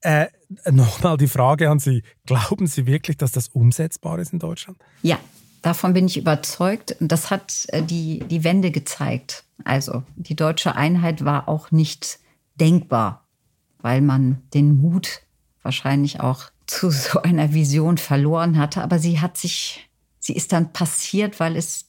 Äh, 0.00 0.26
Nochmal 0.70 1.16
die 1.16 1.28
Frage 1.28 1.70
an 1.70 1.78
Sie. 1.78 2.02
Glauben 2.26 2.66
Sie 2.66 2.86
wirklich, 2.86 3.16
dass 3.16 3.32
das 3.32 3.48
umsetzbar 3.48 4.18
ist 4.18 4.32
in 4.32 4.38
Deutschland? 4.38 4.78
Ja, 5.02 5.18
Davon 5.62 5.92
bin 5.92 6.06
ich 6.06 6.16
überzeugt. 6.16 6.96
Das 7.00 7.30
hat 7.30 7.66
äh, 7.68 7.82
die, 7.82 8.18
die 8.18 8.44
Wende 8.44 8.70
gezeigt. 8.70 9.44
Also 9.64 10.02
die 10.16 10.34
deutsche 10.34 10.74
Einheit 10.74 11.24
war 11.24 11.48
auch 11.48 11.70
nicht 11.70 12.18
denkbar, 12.56 13.24
weil 13.80 14.00
man 14.00 14.42
den 14.52 14.76
Mut 14.76 15.22
wahrscheinlich 15.62 16.20
auch 16.20 16.50
zu 16.66 16.90
so 16.90 17.22
einer 17.22 17.54
Vision 17.54 17.96
verloren 17.96 18.58
hatte. 18.58 18.82
Aber 18.82 18.98
sie 18.98 19.20
hat 19.20 19.36
sich, 19.36 19.88
sie 20.18 20.34
ist 20.34 20.52
dann 20.52 20.72
passiert, 20.72 21.38
weil 21.40 21.56
es 21.56 21.86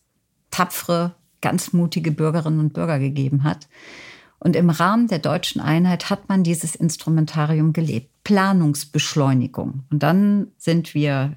tapfere, 0.52 1.16
ganz 1.42 1.74
mutige 1.74 2.12
Bürgerinnen 2.12 2.60
und 2.60 2.74
Bürger 2.74 3.00
gegeben 3.00 3.44
hat. 3.44 3.68
Und 4.40 4.56
im 4.56 4.70
Rahmen 4.70 5.08
der 5.08 5.20
deutschen 5.20 5.62
Einheit 5.62 6.10
hat 6.10 6.30
man 6.30 6.44
dieses 6.44 6.76
Instrumentarium 6.76 7.74
gelebt. 7.74 8.10
Planungsbeschleunigung. 8.24 9.84
Und 9.90 10.04
dann 10.04 10.48
sind 10.58 10.94
wir 10.94 11.36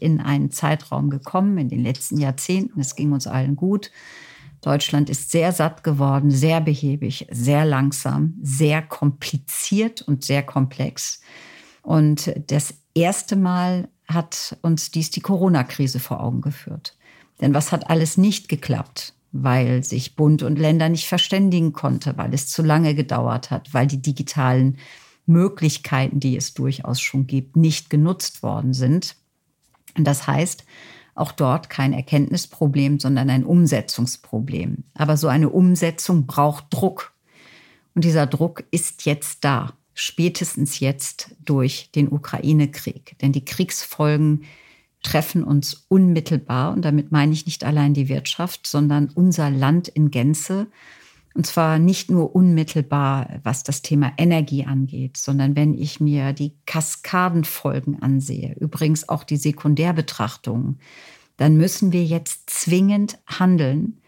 in 0.00 0.20
einen 0.20 0.50
Zeitraum 0.50 1.10
gekommen, 1.10 1.58
in 1.58 1.68
den 1.68 1.82
letzten 1.82 2.18
Jahrzehnten. 2.18 2.80
Es 2.80 2.96
ging 2.96 3.12
uns 3.12 3.26
allen 3.26 3.56
gut. 3.56 3.90
Deutschland 4.62 5.08
ist 5.08 5.30
sehr 5.30 5.52
satt 5.52 5.84
geworden, 5.84 6.30
sehr 6.30 6.60
behäbig, 6.60 7.26
sehr 7.30 7.64
langsam, 7.64 8.34
sehr 8.42 8.82
kompliziert 8.82 10.02
und 10.02 10.24
sehr 10.24 10.42
komplex. 10.42 11.22
Und 11.82 12.32
das 12.48 12.74
erste 12.94 13.36
Mal 13.36 13.88
hat 14.06 14.58
uns 14.62 14.90
dies 14.90 15.10
die 15.10 15.20
Corona-Krise 15.20 16.00
vor 16.00 16.20
Augen 16.20 16.40
geführt. 16.40 16.96
Denn 17.40 17.54
was 17.54 17.72
hat 17.72 17.88
alles 17.88 18.16
nicht 18.16 18.48
geklappt? 18.48 19.14
Weil 19.32 19.84
sich 19.84 20.16
Bund 20.16 20.42
und 20.42 20.58
Länder 20.58 20.88
nicht 20.88 21.06
verständigen 21.06 21.72
konnte, 21.72 22.18
weil 22.18 22.34
es 22.34 22.48
zu 22.48 22.62
lange 22.62 22.94
gedauert 22.94 23.50
hat, 23.50 23.72
weil 23.72 23.86
die 23.86 24.02
digitalen 24.02 24.76
Möglichkeiten, 25.24 26.18
die 26.18 26.36
es 26.36 26.52
durchaus 26.54 27.00
schon 27.00 27.26
gibt, 27.26 27.56
nicht 27.56 27.88
genutzt 27.88 28.42
worden 28.42 28.74
sind. 28.74 29.16
Das 29.96 30.26
heißt, 30.26 30.64
auch 31.14 31.32
dort 31.32 31.70
kein 31.70 31.92
Erkenntnisproblem, 31.92 32.98
sondern 32.98 33.30
ein 33.30 33.44
Umsetzungsproblem. 33.44 34.84
Aber 34.94 35.16
so 35.16 35.28
eine 35.28 35.50
Umsetzung 35.50 36.26
braucht 36.26 36.66
Druck. 36.70 37.12
Und 37.94 38.04
dieser 38.04 38.26
Druck 38.26 38.64
ist 38.70 39.04
jetzt 39.04 39.44
da, 39.44 39.74
spätestens 39.94 40.80
jetzt 40.80 41.34
durch 41.44 41.90
den 41.94 42.10
Ukraine-Krieg. 42.10 43.18
Denn 43.20 43.32
die 43.32 43.44
Kriegsfolgen 43.44 44.44
treffen 45.02 45.44
uns 45.44 45.86
unmittelbar. 45.88 46.72
Und 46.72 46.84
damit 46.84 47.12
meine 47.12 47.32
ich 47.32 47.46
nicht 47.46 47.64
allein 47.64 47.94
die 47.94 48.08
Wirtschaft, 48.08 48.66
sondern 48.66 49.10
unser 49.14 49.50
Land 49.50 49.88
in 49.88 50.10
Gänze. 50.10 50.68
Und 51.34 51.46
zwar 51.46 51.78
nicht 51.78 52.10
nur 52.10 52.34
unmittelbar, 52.34 53.40
was 53.44 53.62
das 53.62 53.82
Thema 53.82 54.12
Energie 54.18 54.64
angeht, 54.64 55.16
sondern 55.16 55.54
wenn 55.54 55.74
ich 55.74 56.00
mir 56.00 56.32
die 56.32 56.56
Kaskadenfolgen 56.66 58.02
ansehe, 58.02 58.56
übrigens 58.58 59.08
auch 59.08 59.22
die 59.22 59.36
Sekundärbetrachtungen, 59.36 60.80
dann 61.36 61.56
müssen 61.56 61.92
wir 61.92 62.04
jetzt 62.04 62.50
zwingend 62.50 63.18
handeln, 63.26 64.00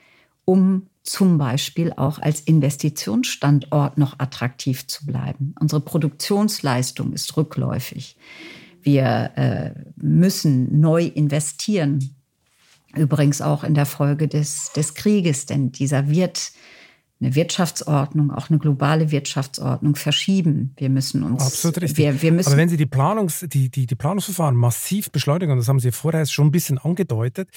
um 0.45 0.89
zum 1.05 1.39
Beispiel 1.39 1.93
auch 1.97 2.19
als 2.19 2.41
Investitionsstandort 2.41 3.99
noch 3.99 4.19
attraktiv 4.19 4.87
zu 4.87 5.07
bleiben. 5.07 5.55
Unsere 5.59 5.81
Produktionsleistung 5.81 7.13
ist 7.13 7.37
rückläufig. 7.37 8.17
Wir 8.83 9.31
äh, 9.37 9.71
müssen 9.97 10.81
neu 10.81 11.05
investieren. 11.05 12.15
Übrigens 12.95 13.41
auch 13.41 13.65
in 13.65 13.75
der 13.75 13.87
Folge 13.87 14.29
des, 14.29 14.73
des 14.75 14.95
Krieges, 14.95 15.47
denn 15.47 15.73
dieser 15.73 16.09
wird 16.09 16.53
eine 17.23 17.37
Wirtschaftsordnung, 17.37 18.33
auch 18.33 18.51
eine 18.51 18.59
globale 18.59 19.13
Wirtschaftsordnung 19.13 19.95
verschieben. 19.95 20.75
Wir 20.77 20.91
müssen 20.91 21.23
uns. 21.23 21.43
Absolut 21.43 21.81
richtig. 21.81 21.99
Wir, 21.99 22.21
wir 22.21 22.33
müssen 22.33 22.49
Aber 22.49 22.57
wenn 22.57 22.69
Sie 22.69 22.77
die, 22.77 22.87
Planungs-, 22.87 23.47
die, 23.47 23.71
die, 23.71 23.87
die 23.87 23.95
Planungsverfahren 23.95 24.57
massiv 24.57 25.11
beschleunigen, 25.13 25.57
das 25.57 25.69
haben 25.69 25.79
Sie 25.79 25.93
vorher 25.93 26.27
schon 26.27 26.49
ein 26.49 26.51
bisschen 26.51 26.79
angedeutet, 26.79 27.49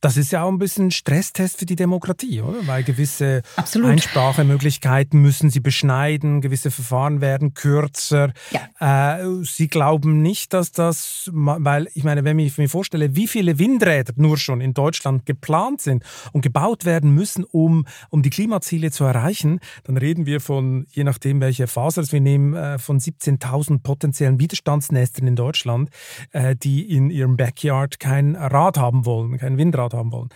das 0.00 0.16
ist 0.16 0.32
ja 0.32 0.42
auch 0.42 0.48
ein 0.48 0.58
bisschen 0.58 0.90
Stresstest 0.90 1.60
für 1.60 1.66
die 1.66 1.76
Demokratie, 1.76 2.40
oder? 2.40 2.66
Weil 2.66 2.82
gewisse 2.82 3.42
Absolut. 3.54 3.90
Einsprachemöglichkeiten 3.90 5.20
müssen 5.20 5.48
Sie 5.48 5.60
beschneiden, 5.60 6.40
gewisse 6.40 6.72
Verfahren 6.72 7.20
werden 7.20 7.54
kürzer. 7.54 8.32
Ja. 8.50 9.20
Äh, 9.20 9.44
Sie 9.44 9.68
glauben 9.68 10.22
nicht, 10.22 10.52
dass 10.52 10.72
das, 10.72 11.30
weil 11.32 11.88
ich 11.94 12.02
meine, 12.02 12.24
wenn 12.24 12.38
ich 12.40 12.58
mir 12.58 12.68
vorstelle, 12.68 13.14
wie 13.14 13.28
viele 13.28 13.60
Windräder 13.60 14.12
nur 14.16 14.38
schon 14.38 14.60
in 14.60 14.74
Deutschland 14.74 15.24
geplant 15.24 15.80
sind 15.80 16.02
und 16.32 16.40
gebaut 16.40 16.84
werden 16.84 17.12
müssen, 17.14 17.44
um, 17.44 17.86
um 18.10 18.22
die 18.22 18.30
Klimaziele 18.30 18.90
zu 18.90 19.03
erreichen, 19.04 19.60
dann 19.84 19.96
reden 19.96 20.26
wir 20.26 20.40
von, 20.40 20.86
je 20.90 21.04
nachdem 21.04 21.40
welche 21.40 21.66
Faser 21.66 22.04
wir 22.10 22.20
nehmen, 22.20 22.54
äh, 22.54 22.78
von 22.78 22.98
17.000 22.98 23.82
potenziellen 23.82 24.38
Widerstandsnestern 24.38 25.26
in 25.26 25.36
Deutschland, 25.36 25.90
äh, 26.32 26.56
die 26.56 26.90
in 26.90 27.10
ihrem 27.10 27.36
Backyard 27.36 28.00
kein 28.00 28.36
Rad 28.36 28.78
haben 28.78 29.06
wollen, 29.06 29.38
kein 29.38 29.58
Windrad 29.58 29.94
haben 29.94 30.12
wollen. 30.12 30.28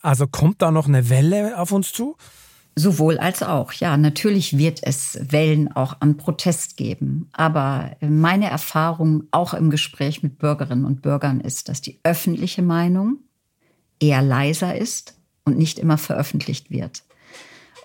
Also 0.00 0.26
kommt 0.26 0.62
da 0.62 0.70
noch 0.70 0.86
eine 0.86 1.10
Welle 1.10 1.58
auf 1.58 1.72
uns 1.72 1.92
zu? 1.92 2.16
Sowohl 2.78 3.16
als 3.16 3.42
auch. 3.42 3.72
Ja, 3.72 3.96
natürlich 3.96 4.58
wird 4.58 4.80
es 4.82 5.18
Wellen 5.30 5.72
auch 5.72 5.96
an 6.00 6.18
Protest 6.18 6.76
geben. 6.76 7.30
Aber 7.32 7.96
meine 8.00 8.50
Erfahrung 8.50 9.24
auch 9.30 9.54
im 9.54 9.70
Gespräch 9.70 10.22
mit 10.22 10.38
Bürgerinnen 10.38 10.84
und 10.84 11.00
Bürgern 11.00 11.40
ist, 11.40 11.70
dass 11.70 11.80
die 11.80 11.98
öffentliche 12.02 12.60
Meinung 12.60 13.20
eher 13.98 14.20
leiser 14.20 14.76
ist 14.76 15.16
und 15.44 15.56
nicht 15.56 15.78
immer 15.78 15.96
veröffentlicht 15.96 16.70
wird. 16.70 17.05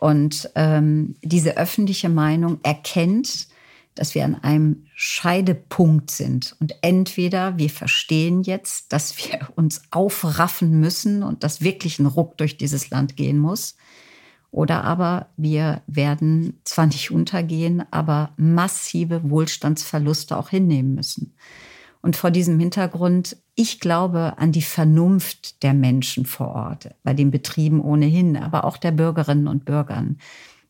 Und 0.02 0.50
ähm, 0.56 1.14
diese 1.22 1.58
öffentliche 1.58 2.10
Meinung 2.10 2.58
erkennt, 2.64 3.48
dass 3.94 4.16
wir 4.16 4.26
an 4.26 4.34
einem 4.34 4.88
Scheidepunkt 4.96 6.10
sind. 6.10 6.56
Und 6.60 6.74
entweder 6.82 7.60
wir 7.60 7.70
verstehen 7.70 8.42
jetzt, 8.42 8.92
dass 8.94 9.16
wir 9.20 9.50
uns 9.56 9.84
aufraffen 9.92 10.80
müssen 10.80 11.22
und 11.22 11.44
dass 11.44 11.62
wirklich 11.62 12.00
ein 12.00 12.08
Ruck 12.08 12.36
durch 12.40 12.58
dieses 12.58 12.90
Land 12.90 13.16
gehen 13.16 13.38
muss, 13.38 13.76
oder 14.50 14.84
aber 14.84 15.28
wir 15.38 15.84
werden 15.86 16.60
zwar 16.66 16.88
nicht 16.88 17.12
untergehen, 17.12 17.84
aber 17.92 18.34
massive 18.38 19.30
Wohlstandsverluste 19.30 20.36
auch 20.36 20.50
hinnehmen 20.50 20.96
müssen. 20.96 21.36
Und 22.02 22.16
vor 22.16 22.32
diesem 22.32 22.60
Hintergrund, 22.60 23.38
ich 23.56 23.80
glaube 23.80 24.34
an 24.38 24.52
die 24.52 24.64
Vernunft 24.64 25.62
der 25.64 25.74
Menschen 25.74 26.26
vor 26.26 26.50
Ort, 26.50 26.90
bei 27.04 27.14
den 27.14 27.30
Betrieben 27.30 27.80
ohnehin, 27.80 28.38
aber 28.38 28.64
auch 28.64 28.78
der 28.78 28.92
Bürgerinnen 28.92 29.48
und 29.48 29.66
Bürgern. 29.66 30.18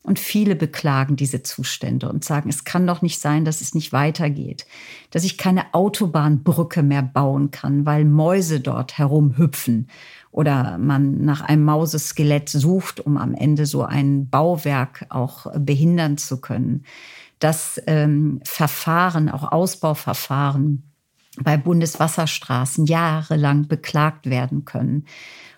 Und 0.04 0.18
viele 0.18 0.56
beklagen 0.56 1.14
diese 1.14 1.44
Zustände 1.44 2.08
und 2.08 2.24
sagen, 2.24 2.48
es 2.50 2.64
kann 2.64 2.88
doch 2.88 3.02
nicht 3.02 3.20
sein, 3.20 3.44
dass 3.44 3.60
es 3.60 3.72
nicht 3.72 3.92
weitergeht, 3.92 4.66
dass 5.10 5.22
ich 5.22 5.38
keine 5.38 5.72
Autobahnbrücke 5.74 6.82
mehr 6.82 7.02
bauen 7.02 7.52
kann, 7.52 7.86
weil 7.86 8.04
Mäuse 8.04 8.58
dort 8.58 8.98
herumhüpfen 8.98 9.88
oder 10.32 10.76
man 10.78 11.24
nach 11.24 11.42
einem 11.42 11.64
Mauseskelett 11.64 12.48
sucht, 12.48 12.98
um 12.98 13.16
am 13.16 13.32
Ende 13.32 13.64
so 13.64 13.84
ein 13.84 14.28
Bauwerk 14.28 15.06
auch 15.08 15.46
behindern 15.56 16.18
zu 16.18 16.40
können. 16.40 16.84
Dass 17.38 17.80
ähm, 17.86 18.40
Verfahren, 18.44 19.28
auch 19.28 19.52
Ausbauverfahren 19.52 20.91
bei 21.40 21.56
Bundeswasserstraßen 21.56 22.86
jahrelang 22.86 23.68
beklagt 23.68 24.28
werden 24.28 24.64
können. 24.64 25.06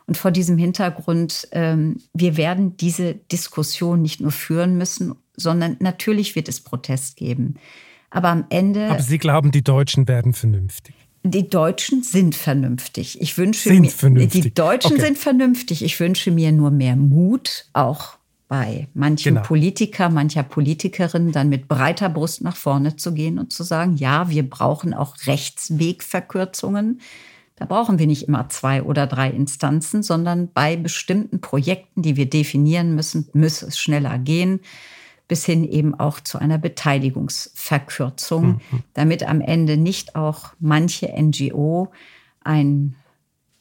Und 0.06 0.16
vor 0.16 0.30
diesem 0.30 0.58
Hintergrund, 0.58 1.48
ähm, 1.52 1.96
wir 2.12 2.36
werden 2.36 2.76
diese 2.76 3.14
Diskussion 3.14 4.02
nicht 4.02 4.20
nur 4.20 4.32
führen 4.32 4.76
müssen, 4.76 5.14
sondern 5.36 5.76
natürlich 5.80 6.36
wird 6.36 6.48
es 6.48 6.60
Protest 6.60 7.16
geben. 7.16 7.54
Aber 8.10 8.28
am 8.28 8.44
Ende. 8.50 8.90
Aber 8.90 9.02
Sie 9.02 9.18
glauben, 9.18 9.50
die 9.50 9.64
Deutschen 9.64 10.06
werden 10.06 10.34
vernünftig 10.34 10.94
die 11.24 11.48
Deutschen 11.48 12.02
sind 12.02 12.34
vernünftig. 12.34 13.20
Ich 13.20 13.38
wünsche 13.38 13.70
sind 13.70 13.80
mir, 13.80 13.90
vernünftig. 13.90 14.42
die 14.42 14.54
Deutschen 14.54 14.92
okay. 14.92 15.06
sind 15.06 15.18
vernünftig. 15.18 15.82
Ich 15.82 15.98
wünsche 15.98 16.30
mir 16.30 16.52
nur 16.52 16.70
mehr 16.70 16.96
Mut, 16.96 17.66
auch 17.72 18.18
bei 18.48 18.88
manchen 18.94 19.34
genau. 19.34 19.46
Politiker, 19.46 20.10
mancher 20.10 20.42
Politikerin, 20.42 21.32
dann 21.32 21.48
mit 21.48 21.68
breiter 21.68 22.08
Brust 22.08 22.42
nach 22.42 22.56
vorne 22.56 22.96
zu 22.96 23.14
gehen 23.14 23.38
und 23.38 23.52
zu 23.52 23.62
sagen, 23.62 23.96
ja, 23.96 24.28
wir 24.28 24.48
brauchen 24.48 24.94
auch 24.94 25.16
Rechtswegverkürzungen. 25.26 27.00
Da 27.56 27.64
brauchen 27.66 27.98
wir 27.98 28.06
nicht 28.06 28.28
immer 28.28 28.48
zwei 28.48 28.82
oder 28.82 29.06
drei 29.06 29.30
Instanzen, 29.30 30.02
sondern 30.02 30.52
bei 30.52 30.76
bestimmten 30.76 31.40
Projekten, 31.40 32.02
die 32.02 32.16
wir 32.16 32.28
definieren 32.28 32.94
müssen, 32.94 33.28
muss 33.32 33.62
es 33.62 33.78
schneller 33.78 34.18
gehen 34.18 34.60
bis 35.28 35.44
hin 35.44 35.64
eben 35.64 35.94
auch 35.94 36.20
zu 36.20 36.38
einer 36.38 36.58
Beteiligungsverkürzung, 36.58 38.46
mhm. 38.46 38.60
damit 38.92 39.22
am 39.22 39.40
Ende 39.40 39.76
nicht 39.76 40.16
auch 40.16 40.52
manche 40.60 41.12
NGO 41.16 41.90
ein 42.42 42.94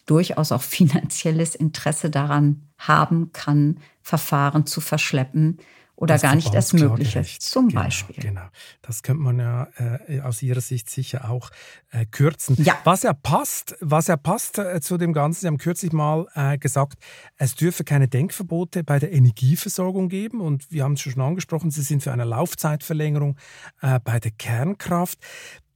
durchaus 0.05 0.51
auch 0.51 0.61
finanzielles 0.77 1.55
Interesse 1.55 2.09
daran 2.09 2.63
haben 2.77 3.31
kann, 3.31 3.77
Verfahren 4.03 4.65
zu 4.65 4.81
verschleppen, 4.81 5.57
oder 5.95 6.17
gar 6.17 6.35
nicht 6.35 6.53
erst 6.53 6.73
möglich 6.73 7.15
ist, 7.15 7.43
zum 7.43 7.69
genau, 7.69 7.83
Beispiel. 7.83 8.15
Genau, 8.15 8.47
das 8.81 9.03
könnte 9.03 9.21
man 9.21 9.39
ja 9.39 9.67
äh, 10.07 10.21
aus 10.21 10.41
Ihrer 10.41 10.59
Sicht 10.59 10.89
sicher 10.89 11.29
auch 11.29 11.49
äh, 11.91 12.05
kürzen. 12.05 12.55
Ja. 12.63 12.77
Was 12.83 13.03
ja 13.03 13.13
passt, 13.13 13.75
was 13.79 14.07
ja 14.07 14.17
passt 14.17 14.57
äh, 14.57 14.81
zu 14.81 14.97
dem 14.97 15.13
Ganzen, 15.13 15.41
Sie 15.41 15.47
haben 15.47 15.59
kürzlich 15.59 15.93
mal 15.93 16.27
äh, 16.33 16.57
gesagt, 16.57 16.97
es 17.37 17.53
dürfe 17.55 17.83
keine 17.83 18.07
Denkverbote 18.07 18.83
bei 18.83 18.97
der 18.97 19.13
Energieversorgung 19.13 20.09
geben 20.09 20.41
und 20.41 20.71
wir 20.71 20.83
haben 20.83 20.93
es 20.93 21.01
schon 21.01 21.21
angesprochen, 21.21 21.69
Sie 21.69 21.83
sind 21.83 22.01
für 22.01 22.11
eine 22.11 22.25
Laufzeitverlängerung 22.25 23.37
äh, 23.81 23.99
bei 24.03 24.19
der 24.19 24.31
Kernkraft 24.31 25.19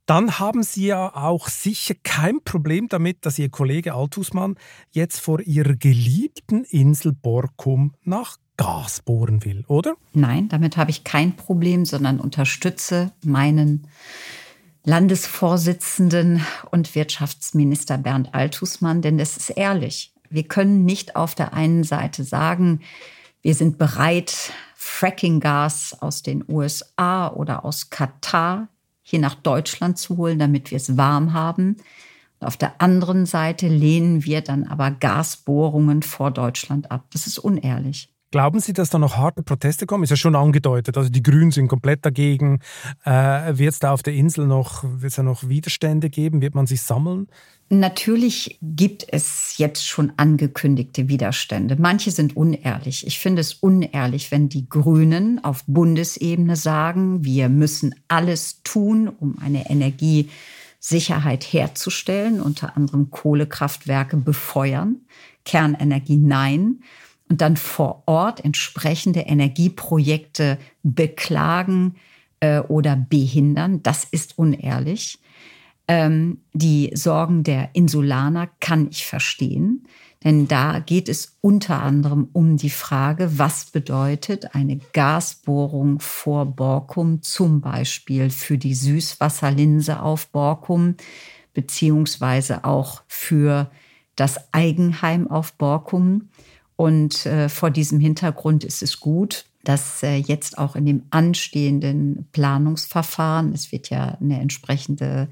dann 0.08 0.40
haben 0.40 0.64
Sie 0.64 0.88
ja 0.88 1.16
auch 1.16 1.50
sicher 1.50 1.94
kein 2.02 2.42
Problem 2.44 2.88
damit, 2.88 3.26
dass 3.26 3.38
Ihr 3.38 3.50
Kollege 3.50 3.94
Altusmann 3.94 4.56
jetzt 4.92 5.20
vor 5.20 5.42
Ihrer 5.42 5.76
geliebten 5.76 6.64
Insel 6.64 7.12
Borkum 7.12 7.94
nach 8.04 8.38
Gas 8.56 9.02
bohren 9.02 9.44
will, 9.46 9.66
oder? 9.68 9.96
Nein, 10.14 10.50
damit 10.50 10.78
habe 10.78 10.90
ich 10.90 11.04
kein 11.04 11.36
Problem, 11.36 11.86
sondern 11.86 12.20
unterstütze 12.20 13.12
meinen 13.24 13.88
Landesvorsitzenden 14.84 16.42
und 16.72 16.96
Wirtschaftsminister 16.96 17.98
Bernd 17.98 18.34
Altusmann, 18.34 19.02
denn 19.02 19.20
es 19.20 19.36
ist 19.36 19.50
ehrlich. 19.52 20.14
Wir 20.30 20.44
können 20.44 20.86
nicht 20.86 21.18
auf 21.18 21.36
der 21.36 21.54
einen 21.54 21.84
Seite 21.84 22.24
sagen, 22.24 22.80
wir 23.42 23.54
sind 23.54 23.78
bereit, 23.78 24.54
Fracking-Gas 24.76 25.98
aus 26.00 26.24
den 26.24 26.46
USA 26.48 27.28
oder 27.28 27.66
aus 27.66 27.90
Katar 27.90 28.70
hier 29.10 29.20
nach 29.20 29.36
Deutschland 29.36 29.98
zu 29.98 30.18
holen, 30.18 30.38
damit 30.38 30.70
wir 30.70 30.76
es 30.76 30.98
warm 30.98 31.32
haben. 31.32 31.78
Und 32.40 32.48
auf 32.48 32.58
der 32.58 32.82
anderen 32.82 33.26
Seite 33.26 33.70
lehnen 33.70 34.26
wir 34.26 34.42
dann 34.42 34.66
aber 34.66 34.92
Gasbohrungen 34.92 36.04
vor 36.04 36.30
Deutschland 36.30 36.92
ab. 36.92 37.06
Das 37.14 37.26
ist 37.26 37.40
unehrlich. 37.40 38.14
Glauben 38.38 38.60
Sie, 38.60 38.72
dass 38.72 38.92
da 38.92 39.00
noch 39.00 39.18
harte 39.18 39.42
Proteste 39.42 39.88
kommen? 39.88 40.04
Ist 40.04 40.12
ja 40.12 40.16
schon 40.16 40.36
angedeutet. 40.36 40.96
Also 40.96 41.10
die 41.10 41.24
Grünen 41.24 41.50
sind 41.50 41.70
komplett 41.70 42.06
dagegen. 42.06 42.60
Äh, 43.04 43.58
wird 43.58 43.74
es 43.74 43.80
da 43.80 43.94
auf 43.94 44.04
der 44.04 44.14
Insel 44.14 44.46
noch, 44.46 44.84
wird's 44.84 45.16
da 45.16 45.24
noch 45.24 45.50
Widerstände 45.50 46.12
geben? 46.12 46.40
Wird 46.40 46.54
man 46.54 46.68
sich 46.68 46.84
sammeln? 46.84 47.30
Natürlich 47.70 48.60
gibt 48.62 49.08
es 49.12 49.58
jetzt 49.58 49.88
schon 49.88 50.14
angekündigte 50.18 51.10
Widerstände. 51.10 51.78
Manche 51.80 52.12
sind 52.12 52.38
unehrlich. 52.38 53.08
Ich 53.08 53.18
finde 53.18 53.42
es 53.42 53.56
unehrlich, 53.56 54.30
wenn 54.30 54.50
die 54.50 54.70
Grünen 54.70 55.44
auf 55.44 55.64
Bundesebene 55.66 56.56
sagen, 56.56 57.24
wir 57.26 57.50
müssen 57.50 57.96
alles 58.08 58.62
tun, 58.62 59.08
um 59.08 59.40
eine 59.40 59.68
Energiesicherheit 59.68 61.44
herzustellen, 61.44 62.40
unter 62.40 62.78
anderem 62.78 63.10
Kohlekraftwerke 63.10 64.16
befeuern, 64.16 64.98
Kernenergie 65.44 66.18
nein 66.18 66.84
und 67.30 67.42
dann 67.42 67.58
vor 67.58 68.04
Ort 68.06 68.44
entsprechende 68.44 69.22
Energieprojekte 69.22 70.58
beklagen 70.84 71.96
äh, 72.40 72.60
oder 72.60 72.96
behindern. 72.96 73.84
Das 73.84 74.04
ist 74.06 74.38
unehrlich. 74.38 75.20
Ähm, 75.88 76.42
die 76.54 76.92
Sorgen 76.94 77.44
der 77.44 77.70
Insulaner 77.74 78.50
kann 78.60 78.88
ich 78.90 79.06
verstehen, 79.06 79.88
denn 80.24 80.48
da 80.48 80.80
geht 80.80 81.08
es 81.08 81.38
unter 81.42 81.82
anderem 81.82 82.28
um 82.34 82.58
die 82.58 82.70
Frage, 82.70 83.38
was 83.38 83.66
bedeutet 83.66 84.56
eine 84.56 84.80
Gasbohrung 84.92 86.00
vor 86.00 86.46
Borkum 86.46 87.22
zum 87.22 87.62
Beispiel 87.62 88.30
für 88.30 88.58
die 88.58 88.74
Süßwasserlinse 88.74 90.02
auf 90.02 90.28
Borkum, 90.28 90.96
beziehungsweise 91.54 92.66
auch 92.66 93.04
für 93.08 93.72
das 94.16 94.54
Eigenheim 94.54 95.30
auf 95.30 95.54
Borkum. 95.54 96.30
Und 96.78 97.26
äh, 97.26 97.50
vor 97.50 97.72
diesem 97.72 98.00
Hintergrund 98.00 98.64
ist 98.64 98.82
es 98.82 99.02
gut, 99.02 99.46
dass 99.64 100.02
äh, 100.04 100.16
jetzt 100.16 100.58
auch 100.58 100.78
in 100.78 100.86
dem 100.86 101.04
anstehenden 101.10 102.28
Planungsverfahren, 102.32 103.52
es 103.52 103.74
wird 103.74 103.90
ja 103.90 104.18
eine 104.22 104.40
entsprechende 104.40 105.28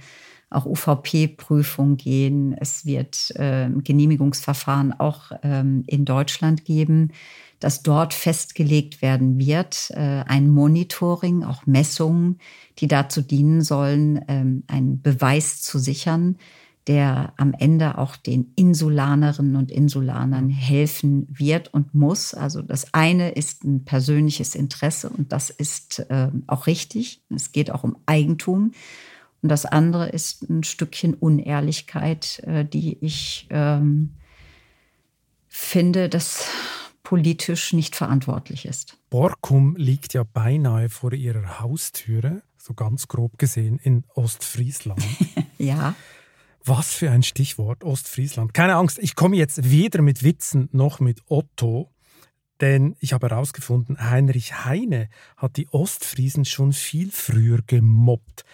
auch 0.50 0.66
UVP-Prüfung 0.66 1.98
gehen, 1.98 2.56
es 2.60 2.86
wird 2.86 3.32
äh, 3.36 3.70
Genehmigungsverfahren 3.70 4.94
auch 5.00 5.32
ähm, 5.44 5.84
in 5.88 6.06
Deutschland 6.06 6.66
geben, 6.66 7.12
dass 7.60 7.84
dort 7.84 8.14
festgelegt 8.14 9.02
werden 9.02 9.40
wird, 9.40 9.92
äh, 9.92 10.24
ein 10.26 10.50
Monitoring, 10.50 11.44
auch 11.44 11.66
Messungen, 11.66 12.40
die 12.80 12.88
dazu 12.88 13.22
dienen 13.22 13.62
sollen, 13.62 14.24
ähm, 14.28 14.64
einen 14.68 15.02
Beweis 15.02 15.62
zu 15.62 15.80
sichern, 15.80 16.38
der 16.88 17.34
am 17.38 17.54
Ende 17.58 17.98
auch 17.98 18.16
den 18.16 18.52
Insulanerinnen 18.56 19.56
und 19.56 19.72
Insulanern 19.72 20.50
helfen 20.50 21.28
wird 21.30 21.74
und 21.74 21.96
muss. 21.96 22.34
Also 22.34 22.62
das 22.62 22.94
eine 22.94 23.32
ist 23.32 23.64
ein 23.64 23.86
persönliches 23.86 24.54
Interesse 24.54 25.10
und 25.10 25.32
das 25.32 25.50
ist 25.50 26.00
äh, 26.10 26.30
auch 26.46 26.68
richtig. 26.68 27.22
Es 27.34 27.52
geht 27.52 27.72
auch 27.72 27.84
um 27.84 27.98
Eigentum. 28.06 28.72
Und 29.42 29.50
das 29.50 29.66
andere 29.66 30.10
ist 30.10 30.50
ein 30.50 30.64
Stückchen 30.64 31.16
Unehrlichkeit, 31.16 32.40
äh, 32.46 32.66
die 32.66 32.98
ich 33.02 33.48
ähm, 33.50 34.12
finde, 35.48 36.10
dass 36.10 36.48
politisch 37.02 37.74
nicht 37.74 37.96
verantwortlich 37.96 38.66
ist. 38.66 38.98
Borkum 39.10 39.76
liegt 39.76 40.14
ja 40.14 40.24
beinahe 40.24 40.90
vor 40.90 41.14
ihrer 41.14 41.60
Haustüre, 41.62 42.42
so 42.58 42.74
ganz 42.74 43.08
grob 43.08 43.38
gesehen, 43.38 43.80
in 43.82 44.04
Ostfriesland. 44.16 45.02
ja. 45.58 45.96
Was 46.68 46.96
für 46.96 47.12
ein 47.12 47.22
Stichwort, 47.22 47.84
Ostfriesland. 47.84 48.56
Keine 48.56 48.76
Angst, 48.76 48.98
ich 49.00 49.16
komme 49.16 49.36
jetzt 49.36 49.70
weder 49.70 50.02
mit 50.02 50.24
Witzen 50.24 50.68
noch 50.72 51.00
mit 51.00 51.22
Otto, 51.28 51.92
denn 52.60 52.96
ich 53.00 53.14
habe 53.14 53.30
herausgefunden, 53.30 54.00
Heinrich 54.00 54.66
Heine 54.66 55.10
hat 55.38 55.58
die 55.58 55.70
Ostfriesen 55.70 56.44
schon 56.44 56.74
viel 56.74 57.12
früher 57.12 57.60
gemobbt. 57.68 58.46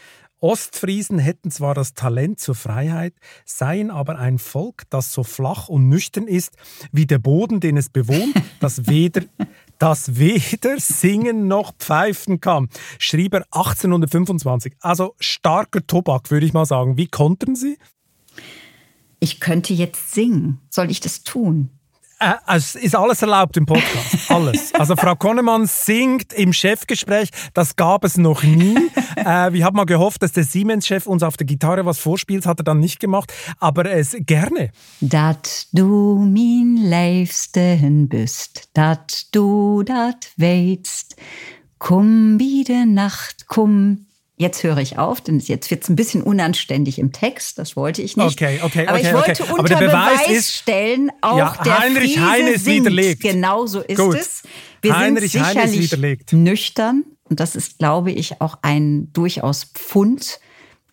Ostfriesen 0.41 1.19
hätten 1.19 1.51
zwar 1.51 1.73
das 1.73 1.93
Talent 1.93 2.41
zur 2.41 2.55
Freiheit, 2.55 3.13
seien 3.45 3.89
aber 3.89 4.19
ein 4.19 4.39
Volk, 4.39 4.83
das 4.89 5.13
so 5.13 5.23
flach 5.23 5.69
und 5.69 5.87
nüchtern 5.87 6.27
ist 6.27 6.57
wie 6.91 7.05
der 7.05 7.19
Boden, 7.19 7.61
den 7.61 7.77
es 7.77 7.89
bewohnt, 7.89 8.33
das 8.59 8.87
weder, 8.87 9.21
das 9.77 10.17
weder 10.17 10.77
singen 10.79 11.47
noch 11.47 11.73
pfeifen 11.77 12.41
kann, 12.41 12.67
schrieb 12.99 13.35
er 13.35 13.45
1825. 13.51 14.73
Also 14.81 15.15
starker 15.19 15.87
Tobak, 15.87 16.29
würde 16.29 16.45
ich 16.45 16.51
mal 16.51 16.65
sagen. 16.65 16.97
Wie 16.97 17.07
konnten 17.07 17.55
Sie? 17.55 17.77
Ich 19.23 19.39
könnte 19.39 19.73
jetzt 19.73 20.13
singen. 20.13 20.59
Soll 20.71 20.89
ich 20.89 20.99
das 20.99 21.23
tun? 21.23 21.69
Äh, 22.19 22.33
es 22.55 22.73
ist 22.73 22.95
alles 22.95 23.21
erlaubt 23.21 23.55
im 23.55 23.67
Podcast. 23.67 24.15
Alles. 24.29 24.73
Also 24.73 24.95
Frau 24.95 25.15
Konnemann 25.15 25.67
singt 25.67 26.33
im 26.33 26.53
Chefgespräch. 26.53 27.29
Das 27.53 27.75
gab 27.75 28.03
es 28.03 28.17
noch 28.17 28.43
nie. 28.43 28.77
Äh, 29.13 29.53
wir 29.53 29.65
haben 29.65 29.75
mal 29.75 29.85
gehofft, 29.85 30.23
dass 30.23 30.31
der 30.31 30.45
Siemens-Chef 30.45 31.05
uns 31.05 31.21
auf 31.21 31.35
der 31.35 31.45
Gitarre 31.45 31.85
was 31.85 31.99
vorspielt. 31.99 32.45
Hat 32.45 32.59
er 32.61 32.63
dann 32.63 32.79
nicht 32.79 32.99
gemacht. 32.99 33.31
Aber 33.59 33.85
es 33.85 34.15
gerne. 34.21 34.71
Dat 35.01 35.67
du 35.73 36.17
min 36.17 36.77
Leifsten 36.77 38.07
bist, 38.07 38.69
dat 38.73 39.27
du 39.35 39.83
dat 39.83 40.31
weitst. 40.37 41.17
Komm 41.77 42.39
wieder 42.39 42.85
Nacht, 42.85 43.45
komm 43.47 44.07
Jetzt 44.41 44.63
höre 44.63 44.79
ich 44.79 44.97
auf, 44.97 45.21
denn 45.21 45.37
jetzt 45.37 45.69
wird 45.69 45.83
es 45.83 45.89
ein 45.89 45.95
bisschen 45.95 46.23
unanständig 46.23 46.97
im 46.97 47.11
Text. 47.11 47.59
Das 47.59 47.75
wollte 47.75 48.01
ich 48.01 48.17
nicht. 48.17 48.41
Okay, 48.41 48.59
okay, 48.63 48.87
Aber 48.87 48.97
okay, 48.97 49.07
ich 49.07 49.13
wollte 49.13 49.31
okay. 49.33 49.43
unter 49.43 49.59
Aber 49.59 49.67
der 49.69 49.75
Beweis, 49.75 50.23
Beweis 50.23 50.37
ist, 50.39 50.55
stellen, 50.55 51.11
auch 51.21 51.37
ja, 51.37 51.57
der 51.63 51.77
Heinrich 51.77 52.13
Friese 52.15 52.31
Heine 52.31 52.49
ist 52.49 52.63
singt. 52.65 52.79
widerlegt. 52.85 53.21
Genau 53.21 53.67
so 53.67 53.81
ist 53.81 53.99
Gut. 53.99 54.15
es. 54.15 54.41
Wir 54.81 54.97
Heinrich 54.97 55.33
sind 55.33 55.45
Heine 55.45 55.59
ist 55.65 55.69
sicherlich 55.73 55.91
widerlegt. 55.91 56.33
nüchtern. 56.33 57.03
Und 57.29 57.39
das 57.39 57.55
ist, 57.55 57.77
glaube 57.77 58.11
ich, 58.11 58.41
auch 58.41 58.57
ein 58.63 59.13
durchaus 59.13 59.65
Pfund, 59.65 60.39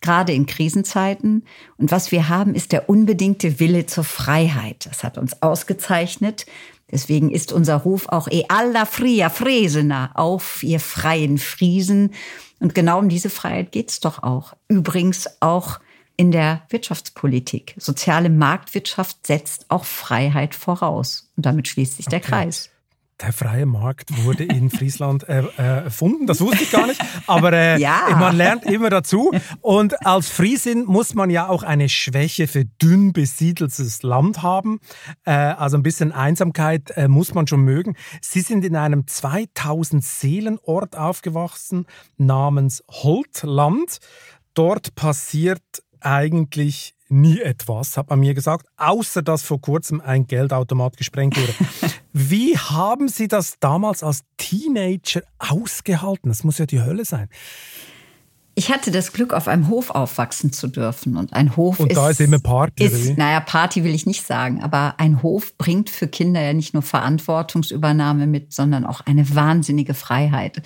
gerade 0.01 0.31
in 0.31 0.45
Krisenzeiten. 0.45 1.43
Und 1.77 1.89
was 1.89 2.11
wir 2.11 2.29
haben, 2.29 2.53
ist 2.53 2.71
der 2.71 2.87
unbedingte 2.87 3.59
Wille 3.59 3.87
zur 3.87 4.03
Freiheit. 4.03 4.85
Das 4.87 5.03
hat 5.03 5.17
uns 5.17 5.41
ausgezeichnet. 5.41 6.45
Deswegen 6.91 7.29
ist 7.29 7.51
unser 7.51 7.75
Ruf 7.75 8.07
auch 8.09 8.27
E 8.29 8.45
alla 8.47 8.85
fria 8.85 9.29
Fresena, 9.29 10.11
auf 10.15 10.63
ihr 10.63 10.79
freien 10.79 11.37
Friesen. 11.37 12.13
Und 12.59 12.75
genau 12.75 12.99
um 12.99 13.09
diese 13.09 13.29
Freiheit 13.29 13.71
geht's 13.71 13.99
doch 13.99 14.23
auch. 14.23 14.53
Übrigens 14.67 15.27
auch 15.39 15.79
in 16.17 16.31
der 16.31 16.63
Wirtschaftspolitik. 16.69 17.75
Soziale 17.77 18.29
Marktwirtschaft 18.29 19.25
setzt 19.25 19.65
auch 19.69 19.85
Freiheit 19.85 20.53
voraus. 20.53 21.31
Und 21.37 21.45
damit 21.45 21.69
schließt 21.69 21.95
sich 21.97 22.07
der 22.07 22.19
Okay. 22.19 22.29
Kreis. 22.29 22.69
Der 23.21 23.33
freie 23.33 23.65
Markt 23.65 24.23
wurde 24.23 24.45
in 24.45 24.69
Friesland 24.69 25.27
äh, 25.27 25.43
äh, 25.57 25.83
erfunden, 25.83 26.25
das 26.25 26.39
wusste 26.39 26.63
ich 26.63 26.71
gar 26.71 26.87
nicht. 26.87 27.01
Aber 27.27 27.51
äh, 27.51 27.77
Ja. 27.79 28.15
man 28.17 28.35
lernt 28.37 28.63
immer 28.65 28.89
dazu. 28.89 29.31
Und 29.61 30.05
als 30.05 30.29
Friesin 30.29 30.85
muss 30.85 31.15
man 31.15 31.29
ja 31.29 31.47
auch 31.49 31.63
eine 31.63 31.89
Schwäche 31.89 32.47
für 32.47 32.63
dünn 32.63 33.11
besiedeltes 33.11 34.03
Land 34.03 34.41
haben. 34.41 34.79
Äh, 35.25 35.31
also 35.31 35.75
ein 35.77 35.83
bisschen 35.83 36.13
Einsamkeit 36.13 36.91
äh, 36.91 37.09
muss 37.09 37.33
man 37.33 37.45
schon 37.45 37.61
mögen. 37.61 37.95
Sie 38.21 38.39
sind 38.41 38.63
in 38.63 38.77
einem 38.77 39.05
2000 39.05 40.03
Seelenort 40.03 40.97
aufgewachsen 40.97 41.87
namens 42.17 42.83
Holtland. 42.89 43.97
Dort 44.53 44.95
passiert 44.95 45.61
eigentlich 45.99 46.95
nie 47.09 47.39
etwas, 47.39 47.97
hat 47.97 48.09
man 48.09 48.19
mir 48.19 48.33
gesagt, 48.33 48.67
außer 48.77 49.21
dass 49.21 49.43
vor 49.43 49.61
kurzem 49.61 50.01
ein 50.01 50.27
Geldautomat 50.27 50.97
gesprengt 50.97 51.37
wurde. 51.37 51.53
Wie 52.13 52.57
haben 52.57 53.07
Sie 53.07 53.27
das 53.27 53.59
damals 53.59 54.03
als 54.03 54.21
Teenager 54.37 55.21
ausgehalten? 55.37 56.29
Das 56.29 56.43
muss 56.43 56.57
ja 56.57 56.65
die 56.65 56.81
Hölle 56.81 57.05
sein. 57.05 57.29
Ich 58.55 58.69
hatte 58.69 58.91
das 58.91 59.13
Glück, 59.13 59.33
auf 59.33 59.47
einem 59.47 59.69
Hof 59.69 59.89
aufwachsen 59.89 60.51
zu 60.51 60.67
dürfen. 60.67 61.15
Und 61.15 61.31
ein 61.31 61.55
Hof 61.55 61.79
Und 61.79 61.91
ist. 61.91 61.95
da 61.97 62.09
ist 62.09 62.19
immer 62.19 62.39
Party? 62.39 62.83
Ist, 62.83 63.17
naja, 63.17 63.39
Party 63.39 63.85
will 63.85 63.95
ich 63.95 64.05
nicht 64.05 64.27
sagen, 64.27 64.61
aber 64.61 64.95
ein 64.97 65.23
Hof 65.23 65.57
bringt 65.57 65.89
für 65.89 66.09
Kinder 66.09 66.41
ja 66.41 66.51
nicht 66.51 66.73
nur 66.73 66.83
Verantwortungsübernahme 66.83 68.27
mit, 68.27 68.51
sondern 68.51 68.85
auch 68.85 68.99
eine 69.01 69.33
wahnsinnige 69.33 69.93
Freiheit. 69.93 70.61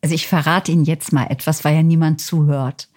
Also 0.00 0.14
ich 0.14 0.26
verrate 0.26 0.72
Ihnen 0.72 0.84
jetzt 0.84 1.12
mal 1.12 1.26
etwas, 1.26 1.64
weil 1.64 1.74
ja 1.74 1.82
niemand 1.82 2.22
zuhört. 2.22 2.88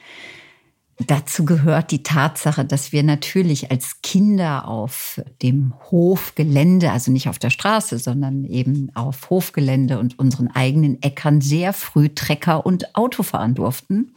Dazu 1.05 1.45
gehört 1.45 1.91
die 1.91 2.01
Tatsache, 2.01 2.65
dass 2.65 2.91
wir 2.91 3.03
natürlich 3.03 3.69
als 3.69 4.01
Kinder 4.01 4.67
auf 4.67 5.21
dem 5.43 5.73
Hofgelände, 5.91 6.91
also 6.91 7.11
nicht 7.11 7.29
auf 7.29 7.37
der 7.37 7.51
Straße, 7.51 7.99
sondern 7.99 8.43
eben 8.45 8.89
auf 8.95 9.29
Hofgelände 9.29 9.99
und 9.99 10.17
unseren 10.17 10.47
eigenen 10.49 10.99
Äckern 11.03 11.39
sehr 11.39 11.73
früh 11.73 12.09
Trecker 12.09 12.65
und 12.65 12.95
Auto 12.95 13.21
fahren 13.21 13.53
durften. 13.53 14.15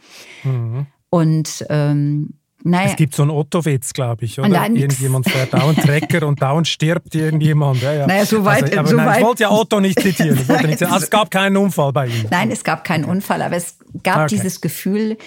Und 1.09 1.65
ähm, 1.69 2.33
naja, 2.63 2.85
Mhm. 2.85 2.89
Es 2.91 2.95
gibt 2.95 3.15
so 3.15 3.23
einen 3.23 3.31
Otto-Witz, 3.31 3.93
glaube 3.93 4.25
ich, 4.25 4.39
oder? 4.39 4.47
Nein, 4.49 4.75
irgendjemand 4.75 5.27
fährt 5.29 5.53
dauernd 5.53 5.79
Trecker 5.79 6.27
und 6.27 6.41
dauernd 6.41 6.67
stirbt 6.67 7.13
irgendjemand. 7.15 7.81
Ja, 7.81 7.93
ja. 7.93 8.07
Naja, 8.07 8.25
so 8.25 8.45
weit- 8.45 8.63
Also, 8.65 8.77
aber 8.79 8.87
so 8.89 8.95
nein, 8.97 9.07
ich 9.09 9.15
weit- 9.15 9.23
wollte 9.23 9.43
ja 9.43 9.51
Otto 9.51 9.79
nicht 9.79 9.99
zitieren. 9.99 10.37
Ich 10.39 10.47
wollte 10.47 10.67
nicht 10.67 10.77
zitieren. 10.79 10.93
Also, 10.93 11.05
es 11.05 11.09
gab 11.09 11.31
keinen 11.31 11.57
Unfall 11.57 11.91
bei 11.91 12.07
Ihnen. 12.07 12.27
Nein, 12.29 12.51
es 12.51 12.63
gab 12.63 12.83
keinen 12.83 13.05
Unfall, 13.05 13.41
aber 13.41 13.55
es 13.55 13.77
gab 14.03 14.17
Okay. 14.25 14.35
dieses 14.35 14.61
Gefühl, 14.61 15.17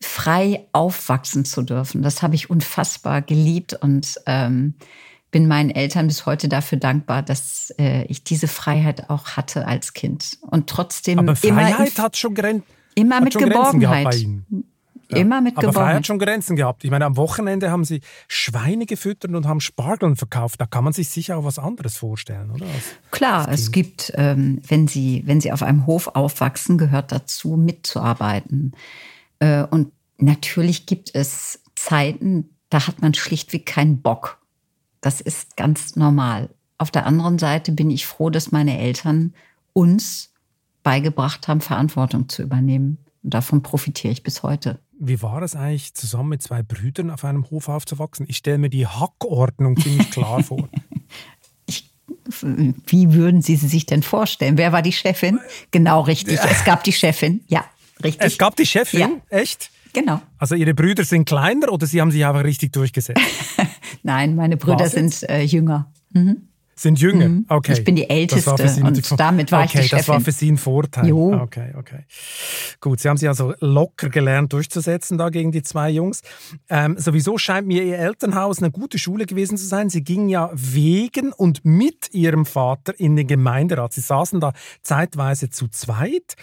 frei 0.00 0.66
aufwachsen 0.72 1.44
zu 1.44 1.62
dürfen. 1.62 2.02
Das 2.02 2.22
habe 2.22 2.34
ich 2.34 2.50
unfassbar 2.50 3.22
geliebt 3.22 3.74
und 3.74 4.20
ähm, 4.26 4.74
bin 5.30 5.46
meinen 5.48 5.70
Eltern 5.70 6.06
bis 6.06 6.24
heute 6.24 6.48
dafür 6.48 6.78
dankbar, 6.78 7.22
dass 7.22 7.74
äh, 7.78 8.04
ich 8.04 8.24
diese 8.24 8.48
Freiheit 8.48 9.10
auch 9.10 9.30
hatte 9.30 9.66
als 9.66 9.92
Kind. 9.92 10.38
Und 10.42 10.68
trotzdem 10.70 11.18
Aber 11.18 11.36
immer, 11.42 11.62
Freiheit 11.62 11.98
in, 11.98 12.02
hat 12.02 12.16
schon, 12.16 12.34
Gren 12.34 12.62
immer 12.94 13.16
hat 13.16 13.24
mit 13.24 13.32
schon 13.34 13.42
Grenzen 13.42 13.80
gehabt 13.80 14.04
bei 14.04 14.10
Geborgenheit. 14.10 14.22
Ihnen. 14.22 14.64
Immer 15.10 15.40
mit 15.40 15.56
Aber 15.56 15.72
Freiheit 15.72 15.96
hat 15.96 16.06
schon 16.06 16.18
Grenzen 16.18 16.54
gehabt. 16.54 16.84
Ich 16.84 16.90
meine, 16.90 17.06
am 17.06 17.16
Wochenende 17.16 17.70
haben 17.70 17.84
Sie 17.84 18.02
Schweine 18.26 18.84
gefüttert 18.84 19.34
und 19.34 19.46
haben 19.46 19.60
Spargeln 19.60 20.16
verkauft. 20.16 20.60
Da 20.60 20.66
kann 20.66 20.84
man 20.84 20.92
sich 20.92 21.08
sicher 21.08 21.38
auch 21.38 21.44
was 21.44 21.58
anderes 21.58 21.96
vorstellen, 21.96 22.50
oder? 22.50 22.66
Als- 22.66 22.96
Klar, 23.10 23.48
es 23.50 23.72
gibt, 23.72 24.12
ähm, 24.16 24.60
wenn 24.68 24.86
Sie, 24.86 25.22
wenn 25.24 25.40
Sie 25.40 25.50
auf 25.50 25.62
einem 25.62 25.86
Hof 25.86 26.08
aufwachsen, 26.08 26.76
gehört 26.76 27.10
dazu, 27.10 27.56
mitzuarbeiten. 27.56 28.72
Äh, 29.40 29.64
und 29.64 29.92
natürlich 30.18 30.86
gibt 30.86 31.14
es 31.14 31.60
Zeiten, 31.74 32.50
da 32.70 32.86
hat 32.86 33.00
man 33.00 33.14
schlichtweg 33.14 33.66
keinen 33.66 34.02
Bock. 34.02 34.38
Das 35.00 35.20
ist 35.20 35.56
ganz 35.56 35.96
normal. 35.96 36.50
Auf 36.76 36.90
der 36.90 37.06
anderen 37.06 37.38
Seite 37.38 37.72
bin 37.72 37.90
ich 37.90 38.06
froh, 38.06 38.30
dass 38.30 38.52
meine 38.52 38.78
Eltern 38.78 39.34
uns 39.72 40.32
beigebracht 40.82 41.48
haben, 41.48 41.60
Verantwortung 41.60 42.28
zu 42.28 42.42
übernehmen. 42.42 42.98
Und 43.22 43.34
davon 43.34 43.62
profitiere 43.62 44.12
ich 44.12 44.22
bis 44.22 44.42
heute. 44.42 44.78
Wie 44.98 45.22
war 45.22 45.42
es 45.42 45.54
eigentlich, 45.54 45.94
zusammen 45.94 46.30
mit 46.30 46.42
zwei 46.42 46.62
Brüdern 46.62 47.10
auf 47.10 47.24
einem 47.24 47.48
Hof 47.50 47.68
aufzuwachsen? 47.68 48.26
Ich 48.28 48.38
stelle 48.38 48.58
mir 48.58 48.70
die 48.70 48.86
Hackordnung 48.86 49.76
ziemlich 49.76 50.10
klar 50.10 50.42
vor. 50.42 50.68
Ich, 51.66 51.90
wie 52.86 53.12
würden 53.12 53.42
Sie 53.42 53.56
sie 53.56 53.68
sich 53.68 53.84
denn 53.84 54.02
vorstellen? 54.02 54.56
Wer 54.56 54.72
war 54.72 54.80
die 54.80 54.92
Chefin? 54.92 55.38
Genau 55.70 56.00
richtig. 56.02 56.38
Es 56.42 56.64
gab 56.64 56.82
die 56.84 56.92
Chefin. 56.92 57.42
Ja, 57.46 57.64
richtig. 58.04 58.26
Es 58.26 58.38
gab 58.38 58.56
die 58.56 58.66
Chefin, 58.66 59.00
Ja. 59.00 59.10
echt? 59.30 59.70
genau. 59.92 60.20
Also 60.38 60.54
Ihre 60.54 60.74
Brüder 60.74 61.04
sind 61.04 61.24
kleiner 61.28 61.72
oder 61.72 61.86
Sie 61.86 62.00
haben 62.00 62.10
sich 62.10 62.24
einfach 62.24 62.44
richtig 62.44 62.72
durchgesetzt? 62.72 63.20
Nein, 64.02 64.36
meine 64.36 64.56
Brüder 64.56 64.84
Was 64.84 64.92
sind 64.92 65.22
äh, 65.28 65.42
jünger. 65.42 65.90
Sind 66.74 67.00
jünger? 67.00 67.42
Okay. 67.48 67.72
Mhm. 67.72 67.78
Ich 67.78 67.84
bin 67.84 67.96
die 67.96 68.08
Älteste 68.08 68.52
und 68.84 69.20
damit 69.20 69.50
war 69.50 69.64
ich 69.64 69.70
okay, 69.74 69.82
die 69.82 69.88
das 69.88 70.06
war 70.06 70.20
Chefin. 70.20 70.24
für 70.24 70.32
Sie 70.38 70.52
ein 70.52 70.56
Vorteil. 70.58 71.08
Jo. 71.08 71.34
Okay, 71.34 71.72
okay. 71.76 72.04
Gut, 72.80 73.00
Sie 73.00 73.08
haben 73.08 73.16
sich 73.16 73.28
also 73.28 73.52
locker 73.58 74.10
gelernt 74.10 74.52
durchzusetzen 74.52 75.18
da 75.18 75.28
gegen 75.30 75.50
die 75.50 75.62
zwei 75.62 75.90
Jungs. 75.90 76.22
Ähm, 76.68 76.96
sowieso 76.96 77.36
scheint 77.36 77.66
mir 77.66 77.82
Ihr 77.82 77.98
Elternhaus 77.98 78.58
eine 78.62 78.70
gute 78.70 78.96
Schule 78.98 79.26
gewesen 79.26 79.58
zu 79.58 79.66
sein. 79.66 79.90
Sie 79.90 80.04
gingen 80.04 80.28
ja 80.28 80.50
wegen 80.54 81.32
und 81.32 81.64
mit 81.64 82.14
Ihrem 82.14 82.46
Vater 82.46 82.98
in 83.00 83.16
den 83.16 83.26
Gemeinderat. 83.26 83.92
Sie 83.92 84.00
saßen 84.00 84.38
da 84.38 84.52
zeitweise 84.82 85.50
zu 85.50 85.66
zweit. 85.66 86.36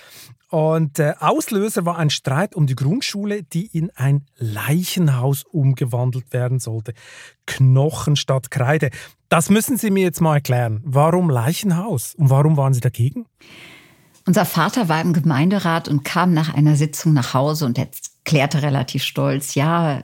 Und 0.56 1.00
äh, 1.00 1.16
Auslöser 1.20 1.86
war 1.86 1.98
ein 1.98 2.10
Streit 2.10 2.56
um 2.56 2.66
die 2.66 2.76
Grundschule, 2.76 3.44
die 3.44 3.66
in 3.66 3.92
ein 3.94 4.26
Leichenhaus 4.38 5.44
umgewandelt 5.44 6.32
werden 6.32 6.60
sollte. 6.60 6.94
Knochen 7.46 8.16
statt 8.16 8.52
Kreide. 8.52 8.90
Das 9.28 9.50
müssen 9.50 9.76
Sie 9.76 9.92
mir 9.92 10.04
jetzt 10.04 10.22
mal 10.22 10.36
erklären. 10.36 10.80
Warum 10.86 11.30
Leichenhaus? 11.30 12.16
Und 12.16 12.30
warum 12.30 12.56
waren 12.56 12.74
Sie 12.74 12.80
dagegen? 12.80 13.26
Unser 14.26 14.46
Vater 14.46 14.88
war 14.88 15.02
im 15.02 15.12
Gemeinderat 15.12 15.90
und 15.90 16.06
kam 16.06 16.34
nach 16.34 16.54
einer 16.54 16.78
Sitzung 16.78 17.12
nach 17.12 17.34
Hause 17.34 17.66
und 17.66 17.78
erklärte 17.78 18.62
relativ 18.62 19.04
stolz, 19.04 19.56
ja, 19.56 20.04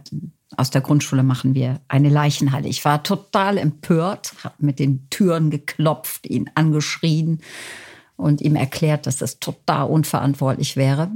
aus 0.58 0.70
der 0.70 0.82
Grundschule 0.82 1.24
machen 1.24 1.56
wir 1.56 1.80
eine 1.88 2.10
Leichenhalle. 2.10 2.68
Ich 2.68 2.84
war 2.84 3.04
total 3.04 3.58
empört, 3.58 4.34
habe 4.44 4.56
mit 4.58 4.80
den 4.80 5.10
Türen 5.10 5.50
geklopft, 5.50 6.28
ihn 6.28 6.52
angeschrien 6.56 7.40
und 8.22 8.42
ihm 8.42 8.56
erklärt, 8.56 9.08
dass 9.08 9.18
das 9.18 9.40
total 9.40 9.90
unverantwortlich 9.90 10.78
wäre. 10.78 11.12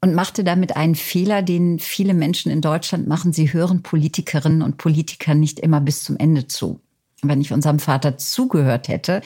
und 0.00 0.14
machte 0.14 0.44
damit 0.44 0.76
einen 0.76 0.94
Fehler, 0.94 1.42
den 1.42 1.80
viele 1.80 2.14
Menschen 2.14 2.52
in 2.52 2.60
Deutschland 2.60 3.08
machen. 3.08 3.32
Sie 3.32 3.52
hören 3.52 3.82
Politikerinnen 3.82 4.62
und 4.62 4.76
Politikern 4.76 5.40
nicht 5.40 5.58
immer 5.58 5.80
bis 5.80 6.04
zum 6.04 6.16
Ende 6.16 6.46
zu. 6.46 6.80
Wenn 7.20 7.40
ich 7.40 7.52
unserem 7.52 7.80
Vater 7.80 8.16
zugehört 8.16 8.86
hätte, 8.86 9.22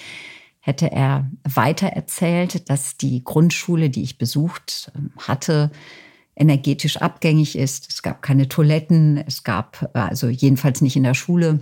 hätte 0.60 0.90
er 0.90 1.28
weiter 1.44 1.88
erzählt, 1.88 2.70
dass 2.70 2.96
die 2.96 3.22
Grundschule, 3.22 3.90
die 3.90 4.02
ich 4.02 4.16
besucht 4.16 4.90
ähm, 4.96 5.10
hatte, 5.18 5.70
energetisch 6.36 6.96
abgängig 6.96 7.58
ist. 7.58 7.90
Es 7.90 8.02
gab 8.02 8.22
keine 8.22 8.48
Toiletten, 8.48 9.18
es 9.18 9.44
gab 9.44 9.90
also 9.92 10.28
jedenfalls 10.28 10.80
nicht 10.80 10.96
in 10.96 11.02
der 11.02 11.14
Schule. 11.14 11.60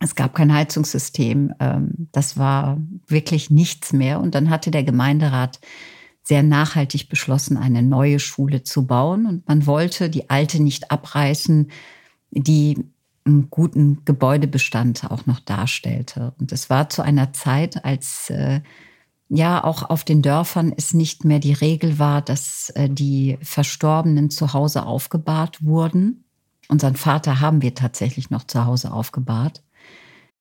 Es 0.00 0.14
gab 0.14 0.34
kein 0.34 0.52
Heizungssystem. 0.52 1.54
Ähm, 1.60 2.08
das 2.10 2.36
war 2.36 2.78
wirklich 3.06 3.50
nichts 3.50 3.92
mehr. 3.92 4.20
Und 4.20 4.34
dann 4.34 4.50
hatte 4.50 4.70
der 4.70 4.82
Gemeinderat 4.82 5.60
sehr 6.22 6.42
nachhaltig 6.42 7.08
beschlossen, 7.08 7.56
eine 7.56 7.82
neue 7.82 8.18
Schule 8.18 8.62
zu 8.62 8.86
bauen. 8.86 9.26
Und 9.26 9.48
man 9.48 9.66
wollte 9.66 10.10
die 10.10 10.30
alte 10.30 10.62
nicht 10.62 10.90
abreißen, 10.90 11.70
die 12.30 12.84
einen 13.24 13.50
guten 13.50 14.04
Gebäudebestand 14.04 15.10
auch 15.10 15.26
noch 15.26 15.40
darstellte. 15.40 16.32
Und 16.40 16.52
es 16.52 16.70
war 16.70 16.88
zu 16.88 17.02
einer 17.02 17.32
Zeit, 17.32 17.84
als 17.84 18.30
äh, 18.30 18.60
ja 19.28 19.62
auch 19.62 19.88
auf 19.88 20.04
den 20.04 20.22
Dörfern 20.22 20.72
es 20.76 20.94
nicht 20.94 21.24
mehr 21.24 21.38
die 21.38 21.52
Regel 21.52 21.98
war, 21.98 22.22
dass 22.22 22.70
äh, 22.70 22.88
die 22.88 23.38
Verstorbenen 23.42 24.30
zu 24.30 24.52
Hause 24.52 24.86
aufgebahrt 24.86 25.64
wurden. 25.64 26.24
Unseren 26.68 26.96
Vater 26.96 27.40
haben 27.40 27.62
wir 27.62 27.74
tatsächlich 27.74 28.30
noch 28.30 28.44
zu 28.44 28.64
Hause 28.64 28.92
aufgebahrt. 28.92 29.62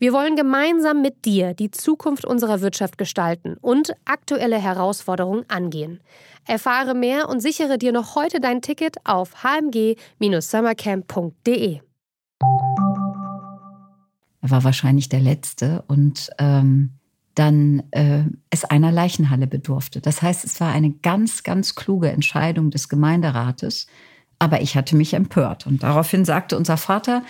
Wir 0.00 0.12
wollen 0.12 0.36
gemeinsam 0.36 1.02
mit 1.02 1.24
dir 1.24 1.54
die 1.54 1.72
Zukunft 1.72 2.24
unserer 2.24 2.60
Wirtschaft 2.60 2.98
gestalten 2.98 3.56
und 3.60 3.90
aktuelle 4.04 4.56
Herausforderungen 4.56 5.44
angehen. 5.48 5.98
Erfahre 6.46 6.94
mehr 6.94 7.28
und 7.28 7.40
sichere 7.40 7.78
dir 7.78 7.90
noch 7.90 8.14
heute 8.14 8.38
dein 8.38 8.62
Ticket 8.62 9.04
auf 9.04 9.42
hmg-summercamp.de. 9.42 11.80
Er 14.40 14.50
war 14.50 14.62
wahrscheinlich 14.62 15.08
der 15.08 15.18
Letzte 15.18 15.82
und 15.88 16.30
ähm, 16.38 16.92
dann 17.34 17.82
äh, 17.90 18.22
es 18.50 18.64
einer 18.64 18.92
Leichenhalle 18.92 19.48
bedurfte. 19.48 20.00
Das 20.00 20.22
heißt, 20.22 20.44
es 20.44 20.60
war 20.60 20.70
eine 20.70 20.92
ganz, 20.92 21.42
ganz 21.42 21.74
kluge 21.74 22.12
Entscheidung 22.12 22.70
des 22.70 22.88
Gemeinderates. 22.88 23.88
Aber 24.38 24.60
ich 24.60 24.76
hatte 24.76 24.94
mich 24.94 25.14
empört. 25.14 25.66
Und 25.66 25.82
daraufhin 25.82 26.24
sagte 26.24 26.56
unser 26.56 26.76
Vater, 26.76 27.24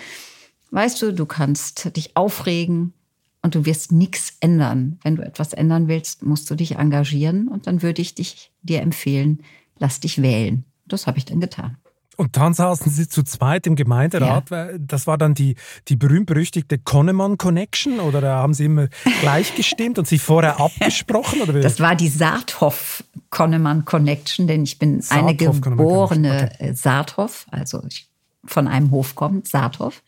weißt 0.71 1.01
du, 1.01 1.13
du 1.13 1.25
kannst 1.25 1.95
dich 1.95 2.15
aufregen 2.15 2.93
und 3.41 3.55
du 3.55 3.65
wirst 3.65 3.91
nichts 3.91 4.33
ändern. 4.39 4.99
Wenn 5.03 5.15
du 5.15 5.23
etwas 5.23 5.53
ändern 5.53 5.87
willst, 5.87 6.23
musst 6.23 6.49
du 6.49 6.55
dich 6.55 6.75
engagieren. 6.75 7.47
Und 7.47 7.67
dann 7.67 7.81
würde 7.81 8.01
ich 8.01 8.15
dich 8.15 8.51
dir 8.61 8.81
empfehlen, 8.81 9.43
lass 9.77 9.99
dich 9.99 10.21
wählen. 10.21 10.65
Das 10.87 11.07
habe 11.07 11.17
ich 11.17 11.25
dann 11.25 11.39
getan. 11.39 11.77
Und 12.19 12.35
dann 12.35 12.53
saßen 12.53 12.91
Sie 12.91 13.07
zu 13.07 13.23
zweit 13.23 13.65
im 13.65 13.77
Gemeinderat. 13.77 14.49
Ja. 14.49 14.67
Das 14.77 15.07
war 15.07 15.17
dann 15.17 15.35
die, 15.35 15.55
die 15.87 15.95
berühmt-berüchtigte 15.95 16.77
Konnemann 16.77 17.37
Connection 17.37 18.01
oder 18.01 18.21
haben 18.35 18.53
Sie 18.53 18.65
immer 18.65 18.89
gleich 19.21 19.55
gestimmt 19.55 19.97
und 19.97 20.05
sich 20.05 20.21
vorher 20.21 20.59
abgesprochen? 20.59 21.41
Oder 21.41 21.61
das 21.61 21.79
war 21.79 21.95
die 21.95 22.09
Saathoff 22.09 23.05
Konnemann 23.29 23.85
Connection, 23.85 24.47
denn 24.47 24.63
ich 24.63 24.79
bin 24.79 25.01
eine 25.07 25.33
geborene 25.33 26.51
okay. 26.55 26.73
Saathoff, 26.73 27.45
also 27.51 27.81
ich 27.87 28.09
von 28.43 28.67
einem 28.67 28.91
Hof 28.91 29.15
kommt, 29.15 29.47
Saathoff. 29.47 30.03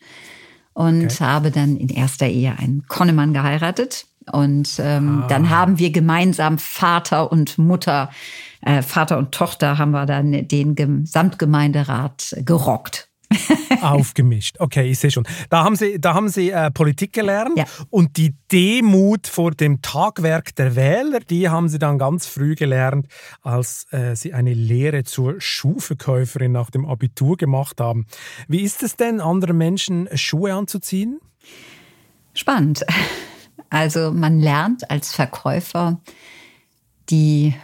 Und 0.74 1.04
okay. 1.04 1.24
habe 1.24 1.50
dann 1.50 1.76
in 1.76 1.88
erster 1.88 2.26
Ehe 2.26 2.56
einen 2.58 2.86
Konnemann 2.88 3.34
geheiratet. 3.34 4.06
Und 4.30 4.78
ähm, 4.78 5.22
ah. 5.24 5.26
dann 5.28 5.50
haben 5.50 5.78
wir 5.78 5.90
gemeinsam 5.90 6.58
Vater 6.58 7.30
und 7.32 7.58
Mutter 7.58 8.08
äh, 8.62 8.82
Vater 8.82 9.18
und 9.18 9.32
Tochter 9.32 9.78
haben 9.78 9.90
wir 9.90 10.06
dann 10.06 10.48
den 10.48 10.74
Gesamtgemeinderat 10.74 12.36
gerockt. 12.44 13.08
Aufgemischt. 13.80 14.56
Okay, 14.58 14.90
ich 14.90 14.98
sehe 14.98 15.10
schon. 15.10 15.24
Da 15.50 15.64
haben 15.64 15.76
Sie, 15.76 16.00
da 16.00 16.14
haben 16.14 16.28
Sie 16.28 16.50
äh, 16.50 16.70
Politik 16.70 17.12
gelernt 17.12 17.56
ja. 17.56 17.64
und 17.90 18.16
die 18.16 18.34
Demut 18.50 19.26
vor 19.26 19.52
dem 19.52 19.82
Tagwerk 19.82 20.54
der 20.56 20.76
Wähler, 20.76 21.20
die 21.20 21.48
haben 21.48 21.68
Sie 21.68 21.78
dann 21.78 21.98
ganz 21.98 22.26
früh 22.26 22.54
gelernt, 22.54 23.06
als 23.42 23.86
äh, 23.90 24.14
Sie 24.14 24.34
eine 24.34 24.54
Lehre 24.54 25.04
zur 25.04 25.40
Schuhverkäuferin 25.40 26.52
nach 26.52 26.70
dem 26.70 26.86
Abitur 26.86 27.36
gemacht 27.36 27.80
haben. 27.80 28.06
Wie 28.48 28.60
ist 28.60 28.82
es 28.82 28.96
denn, 28.96 29.20
anderen 29.20 29.56
Menschen 29.56 30.08
Schuhe 30.14 30.54
anzuziehen? 30.54 31.20
Spannend. 32.34 32.84
Also 33.70 34.12
man 34.12 34.38
lernt 34.38 34.90
als 34.90 35.14
Verkäufer 35.14 36.00
die 37.08 37.54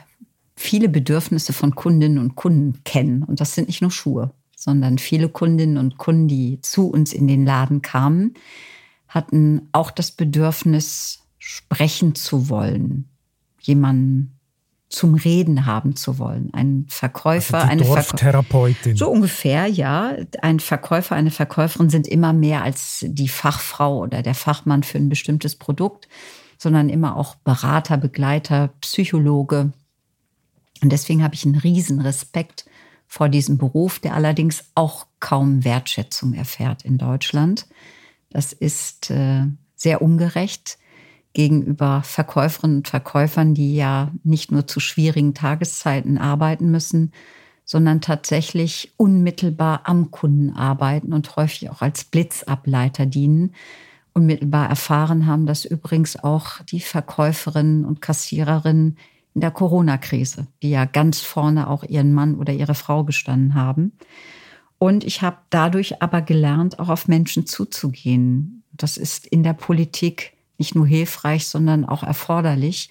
viele 0.56 0.88
Bedürfnisse 0.88 1.52
von 1.52 1.74
Kundinnen 1.74 2.18
und 2.18 2.34
Kunden 2.34 2.82
kennen. 2.84 3.22
Und 3.22 3.40
das 3.40 3.54
sind 3.54 3.68
nicht 3.68 3.80
nur 3.80 3.90
Schuhe, 3.90 4.32
sondern 4.58 4.98
viele 4.98 5.28
Kundinnen 5.28 5.76
und 5.76 5.98
Kunden, 5.98 6.26
die 6.26 6.60
zu 6.62 6.88
uns 6.90 7.12
in 7.12 7.28
den 7.28 7.46
Laden 7.46 7.80
kamen, 7.80 8.34
hatten 9.06 9.68
auch 9.70 9.92
das 9.92 10.10
Bedürfnis, 10.10 11.20
sprechen 11.38 12.16
zu 12.16 12.48
wollen, 12.48 13.08
jemanden 13.60 14.34
zum 14.88 15.14
Reden 15.14 15.64
haben 15.64 15.94
zu 15.94 16.18
wollen. 16.18 16.50
Ein 16.52 16.86
Verkäufer, 16.88 17.58
also 17.58 17.70
eine 17.70 17.82
Dorftherapeutin. 17.82 18.96
So 18.96 19.08
ungefähr, 19.08 19.66
ja. 19.66 20.16
Ein 20.42 20.58
Verkäufer, 20.58 21.14
eine 21.14 21.30
Verkäuferin 21.30 21.88
sind 21.88 22.08
immer 22.08 22.32
mehr 22.32 22.64
als 22.64 23.04
die 23.06 23.28
Fachfrau 23.28 23.98
oder 23.98 24.22
der 24.22 24.34
Fachmann 24.34 24.82
für 24.82 24.98
ein 24.98 25.08
bestimmtes 25.08 25.54
Produkt, 25.54 26.08
sondern 26.58 26.88
immer 26.88 27.16
auch 27.16 27.36
Berater, 27.36 27.96
Begleiter, 27.96 28.70
Psychologe, 28.80 29.72
und 30.82 30.90
deswegen 30.90 31.22
habe 31.22 31.34
ich 31.34 31.44
einen 31.44 31.56
riesen 31.56 32.00
Respekt 32.00 32.64
vor 33.08 33.28
diesem 33.28 33.56
Beruf, 33.56 33.98
der 33.98 34.14
allerdings 34.14 34.64
auch 34.74 35.06
kaum 35.18 35.64
Wertschätzung 35.64 36.34
erfährt 36.34 36.84
in 36.84 36.98
Deutschland. 36.98 37.66
Das 38.30 38.52
ist 38.52 39.10
äh, 39.10 39.46
sehr 39.74 40.02
ungerecht 40.02 40.78
gegenüber 41.32 42.02
Verkäuferinnen 42.04 42.78
und 42.78 42.88
Verkäufern, 42.88 43.54
die 43.54 43.74
ja 43.74 44.12
nicht 44.24 44.52
nur 44.52 44.66
zu 44.66 44.78
schwierigen 44.78 45.34
Tageszeiten 45.34 46.18
arbeiten 46.18 46.70
müssen, 46.70 47.12
sondern 47.64 48.00
tatsächlich 48.00 48.92
unmittelbar 48.96 49.82
am 49.84 50.10
Kunden 50.10 50.54
arbeiten 50.54 51.12
und 51.12 51.36
häufig 51.36 51.70
auch 51.70 51.80
als 51.80 52.04
Blitzableiter 52.04 53.06
dienen. 53.06 53.54
Unmittelbar 54.12 54.68
erfahren 54.68 55.26
haben 55.26 55.46
das 55.46 55.64
übrigens 55.64 56.22
auch 56.22 56.60
die 56.64 56.80
Verkäuferinnen 56.80 57.84
und 57.84 58.02
Kassiererinnen 58.02 58.96
in 59.38 59.40
der 59.40 59.52
Corona-Krise, 59.52 60.48
die 60.64 60.70
ja 60.70 60.84
ganz 60.84 61.20
vorne 61.20 61.70
auch 61.70 61.84
ihren 61.84 62.12
Mann 62.12 62.34
oder 62.34 62.52
ihre 62.52 62.74
Frau 62.74 63.04
gestanden 63.04 63.54
haben. 63.54 63.92
Und 64.78 65.04
ich 65.04 65.22
habe 65.22 65.36
dadurch 65.50 66.02
aber 66.02 66.22
gelernt, 66.22 66.80
auch 66.80 66.88
auf 66.88 67.06
Menschen 67.06 67.46
zuzugehen. 67.46 68.64
Das 68.72 68.96
ist 68.96 69.28
in 69.28 69.44
der 69.44 69.52
Politik 69.52 70.32
nicht 70.58 70.74
nur 70.74 70.88
hilfreich, 70.88 71.46
sondern 71.46 71.84
auch 71.84 72.02
erforderlich. 72.02 72.90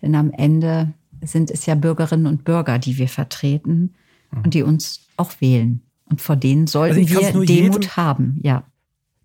Denn 0.00 0.14
am 0.14 0.30
Ende 0.30 0.94
sind 1.20 1.50
es 1.50 1.66
ja 1.66 1.74
Bürgerinnen 1.74 2.26
und 2.26 2.44
Bürger, 2.44 2.78
die 2.78 2.96
wir 2.96 3.08
vertreten 3.08 3.94
und 4.42 4.54
die 4.54 4.62
uns 4.62 5.02
auch 5.18 5.32
wählen. 5.40 5.82
Und 6.06 6.22
vor 6.22 6.36
denen 6.36 6.66
sollten 6.66 7.00
also 7.00 7.10
wir 7.10 7.44
Demut 7.44 7.48
jedem, 7.84 7.96
haben, 7.98 8.40
ja. 8.42 8.64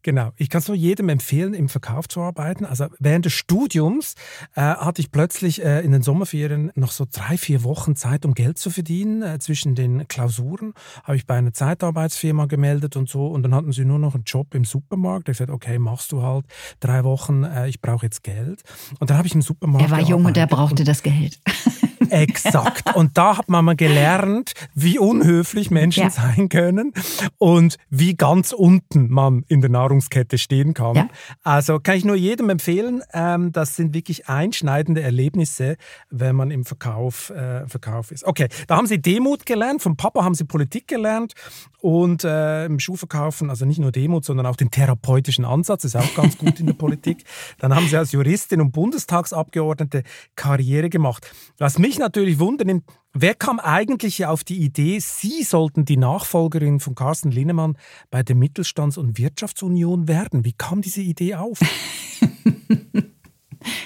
Genau, 0.04 0.32
ich 0.38 0.49
kann 0.49 0.60
es 0.60 0.68
nur 0.68 0.78
jedem 0.78 1.10
empfehlen, 1.10 1.54
im 1.54 1.70
Verkauf 1.70 2.08
zu 2.08 2.22
arbeiten. 2.22 2.66
Also 2.66 2.88
während 2.99 3.26
des 3.26 3.34
Studiums 3.34 4.16
äh, 4.56 4.62
hatte 4.62 5.02
ich 5.02 5.12
plötzlich 5.12 5.64
äh, 5.64 5.82
in 5.82 5.91
den 5.91 6.02
Sommerferien 6.02 6.72
noch 6.76 6.91
so 6.91 7.06
drei, 7.12 7.38
vier 7.38 7.64
Wochen 7.64 7.95
Zeit, 7.95 8.26
um 8.26 8.34
Geld 8.34 8.58
zu 8.58 8.70
verdienen. 8.70 9.22
Äh, 9.22 9.39
zwischen 9.39 9.76
den 9.76 10.08
Klausuren 10.08 10.74
habe 11.04 11.18
ich 11.18 11.26
bei 11.26 11.36
einer 11.36 11.54
Zeitarbeitsfirma 11.54 12.45
gemeldet 12.45 12.95
und 12.95 13.10
so. 13.10 13.28
Und 13.28 13.43
dann 13.43 13.54
hatten 13.54 13.72
sie 13.72 13.86
nur 13.86 13.99
noch 13.99 14.16
einen 14.16 14.24
Job 14.24 14.56
im 14.56 14.66
Supermarkt. 14.66 15.30
Ich 15.30 15.38
gesagt, 15.38 15.52
okay, 15.52 15.78
machst 15.78 16.12
du 16.12 16.24
halt 16.24 16.45
drei 16.80 17.04
Wochen, 17.04 17.43
äh, 17.43 17.68
ich 17.68 17.82
brauche 17.82 18.06
jetzt 18.06 18.24
Geld. 18.24 18.64
Und 18.99 19.10
dann 19.10 19.18
habe 19.18 19.28
ich 19.28 19.36
im 19.36 19.41
Supermarkt. 19.41 19.86
Er 19.86 19.91
war 19.91 20.02
jung 20.02 20.26
und 20.26 20.38
er 20.38 20.47
brauchte 20.47 20.82
und, 20.82 20.88
das 20.88 21.04
Geld. 21.04 21.39
Exakt. 22.12 22.95
Und 22.95 23.18
da 23.18 23.38
hat 23.38 23.49
man 23.49 23.64
mal 23.64 23.76
gelernt, 23.76 24.53
wie 24.76 24.99
unhöflich 24.99 25.72
Menschen 25.72 26.03
ja. 26.03 26.09
sein 26.09 26.49
können 26.49 26.93
und 27.38 27.78
wie 27.89 28.16
ganz 28.16 28.51
unten 28.51 29.09
man 29.09 29.45
in 29.47 29.62
der 29.62 29.70
Nahrungskette 29.70 30.38
stehen 30.38 30.74
kann. 30.74 30.95
Ja. 30.95 31.09
Also 31.43 31.80
kann 31.80 31.95
ich 31.95 32.03
nur 32.03 32.18
jedem 32.18 32.49
empfehlen. 32.49 33.01
Ähm, 33.14 33.53
das 33.53 33.78
sind 33.78 33.93
wirklich 33.93 34.28
einschneidende 34.28 35.01
Erlebnisse, 35.01 35.78
wenn 36.09 36.36
man 36.36 36.51
im 36.51 36.66
Verkauf, 36.66 37.30
äh, 37.30 37.66
Verkauf 37.68 38.12
ist. 38.12 38.26
Okay, 38.26 38.49
da 38.68 38.76
haben 38.76 38.88
Sie 38.88 39.01
Demut 39.01 39.45
gelernt. 39.45 39.82
Vom 39.82 39.95
Papa 39.95 40.24
haben 40.24 40.36
Sie 40.36 40.43
Politik 40.43 40.88
gelernt 40.88 41.34
und 41.80 42.26
äh, 42.26 42.66
im 42.66 42.80
Schuhverkaufen, 42.80 43.49
also 43.49 43.66
nicht 43.66 43.80
nur 43.80 43.91
Demut, 43.91 44.26
sondern 44.26 44.45
auch 44.45 44.57
den 44.57 44.70
therapeutischen 44.70 45.45
Ansatz, 45.45 45.86
ist 45.86 45.95
auch 45.95 46.14
ganz 46.16 46.38
gut 46.38 46.59
in 46.59 46.66
der 46.66 46.74
Politik. 46.74 47.24
Dann 47.57 47.74
haben 47.74 47.88
Sie 47.88 47.95
als 47.95 48.12
Juristin 48.12 48.59
und 48.59 48.72
Bundestagsabgeordnete 48.72 50.03
Karriere 50.36 50.89
gemacht. 50.89 51.32
Was 51.57 51.80
mich 51.80 52.01
natürlich 52.02 52.39
wundert, 52.39 52.68
wer 53.14 53.34
kam 53.34 53.60
eigentlich 53.60 54.26
auf 54.26 54.43
die 54.43 54.58
Idee, 54.58 54.99
Sie 54.99 55.43
sollten 55.43 55.86
die 55.86 55.97
Nachfolgerin 55.97 56.80
von 56.80 56.95
Carsten 56.95 57.32
Linnemann 57.32 57.78
bei 58.10 58.24
der 58.24 58.36
Mittelstands- 58.36 58.97
und 58.97 59.18
Wirtschaftsunion 59.18 60.08
werden? 60.08 60.43
Wie 60.43 60.54
kam 60.54 60.82
diese 60.82 61.02
Idee 61.02 61.36
auf? 61.36 61.60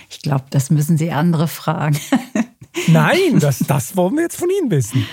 ich 0.10 0.22
glaube, 0.22 0.46
das 0.50 0.72
müssen 0.72 0.98
Sie 0.98 1.12
andere 1.12 1.48
fragen. 1.48 1.98
Nein, 2.88 3.40
das, 3.40 3.60
das 3.60 3.96
wollen 3.96 4.16
wir 4.16 4.24
jetzt 4.24 4.38
von 4.38 4.50
Ihnen 4.50 4.72
wissen. 4.72 5.06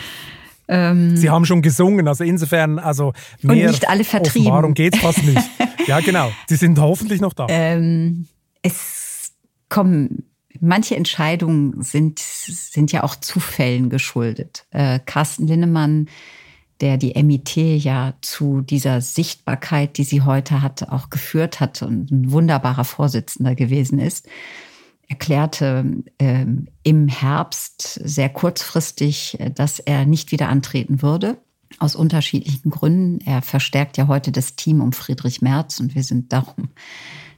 Ähm, 0.69 1.17
Sie 1.17 1.29
haben 1.29 1.45
schon 1.45 1.63
gesungen, 1.63 2.09
also 2.09 2.25
insofern, 2.25 2.79
also 2.79 3.13
mehr 3.43 3.67
und 3.67 3.73
nicht 3.73 3.89
alle 3.89 4.05
vertrieben. 4.05 4.53
Warum 4.53 4.75
geht 4.75 4.95
es 4.95 5.01
fast 5.01 5.23
nicht? 5.25 5.43
ja, 5.87 6.01
genau. 6.01 6.31
Sie 6.49 6.57
sind 6.57 6.79
hoffentlich 6.79 7.21
noch 7.21 7.33
da. 7.33 7.47
Ähm, 7.49 8.27
es 8.63 9.33
kommen 9.69 10.32
manche 10.63 10.97
Entscheidungen 10.97 11.83
sind, 11.83 12.21
sind 12.21 12.93
ja 12.93 13.03
auch 13.03 13.17
Zufällen 13.17 13.91
geschuldet. 13.91 14.65
Äh, 14.71 15.01
Carsten 15.05 15.47
Linnemann, 15.47 16.09
der 16.81 16.97
die 16.97 17.21
MIT 17.21 17.57
ja 17.57 18.15
zu 18.23 18.61
dieser 18.61 19.01
Sichtbarkeit, 19.01 19.99
die 19.99 20.05
sie 20.05 20.23
heute 20.23 20.63
hat, 20.63 20.89
auch 20.89 21.11
geführt 21.11 21.61
hat 21.61 21.83
und 21.83 22.11
ein 22.11 22.31
wunderbarer 22.31 22.85
Vorsitzender 22.85 23.55
gewesen 23.55 23.99
ist, 23.99 24.29
erklärte 25.09 25.85
äh, 26.19 26.47
im 26.85 27.09
Herbst 27.09 28.01
sehr 28.05 28.29
kurzfristig, 28.29 29.39
dass 29.55 29.81
er 29.81 30.07
nicht 30.07 30.33
wieder 30.33 30.49
antreten 30.49 31.03
würde. 31.03 31.39
Aus 31.79 31.97
unterschiedlichen 31.97 32.71
Gründen. 32.71 33.21
Er 33.27 33.43
verstärkt 33.43 33.97
ja 33.97 34.07
heute 34.07 34.31
das 34.31 34.57
Team 34.57 34.81
um 34.81 34.93
Friedrich 34.93 35.43
Merz 35.43 35.81
und 35.81 35.95
wir 35.95 36.05
sind 36.05 36.33
darum 36.33 36.71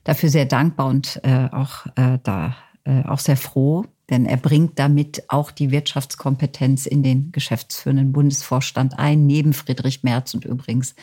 dafür 0.03 0.29
sehr 0.29 0.45
dankbar 0.45 0.89
und 0.89 1.21
äh, 1.25 1.49
auch 1.51 1.87
äh, 1.97 2.19
da 2.23 2.49
äh, 2.49 2.53
auch 2.85 3.19
sehr 3.19 3.37
froh, 3.37 3.87
denn 4.11 4.27
er 4.27 4.37
bringt 4.37 4.79
damit 4.79 5.25
auch 5.29 5.51
die 5.51 5.71
Wirtschaftskompetenz 5.71 6.87
in 6.87 7.03
den 7.03 7.33
geschäftsführenden 7.33 8.13
Bundesvorstand 8.13 8.99
ein, 8.99 9.27
neben 9.27 9.53
Friedrich 9.53 10.03
Merz 10.03 10.35
und 10.35 10.45
übrigens 10.45 10.95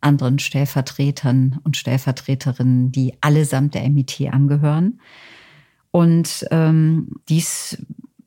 anderen 0.00 0.38
Stellvertretern 0.38 1.60
und 1.64 1.76
Stellvertreterinnen, 1.76 2.92
die 2.92 3.14
allesamt 3.20 3.74
der 3.74 3.88
MIT 3.88 4.20
angehören. 4.32 5.00
Und 5.90 6.44
ähm, 6.50 7.12
dies 7.28 7.78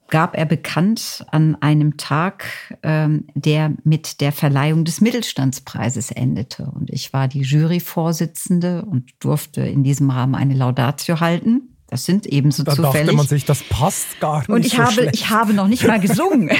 gab 0.10 0.38
er 0.38 0.46
bekannt 0.46 1.26
an 1.32 1.58
einem 1.62 1.98
Tag, 1.98 2.46
ähm, 2.82 3.26
der 3.36 3.74
mit 3.84 4.22
der 4.22 4.32
Verleihung 4.32 4.86
des 4.86 5.02
Mittelstandspreises 5.02 6.12
endete. 6.12 6.64
Und 6.64 6.90
ich 6.90 7.12
war 7.14 7.28
die 7.28 7.42
Juryvorsitzende 7.42 8.86
und 8.86 9.12
durfte 9.20 9.62
in 9.62 9.84
diesem 9.84 10.10
Rahmen 10.10 10.36
eine 10.36 10.54
Laudatio 10.54 11.20
halten. 11.20 11.67
Das 11.88 12.06
sind 12.06 12.26
ebenso 12.26 12.64
da 12.64 12.74
zufällig. 12.74 12.94
Da 12.94 13.00
dachte 13.00 13.16
man 13.16 13.28
sich, 13.28 13.46
das 13.46 13.64
passt 13.64 14.20
gar 14.20 14.40
nicht 14.40 14.50
Und 14.50 14.66
ich 14.66 14.74
so 14.74 14.80
habe, 14.80 14.92
schlecht. 14.92 15.16
ich 15.16 15.30
habe 15.30 15.54
noch 15.54 15.68
nicht 15.68 15.88
mal 15.88 16.00
gesungen. 16.00 16.52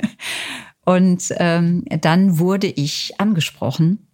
und 0.84 1.32
ähm, 1.38 1.84
dann 2.00 2.38
wurde 2.38 2.66
ich 2.66 3.14
angesprochen, 3.18 4.06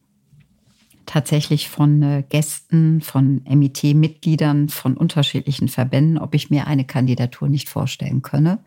tatsächlich 1.07 1.69
von 1.69 2.03
äh, 2.03 2.25
Gästen, 2.29 3.01
von 3.01 3.43
MIT-Mitgliedern, 3.49 4.69
von 4.69 4.97
unterschiedlichen 4.97 5.69
Verbänden, 5.69 6.19
ob 6.19 6.35
ich 6.35 6.51
mir 6.51 6.67
eine 6.67 6.85
Kandidatur 6.85 7.49
nicht 7.49 7.69
vorstellen 7.69 8.23
könne. 8.23 8.59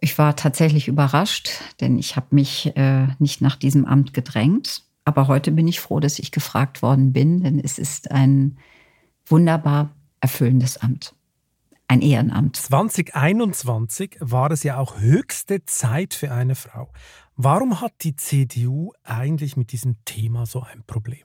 Ich 0.00 0.16
war 0.16 0.36
tatsächlich 0.36 0.88
überrascht, 0.88 1.50
denn 1.80 1.98
ich 1.98 2.16
habe 2.16 2.28
mich 2.30 2.74
äh, 2.76 3.08
nicht 3.18 3.40
nach 3.40 3.56
diesem 3.56 3.84
Amt 3.84 4.14
gedrängt. 4.14 4.82
Aber 5.04 5.26
heute 5.26 5.50
bin 5.52 5.66
ich 5.66 5.80
froh, 5.80 6.00
dass 6.00 6.18
ich 6.18 6.30
gefragt 6.30 6.82
worden 6.82 7.12
bin, 7.12 7.42
denn 7.42 7.58
es 7.58 7.78
ist 7.78 8.10
ein 8.10 8.58
wunderbar 9.26 9.90
erfüllendes 10.20 10.78
Amt. 10.78 11.14
Ein 11.88 12.02
Ehrenamt. 12.02 12.56
2021 12.56 14.18
war 14.20 14.50
es 14.52 14.62
ja 14.62 14.78
auch 14.78 15.00
höchste 15.00 15.64
Zeit 15.64 16.14
für 16.14 16.30
eine 16.30 16.54
Frau. 16.54 16.92
Warum 17.36 17.80
hat 17.80 17.92
die 18.02 18.14
CDU 18.14 18.92
eigentlich 19.02 19.56
mit 19.56 19.72
diesem 19.72 19.96
Thema 20.04 20.46
so 20.46 20.62
ein 20.62 20.84
Problem? 20.86 21.24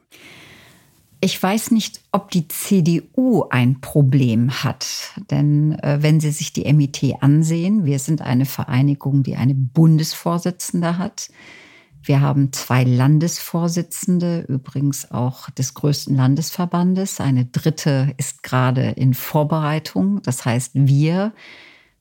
Ich 1.21 1.41
weiß 1.41 1.71
nicht, 1.71 2.01
ob 2.11 2.31
die 2.31 2.47
CDU 2.47 3.45
ein 3.49 3.81
Problem 3.81 4.63
hat. 4.63 5.13
Denn 5.29 5.77
äh, 5.79 5.97
wenn 6.01 6.19
Sie 6.19 6.31
sich 6.31 6.53
die 6.53 6.71
MIT 6.71 7.15
ansehen, 7.21 7.85
wir 7.85 7.99
sind 7.99 8.21
eine 8.21 8.45
Vereinigung, 8.45 9.23
die 9.23 9.35
eine 9.35 9.55
Bundesvorsitzende 9.55 10.97
hat. 10.97 11.29
Wir 12.07 12.21
haben 12.21 12.53
zwei 12.53 12.83
Landesvorsitzende, 12.83 14.45
übrigens 14.47 15.09
auch 15.09 15.49
des 15.49 15.73
größten 15.73 16.15
Landesverbandes. 16.15 17.19
Eine 17.19 17.45
dritte 17.45 18.13
ist 18.17 18.43
gerade 18.43 18.91
in 18.91 19.15
Vorbereitung. 19.15 20.21
Das 20.21 20.45
heißt, 20.45 20.71
wir 20.75 21.33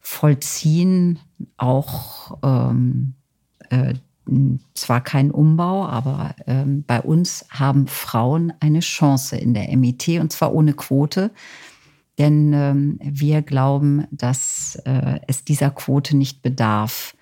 vollziehen 0.01 1.21
auch 1.57 2.37
ähm, 2.43 3.15
äh, 3.71 3.95
zwar 4.75 5.01
keinen 5.01 5.31
Umbau, 5.31 5.87
aber 5.87 6.35
ähm, 6.47 6.85
bei 6.87 7.01
uns 7.01 7.47
haben 7.49 7.87
Frauen 7.87 8.53
eine 8.61 8.81
Chance 8.81 9.37
in 9.39 9.55
der 9.55 9.75
MIT 9.75 10.21
und 10.21 10.33
zwar 10.33 10.53
ohne 10.53 10.75
Quote. 10.75 11.31
Denn 12.19 12.53
ähm, 12.53 12.99
wir 13.03 13.41
glauben, 13.41 14.07
dass 14.11 14.77
äh, 14.85 15.19
es 15.27 15.45
dieser 15.45 15.71
Quote 15.71 16.15
nicht 16.15 16.43
bedarf. 16.43 17.17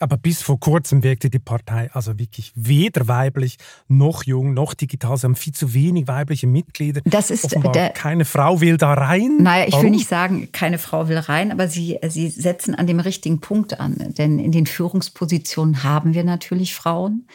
Aber 0.00 0.16
bis 0.16 0.40
vor 0.40 0.58
kurzem 0.58 1.02
wirkte 1.02 1.28
die 1.28 1.38
Partei 1.38 1.90
also 1.92 2.18
wirklich 2.18 2.52
weder 2.54 3.06
weiblich 3.06 3.58
noch 3.86 4.24
jung 4.24 4.54
noch 4.54 4.72
digital. 4.72 5.18
Sie 5.18 5.26
haben 5.26 5.36
viel 5.36 5.52
zu 5.52 5.74
wenig 5.74 6.08
weibliche 6.08 6.46
Mitglieder. 6.46 7.02
Das 7.04 7.30
ist 7.30 7.44
Offenbar 7.44 7.72
der, 7.72 7.90
keine 7.90 8.24
Frau 8.24 8.62
will 8.62 8.78
da 8.78 8.94
rein. 8.94 9.36
Naja, 9.42 9.66
ich 9.66 9.72
Warum? 9.74 9.84
will 9.84 9.90
nicht 9.90 10.08
sagen, 10.08 10.48
keine 10.52 10.78
Frau 10.78 11.08
will 11.08 11.18
rein, 11.18 11.52
aber 11.52 11.68
sie, 11.68 11.98
sie 12.08 12.30
setzen 12.30 12.74
an 12.74 12.86
dem 12.86 12.98
richtigen 12.98 13.40
Punkt 13.40 13.78
an. 13.78 14.14
Denn 14.16 14.38
in 14.38 14.52
den 14.52 14.64
Führungspositionen 14.64 15.84
haben 15.84 16.14
wir 16.14 16.24
natürlich 16.24 16.74
Frauen. 16.74 17.26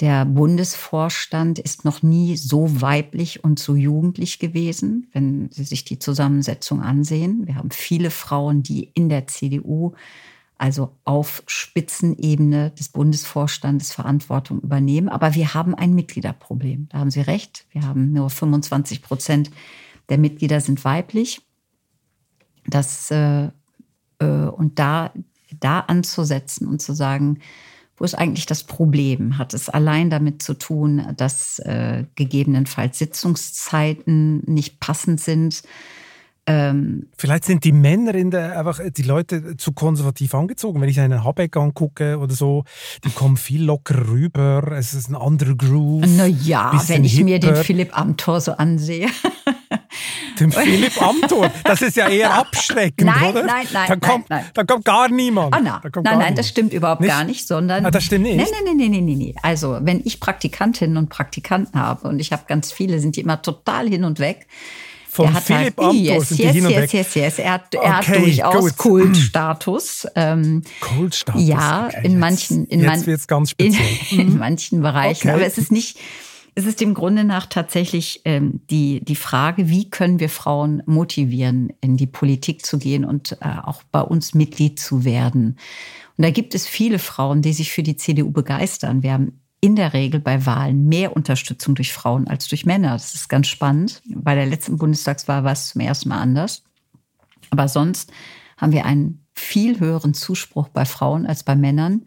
Der 0.00 0.24
Bundesvorstand 0.24 1.58
ist 1.58 1.84
noch 1.84 2.04
nie 2.04 2.36
so 2.36 2.80
weiblich 2.80 3.42
und 3.42 3.58
so 3.58 3.74
jugendlich 3.74 4.38
gewesen, 4.38 5.08
wenn 5.12 5.50
Sie 5.50 5.64
sich 5.64 5.84
die 5.84 5.98
Zusammensetzung 5.98 6.80
ansehen. 6.80 7.44
Wir 7.48 7.56
haben 7.56 7.72
viele 7.72 8.12
Frauen, 8.12 8.62
die 8.62 8.92
in 8.94 9.08
der 9.08 9.26
CDU 9.26 9.94
also 10.58 10.96
auf 11.04 11.42
Spitzenebene 11.46 12.72
des 12.72 12.88
Bundesvorstandes 12.88 13.92
Verantwortung 13.92 14.60
übernehmen. 14.60 15.08
Aber 15.08 15.34
wir 15.34 15.54
haben 15.54 15.74
ein 15.74 15.94
Mitgliederproblem. 15.94 16.88
Da 16.90 16.98
haben 16.98 17.10
Sie 17.10 17.20
recht. 17.20 17.66
Wir 17.70 17.82
haben 17.82 18.12
nur 18.12 18.28
25 18.28 19.02
Prozent 19.02 19.50
der 20.08 20.18
Mitglieder 20.18 20.60
sind 20.60 20.84
weiblich. 20.84 21.42
Das, 22.66 23.10
äh, 23.10 23.50
äh, 24.18 24.24
und 24.24 24.78
da, 24.78 25.12
da 25.60 25.80
anzusetzen 25.80 26.66
und 26.66 26.82
zu 26.82 26.92
sagen, 26.92 27.40
wo 27.96 28.04
ist 28.04 28.14
eigentlich 28.14 28.46
das 28.46 28.64
Problem? 28.64 29.38
Hat 29.38 29.54
es 29.54 29.68
allein 29.68 30.08
damit 30.08 30.40
zu 30.42 30.54
tun, 30.54 31.14
dass 31.16 31.58
äh, 31.60 32.04
gegebenenfalls 32.14 32.98
Sitzungszeiten 32.98 34.42
nicht 34.46 34.80
passend 34.80 35.20
sind? 35.20 35.62
Ähm, 36.48 37.08
Vielleicht 37.16 37.44
sind 37.44 37.62
die 37.64 37.72
Männer 37.72 38.14
in 38.14 38.30
der, 38.30 38.58
einfach 38.58 38.80
die 38.96 39.02
Leute 39.02 39.58
zu 39.58 39.72
konservativ 39.72 40.34
angezogen. 40.34 40.80
Wenn 40.80 40.88
ich 40.88 40.98
einen 40.98 41.22
Habeck 41.22 41.56
angucke 41.56 42.18
oder 42.18 42.34
so, 42.34 42.64
die 43.04 43.10
kommen 43.10 43.36
viel 43.36 43.62
locker 43.62 44.08
rüber. 44.08 44.72
Es 44.72 44.94
ist 44.94 45.10
ein 45.10 45.14
anderer 45.14 45.54
Groove. 45.54 46.06
Naja, 46.06 46.72
wenn 46.86 47.04
ich 47.04 47.12
hipper. 47.12 47.24
mir 47.24 47.38
den 47.38 47.56
Philipp 47.56 47.96
Amthor 47.96 48.40
so 48.40 48.52
ansehe. 48.52 49.08
Den 50.38 50.52
Philipp 50.52 51.02
Amthor, 51.02 51.50
das 51.64 51.82
ist 51.82 51.96
ja 51.96 52.08
eher 52.08 52.32
abschreckend, 52.32 53.06
nein, 53.06 53.30
oder? 53.30 53.44
Nein, 53.44 53.66
nein, 53.72 53.88
da 53.88 53.96
kommt, 53.96 54.30
nein, 54.30 54.42
nein. 54.42 54.50
Da 54.54 54.64
kommt 54.64 54.84
gar 54.84 55.08
niemand. 55.08 55.56
Oh, 55.56 55.60
nein, 55.60 55.80
nein, 56.04 56.18
nein, 56.18 56.34
das 56.36 56.48
stimmt 56.48 56.72
überhaupt 56.72 57.00
nicht? 57.00 57.10
gar 57.10 57.24
nicht, 57.24 57.46
sondern. 57.46 57.84
Ah, 57.84 57.90
das 57.90 58.04
stimmt 58.04 58.24
nicht. 58.24 58.36
Nein, 58.36 58.46
nein, 58.64 58.76
nein, 58.76 58.90
nein, 58.90 59.04
nein, 59.04 59.18
nein. 59.18 59.34
Also, 59.42 59.78
wenn 59.80 60.00
ich 60.04 60.20
Praktikantinnen 60.20 60.96
und 60.96 61.08
Praktikanten 61.08 61.80
habe 61.80 62.06
und 62.06 62.20
ich 62.20 62.32
habe 62.32 62.44
ganz 62.46 62.70
viele, 62.70 63.00
sind 63.00 63.16
die 63.16 63.20
immer 63.20 63.42
total 63.42 63.88
hin 63.88 64.04
und 64.04 64.20
weg 64.20 64.46
von 65.24 65.34
Philipp 65.34 65.76
halt, 65.76 65.78
Amthor 65.78 65.92
yes, 65.94 66.30
yes, 66.30 66.54
yes, 66.54 66.68
weg. 66.68 66.92
Yes, 66.92 67.14
yes, 67.14 67.38
Er 67.38 67.52
hat, 67.54 67.74
er 67.74 67.80
okay, 67.80 67.90
hat 67.90 68.16
durchaus. 68.16 68.76
Kultstatus. 68.76 70.06
Ähm, 70.14 70.62
Kultstatus. 70.80 71.46
Ja, 71.46 71.86
okay, 71.86 72.06
in 72.06 72.18
manchen, 72.18 72.66
in, 72.66 72.80
jetzt, 72.80 72.92
jetzt 72.92 73.06
wird's 73.06 73.26
ganz 73.26 73.50
speziell. 73.50 73.84
in, 74.10 74.20
in 74.20 74.38
manchen 74.38 74.80
Bereichen. 74.80 75.28
Okay. 75.28 75.36
Aber 75.36 75.46
es 75.46 75.58
ist 75.58 75.72
nicht, 75.72 75.98
es 76.54 76.66
ist 76.66 76.80
im 76.82 76.94
Grunde 76.94 77.24
nach 77.24 77.46
tatsächlich 77.46 78.22
ähm, 78.24 78.60
die, 78.70 79.04
die 79.04 79.16
Frage, 79.16 79.68
wie 79.68 79.90
können 79.90 80.20
wir 80.20 80.28
Frauen 80.28 80.82
motivieren, 80.86 81.72
in 81.80 81.96
die 81.96 82.06
Politik 82.06 82.64
zu 82.64 82.78
gehen 82.78 83.04
und 83.04 83.32
äh, 83.40 83.58
auch 83.64 83.82
bei 83.90 84.00
uns 84.00 84.34
Mitglied 84.34 84.78
zu 84.78 85.04
werden. 85.04 85.58
Und 86.16 86.24
da 86.24 86.30
gibt 86.30 86.54
es 86.54 86.66
viele 86.66 86.98
Frauen, 86.98 87.42
die 87.42 87.52
sich 87.52 87.72
für 87.72 87.82
die 87.82 87.96
CDU 87.96 88.30
begeistern. 88.30 89.02
Wir 89.02 89.12
haben 89.12 89.40
in 89.60 89.76
der 89.76 89.92
Regel 89.92 90.20
bei 90.20 90.46
Wahlen 90.46 90.86
mehr 90.88 91.16
Unterstützung 91.16 91.74
durch 91.74 91.92
Frauen 91.92 92.28
als 92.28 92.46
durch 92.48 92.64
Männer. 92.64 92.92
Das 92.92 93.14
ist 93.14 93.28
ganz 93.28 93.48
spannend. 93.48 94.02
Bei 94.06 94.34
der 94.34 94.46
letzten 94.46 94.78
Bundestagswahl 94.78 95.44
war 95.44 95.52
es 95.52 95.70
zum 95.70 95.80
ersten 95.80 96.08
Mal 96.10 96.20
anders. 96.20 96.62
Aber 97.50 97.68
sonst 97.68 98.12
haben 98.56 98.72
wir 98.72 98.84
einen 98.84 99.24
viel 99.34 99.80
höheren 99.80 100.14
Zuspruch 100.14 100.68
bei 100.68 100.84
Frauen 100.84 101.26
als 101.26 101.42
bei 101.42 101.56
Männern. 101.56 102.04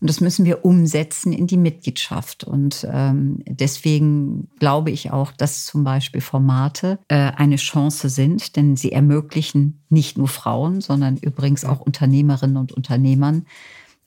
Und 0.00 0.08
das 0.08 0.20
müssen 0.20 0.44
wir 0.44 0.64
umsetzen 0.64 1.32
in 1.32 1.48
die 1.48 1.56
Mitgliedschaft. 1.56 2.44
Und 2.44 2.86
ähm, 2.90 3.42
deswegen 3.46 4.48
glaube 4.60 4.90
ich 4.90 5.10
auch, 5.10 5.32
dass 5.32 5.64
zum 5.64 5.82
Beispiel 5.82 6.20
Formate 6.20 7.00
äh, 7.08 7.16
eine 7.16 7.56
Chance 7.56 8.08
sind, 8.08 8.54
denn 8.54 8.76
sie 8.76 8.92
ermöglichen 8.92 9.82
nicht 9.88 10.16
nur 10.16 10.28
Frauen, 10.28 10.80
sondern 10.80 11.16
übrigens 11.16 11.64
auch 11.64 11.80
Unternehmerinnen 11.80 12.56
und 12.56 12.72
Unternehmern, 12.72 13.46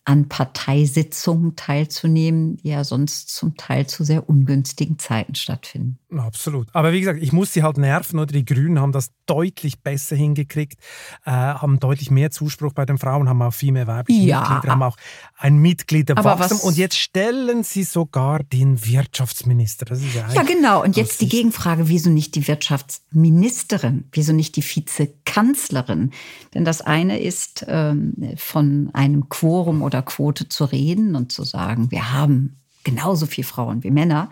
an 0.04 0.28
Parteisitzungen 0.28 1.56
teilzunehmen, 1.56 2.58
die 2.58 2.70
ja 2.70 2.84
sonst 2.84 3.30
zum 3.30 3.56
Teil 3.56 3.86
zu 3.86 4.04
sehr 4.04 4.28
ungünstigen 4.28 4.98
Zeiten 4.98 5.36
stattfinden. 5.36 6.00
Absolut. 6.18 6.68
Aber 6.74 6.92
wie 6.92 7.00
gesagt, 7.00 7.22
ich 7.22 7.32
muss 7.32 7.54
sie 7.54 7.62
halt 7.62 7.78
nerven. 7.78 8.20
Oder 8.20 8.34
die 8.34 8.44
Grünen 8.44 8.80
haben 8.80 8.92
das 8.92 9.12
deutlich 9.28 9.82
besser 9.82 10.16
hingekriegt, 10.16 10.80
äh, 11.26 11.32
haben 11.32 11.80
deutlich 11.80 12.10
mehr 12.10 12.32
Zuspruch 12.32 12.74
bei 12.74 12.86
den 12.86 12.98
Frauen, 12.98 13.30
haben 13.30 13.42
auch 13.44 13.54
viel 13.54 13.72
mehr 13.72 13.86
weibliche 13.88 14.22
ja. 14.22 14.40
Mitglieder, 14.42 14.72
haben 14.72 14.84
auch 14.84 14.98
ein 15.38 15.58
Mitgliederwachstum. 15.58 16.60
Und 16.62 16.78
jetzt 16.78 16.98
stellen 16.98 17.64
sie 17.64 17.84
sogar 17.84 18.44
den 18.44 18.84
Wirtschaftsminister. 18.84 19.86
Das 19.86 20.02
ist 20.02 20.16
ja, 20.16 20.28
ja 20.34 20.44
genau. 20.44 20.84
Und 20.84 20.98
jetzt 20.98 21.22
die 21.22 21.30
Gegenfrage, 21.30 21.88
wieso 21.90 22.10
nicht 22.10 22.34
die 22.36 22.48
Wirtschaftsministerin? 22.48 24.06
Wieso 24.12 24.34
nicht 24.34 24.56
die 24.56 24.64
Vizekanzlerin? 24.64 26.12
Denn 26.56 26.66
das 26.66 26.82
eine 26.82 27.20
ist 27.20 27.66
ähm, 27.68 28.16
von 28.36 28.90
einem 28.94 29.30
Quorum 29.30 29.84
oder 29.92 30.02
Quote 30.02 30.48
zu 30.48 30.64
reden 30.64 31.16
und 31.16 31.32
zu 31.32 31.44
sagen, 31.44 31.92
wir 31.92 32.14
haben 32.14 32.56
genauso 32.84 33.26
viele 33.26 33.46
Frauen 33.46 33.84
wie 33.84 33.92
Männer. 33.92 34.32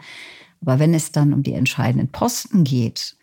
Aber 0.61 0.79
wenn 0.79 0.93
es 0.93 1.11
dann 1.11 1.33
um 1.33 1.43
die 1.43 1.53
entscheidenden 1.53 2.09
Posten 2.09 2.63
geht, 2.63 3.15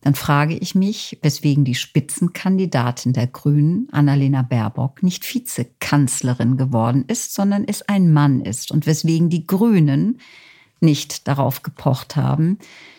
dann 0.00 0.14
frage 0.14 0.56
ich 0.56 0.74
mich, 0.74 1.18
weswegen 1.22 1.64
die 1.64 1.74
Spitzenkandidatin 1.74 3.14
der 3.14 3.26
Grünen, 3.26 3.88
Annalena 3.90 4.42
Baerbock, 4.42 5.02
nicht 5.02 5.24
Vizekanzlerin 5.24 6.56
geworden 6.56 7.04
ist, 7.06 7.34
sondern 7.34 7.64
es 7.66 7.82
ein 7.82 8.12
Mann 8.12 8.42
ist 8.42 8.70
und 8.70 8.86
weswegen 8.86 9.30
die 9.30 9.46
Grünen 9.46 10.18
nicht 10.80 11.26
darauf 11.28 11.62
gepocht 11.62 12.16
haben, 12.16 12.58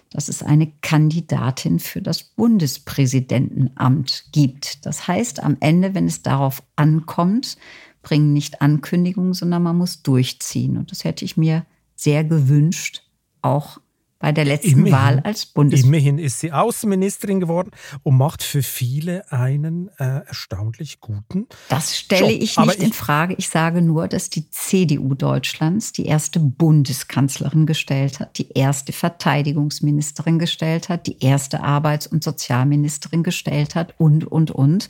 dass 0.10 0.30
es 0.30 0.42
eine 0.42 0.72
Kandidatin 0.82 1.80
für 1.80 2.02
das 2.02 2.24
Bundespräsidentenamt 2.24 4.26
gibt. 4.32 4.86
Das 4.86 5.08
heißt, 5.08 5.44
am 5.44 5.58
Ende, 5.60 5.94
wenn 5.94 6.08
es 6.08 6.22
darauf 6.22 6.64
ankommt, 6.76 7.58
bringen 8.06 8.32
nicht 8.32 8.62
Ankündigungen, 8.62 9.34
sondern 9.34 9.64
man 9.64 9.78
muss 9.78 10.04
durchziehen. 10.04 10.78
Und 10.78 10.92
das 10.92 11.04
hätte 11.04 11.26
ich 11.26 11.36
mir 11.36 11.66
sehr 11.96 12.24
gewünscht, 12.24 13.02
auch 13.42 13.80
bei 14.20 14.32
der 14.32 14.46
letzten 14.46 14.72
immerhin, 14.72 14.94
Wahl 14.94 15.20
als 15.20 15.46
Bundesministerin. 15.46 16.16
Immerhin 16.18 16.26
ist 16.26 16.40
sie 16.40 16.52
Außenministerin 16.52 17.40
geworden 17.40 17.72
und 18.04 18.18
macht 18.18 18.44
für 18.44 18.64
viele 18.64 19.30
einen 19.32 19.90
äh, 19.98 20.26
erstaunlich 20.26 21.02
guten. 21.02 21.48
Das 21.70 21.98
stelle 21.98 22.32
Job. 22.32 22.42
ich 22.42 22.58
nicht 22.58 22.78
ich, 22.78 22.84
in 22.84 22.94
Frage. 22.94 23.36
Ich 23.38 23.50
sage 23.50 23.82
nur, 23.82 24.08
dass 24.08 24.30
die 24.30 24.50
CDU 24.50 25.16
Deutschlands 25.16 25.92
die 25.92 26.06
erste 26.06 26.40
Bundeskanzlerin 26.40 27.66
gestellt 27.66 28.20
hat, 28.20 28.38
die 28.38 28.52
erste 28.52 28.94
Verteidigungsministerin 28.94 30.40
gestellt 30.40 30.90
hat, 30.90 31.08
die 31.08 31.20
erste 31.20 31.62
Arbeits- 31.62 32.08
und 32.08 32.24
Sozialministerin 32.24 33.24
gestellt 33.24 33.76
hat 33.76 33.96
und, 33.98 34.26
und, 34.26 34.52
und. 34.52 34.90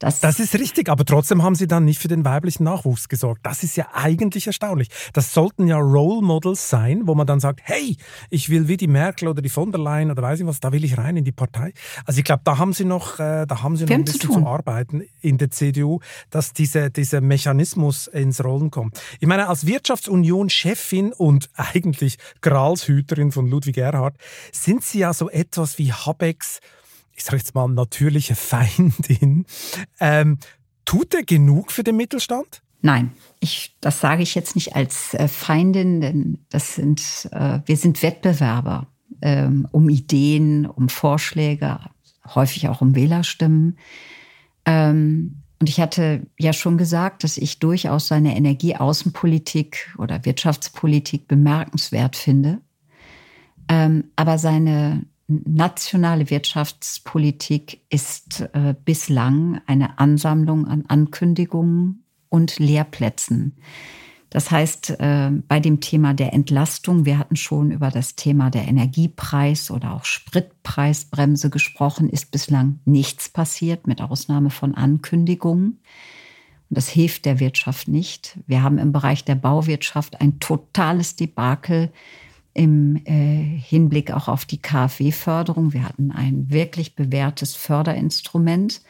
Das, 0.00 0.20
das 0.20 0.40
ist 0.40 0.54
richtig, 0.54 0.88
aber 0.88 1.04
trotzdem 1.04 1.42
haben 1.42 1.54
sie 1.54 1.66
dann 1.66 1.84
nicht 1.84 2.00
für 2.00 2.08
den 2.08 2.24
weiblichen 2.24 2.64
Nachwuchs 2.64 3.10
gesorgt. 3.10 3.44
Das 3.44 3.62
ist 3.62 3.76
ja 3.76 3.88
eigentlich 3.92 4.46
erstaunlich. 4.46 4.88
Das 5.12 5.34
sollten 5.34 5.66
ja 5.66 5.76
Role 5.76 6.22
Models 6.22 6.70
sein, 6.70 7.02
wo 7.04 7.14
man 7.14 7.26
dann 7.26 7.38
sagt, 7.38 7.60
hey, 7.64 7.98
ich 8.30 8.48
will 8.48 8.66
wie 8.66 8.78
die 8.78 8.86
Merkel 8.86 9.28
oder 9.28 9.42
die 9.42 9.50
von 9.50 9.70
der 9.70 9.80
Leyen 9.80 10.10
oder 10.10 10.22
weiß 10.22 10.40
ich 10.40 10.46
was, 10.46 10.58
da 10.58 10.72
will 10.72 10.84
ich 10.84 10.96
rein 10.96 11.18
in 11.18 11.24
die 11.24 11.32
Partei. 11.32 11.74
Also 12.06 12.18
ich 12.18 12.24
glaube, 12.24 12.40
da 12.44 12.56
haben 12.56 12.72
sie 12.72 12.86
noch, 12.86 13.20
äh, 13.20 13.44
da 13.46 13.62
haben 13.62 13.76
sie 13.76 13.84
noch 13.84 13.90
ein 13.90 14.04
bisschen 14.04 14.20
zu, 14.20 14.28
zu, 14.28 14.46
arbeiten 14.46 15.02
in 15.20 15.36
der 15.36 15.50
CDU, 15.50 16.00
dass 16.30 16.54
diese, 16.54 16.90
dieser 16.90 17.20
Mechanismus 17.20 18.06
ins 18.06 18.42
Rollen 18.42 18.70
kommt. 18.70 18.98
Ich 19.20 19.28
meine, 19.28 19.48
als 19.50 19.66
Wirtschaftsunion-Chefin 19.66 21.12
und 21.12 21.50
eigentlich 21.56 22.16
Gralshüterin 22.40 23.32
von 23.32 23.48
Ludwig 23.48 23.76
Erhard 23.76 24.16
sind 24.50 24.82
sie 24.82 25.00
ja 25.00 25.12
so 25.12 25.28
etwas 25.28 25.76
wie 25.76 25.92
Habecks 25.92 26.60
ich 27.20 27.26
sage 27.26 27.36
jetzt 27.36 27.54
mal, 27.54 27.68
natürliche 27.68 28.34
Feindin. 28.34 29.44
Ähm, 30.00 30.38
tut 30.86 31.12
er 31.12 31.22
genug 31.22 31.70
für 31.70 31.84
den 31.84 31.96
Mittelstand? 31.96 32.62
Nein, 32.80 33.12
ich, 33.40 33.76
das 33.82 34.00
sage 34.00 34.22
ich 34.22 34.34
jetzt 34.34 34.54
nicht 34.54 34.74
als 34.74 35.12
äh, 35.12 35.28
Feindin, 35.28 36.00
denn 36.00 36.38
das 36.48 36.76
sind, 36.76 37.28
äh, 37.32 37.60
wir 37.66 37.76
sind 37.76 38.02
Wettbewerber 38.02 38.86
ähm, 39.20 39.68
um 39.70 39.90
Ideen, 39.90 40.64
um 40.64 40.88
Vorschläge, 40.88 41.80
häufig 42.34 42.68
auch 42.68 42.80
um 42.80 42.94
Wählerstimmen. 42.94 43.76
Ähm, 44.64 45.42
und 45.58 45.68
ich 45.68 45.78
hatte 45.78 46.26
ja 46.38 46.54
schon 46.54 46.78
gesagt, 46.78 47.22
dass 47.22 47.36
ich 47.36 47.58
durchaus 47.58 48.08
seine 48.08 48.34
Energieaußenpolitik 48.34 49.94
oder 49.98 50.24
Wirtschaftspolitik 50.24 51.28
bemerkenswert 51.28 52.16
finde. 52.16 52.62
Ähm, 53.68 54.04
aber 54.16 54.38
seine 54.38 55.04
nationale 55.30 56.28
Wirtschaftspolitik 56.28 57.82
ist 57.88 58.40
äh, 58.52 58.74
bislang 58.84 59.60
eine 59.66 59.98
Ansammlung 59.98 60.66
an 60.66 60.84
Ankündigungen 60.88 62.04
und 62.28 62.58
Lehrplätzen. 62.58 63.56
Das 64.30 64.50
heißt, 64.50 64.90
äh, 65.00 65.30
bei 65.48 65.58
dem 65.58 65.80
Thema 65.80 66.14
der 66.14 66.32
Entlastung, 66.32 67.04
wir 67.04 67.18
hatten 67.18 67.36
schon 67.36 67.72
über 67.72 67.90
das 67.90 68.14
Thema 68.14 68.50
der 68.50 68.66
Energiepreis 68.68 69.70
oder 69.70 69.92
auch 69.92 70.04
Spritpreisbremse 70.04 71.50
gesprochen, 71.50 72.08
ist 72.08 72.30
bislang 72.30 72.78
nichts 72.84 73.28
passiert, 73.28 73.86
mit 73.88 74.00
Ausnahme 74.00 74.50
von 74.50 74.74
Ankündigungen. 74.74 75.80
Und 76.70 76.76
das 76.76 76.88
hilft 76.88 77.24
der 77.24 77.40
Wirtschaft 77.40 77.88
nicht. 77.88 78.38
Wir 78.46 78.62
haben 78.62 78.78
im 78.78 78.92
Bereich 78.92 79.24
der 79.24 79.34
Bauwirtschaft 79.34 80.20
ein 80.20 80.38
totales 80.38 81.16
Debakel 81.16 81.90
im 82.52 82.96
äh, 83.04 83.58
Hinblick 83.58 84.12
auch 84.12 84.28
auf 84.28 84.44
die 84.44 84.60
KfW-Förderung. 84.60 85.72
Wir 85.72 85.84
hatten 85.84 86.10
ein 86.10 86.50
wirklich 86.50 86.94
bewährtes 86.94 87.54
Förderinstrument, 87.54 88.82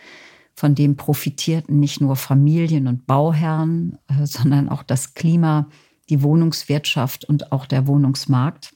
von 0.54 0.74
dem 0.74 0.96
profitierten 0.96 1.78
nicht 1.78 2.00
nur 2.00 2.16
Familien 2.16 2.86
und 2.86 3.06
Bauherren, 3.06 3.98
äh, 4.08 4.26
sondern 4.26 4.68
auch 4.68 4.82
das 4.82 5.14
Klima, 5.14 5.68
die 6.08 6.22
Wohnungswirtschaft 6.22 7.24
und 7.24 7.52
auch 7.52 7.66
der 7.66 7.86
Wohnungsmarkt. 7.86 8.74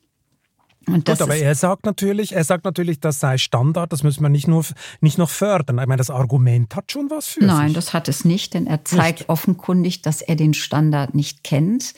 Und 0.86 1.06
Gut, 1.06 1.22
aber 1.22 1.36
er 1.36 1.54
sagt 1.54 1.86
natürlich, 1.86 2.32
er 2.32 2.44
sagt 2.44 2.64
natürlich, 2.66 3.00
das 3.00 3.18
sei 3.18 3.38
Standard, 3.38 3.90
das 3.92 4.02
müssen 4.02 4.22
wir 4.22 4.28
nicht 4.28 4.48
nur 4.48 4.64
nicht 5.00 5.16
noch 5.16 5.30
fördern. 5.30 5.78
Ich 5.78 5.86
meine, 5.86 5.96
das 5.96 6.10
Argument 6.10 6.76
hat 6.76 6.92
schon 6.92 7.08
was 7.08 7.28
für 7.28 7.44
Nein, 7.44 7.68
sich. 7.68 7.74
das 7.76 7.92
hat 7.94 8.08
es 8.08 8.26
nicht, 8.26 8.52
denn 8.52 8.66
er 8.66 8.84
zeigt 8.84 9.20
nicht. 9.20 9.28
offenkundig, 9.30 10.02
dass 10.02 10.20
er 10.20 10.36
den 10.36 10.52
Standard 10.52 11.14
nicht 11.14 11.42
kennt 11.42 11.94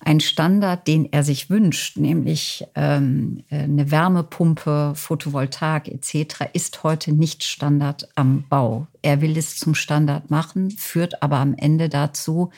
ein 0.00 0.20
Standard, 0.20 0.86
den 0.86 1.12
er 1.12 1.24
sich 1.24 1.50
wünscht, 1.50 1.96
nämlich 1.96 2.64
ähm, 2.74 3.42
eine 3.50 3.90
Wärmepumpe, 3.90 4.92
Photovoltaik 4.94 5.88
etc., 5.88 6.46
ist 6.52 6.82
heute 6.84 7.12
nicht 7.12 7.42
Standard 7.42 8.08
am 8.14 8.44
Bau. 8.48 8.86
Er 9.02 9.20
will 9.20 9.36
es 9.36 9.56
zum 9.56 9.74
Standard 9.74 10.30
machen, 10.30 10.70
führt 10.70 11.22
aber 11.22 11.38
am 11.38 11.54
Ende 11.54 11.88
dazu, 11.88 12.50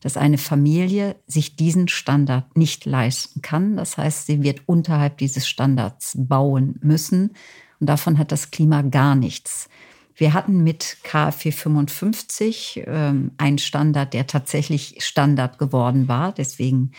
dass 0.00 0.16
eine 0.16 0.38
Familie 0.38 1.16
sich 1.26 1.56
diesen 1.56 1.88
Standard 1.88 2.56
nicht 2.56 2.86
leisten 2.86 3.42
kann. 3.42 3.76
Das 3.76 3.96
heißt, 3.96 4.26
sie 4.26 4.42
wird 4.42 4.62
unterhalb 4.66 5.18
dieses 5.18 5.46
Standards 5.46 6.14
bauen 6.16 6.78
müssen. 6.82 7.34
Und 7.78 7.86
davon 7.86 8.18
hat 8.18 8.32
das 8.32 8.50
Klima 8.50 8.82
gar 8.82 9.14
nichts. 9.14 9.68
Wir 10.20 10.34
hatten 10.34 10.62
mit 10.62 10.98
KfW 11.02 11.50
55 11.50 12.82
ähm, 12.86 13.30
einen 13.38 13.56
Standard, 13.56 14.12
der 14.12 14.26
tatsächlich 14.26 14.96
Standard 14.98 15.58
geworden 15.58 16.08
war. 16.08 16.32
Deswegen 16.32 16.92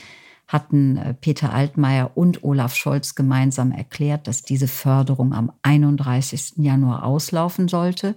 hatten 0.48 0.98
äh, 0.98 1.14
Peter 1.14 1.54
Altmaier 1.54 2.18
und 2.18 2.44
Olaf 2.44 2.74
Scholz 2.74 3.14
gemeinsam 3.14 3.72
erklärt, 3.72 4.28
dass 4.28 4.42
diese 4.42 4.68
Förderung 4.68 5.34
am 5.34 5.52
31. 5.62 6.54
Januar 6.56 7.06
auslaufen 7.06 7.68
sollte. 7.68 8.16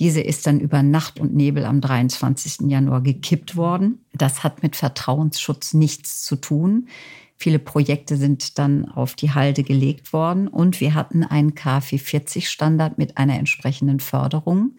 Diese 0.00 0.20
ist 0.20 0.48
dann 0.48 0.58
über 0.58 0.82
Nacht 0.82 1.20
und 1.20 1.32
Nebel 1.32 1.64
am 1.64 1.80
23. 1.80 2.68
Januar 2.68 3.02
gekippt 3.02 3.54
worden. 3.54 4.00
Das 4.14 4.42
hat 4.42 4.64
mit 4.64 4.74
Vertrauensschutz 4.74 5.74
nichts 5.74 6.24
zu 6.24 6.34
tun. 6.34 6.88
Viele 7.36 7.58
Projekte 7.58 8.16
sind 8.16 8.58
dann 8.58 8.88
auf 8.88 9.14
die 9.14 9.32
Halde 9.32 9.64
gelegt 9.64 10.12
worden 10.12 10.48
und 10.48 10.80
wir 10.80 10.94
hatten 10.94 11.24
einen 11.24 11.54
KfW 11.54 11.98
40 11.98 12.48
Standard 12.48 12.96
mit 12.98 13.18
einer 13.18 13.38
entsprechenden 13.38 14.00
Förderung. 14.00 14.76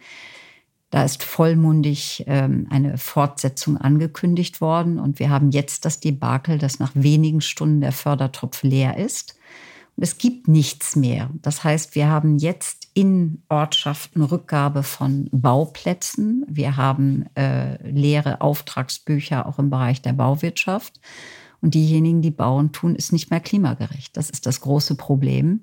Da 0.90 1.04
ist 1.04 1.24
vollmundig 1.24 2.24
ähm, 2.28 2.68
eine 2.70 2.98
Fortsetzung 2.98 3.78
angekündigt 3.78 4.62
worden 4.62 5.00
und 5.00 5.20
wir 5.20 5.30
haben 5.30 5.52
jetzt 5.52 5.84
das 5.84 6.00
Debakel, 6.00 6.58
dass 6.58 6.80
nach 6.80 6.92
wenigen 6.94 7.42
Stunden 7.42 7.82
der 7.82 7.92
Fördertopf 7.92 8.64
leer 8.64 8.98
ist. 8.98 9.38
Und 9.98 10.04
es 10.04 10.18
gibt 10.18 10.48
nichts 10.48 10.96
mehr. 10.96 11.30
Das 11.42 11.64
heißt, 11.64 11.96
wir 11.96 12.08
haben 12.08 12.38
jetzt 12.38 12.90
in 12.94 13.44
Ortschaften 13.50 14.22
Rückgabe 14.22 14.84
von 14.84 15.30
Bauplätzen. 15.32 16.46
Wir 16.50 16.78
haben 16.78 17.26
äh, 17.36 17.76
leere 17.90 18.42
Auftragsbücher 18.42 19.46
auch 19.46 19.60
im 19.60 19.70
Bereich 19.70 20.02
der 20.02 20.14
Bauwirtschaft. 20.14 21.00
Und 21.66 21.74
diejenigen, 21.74 22.22
die 22.22 22.30
bauen, 22.30 22.74
tun 22.74 22.96
es 22.96 23.12
nicht 23.12 23.32
mehr 23.32 23.40
klimagerecht. 23.40 24.16
Das 24.16 24.30
ist 24.30 24.46
das 24.46 24.62
große 24.62 24.94
Problem. 24.94 25.62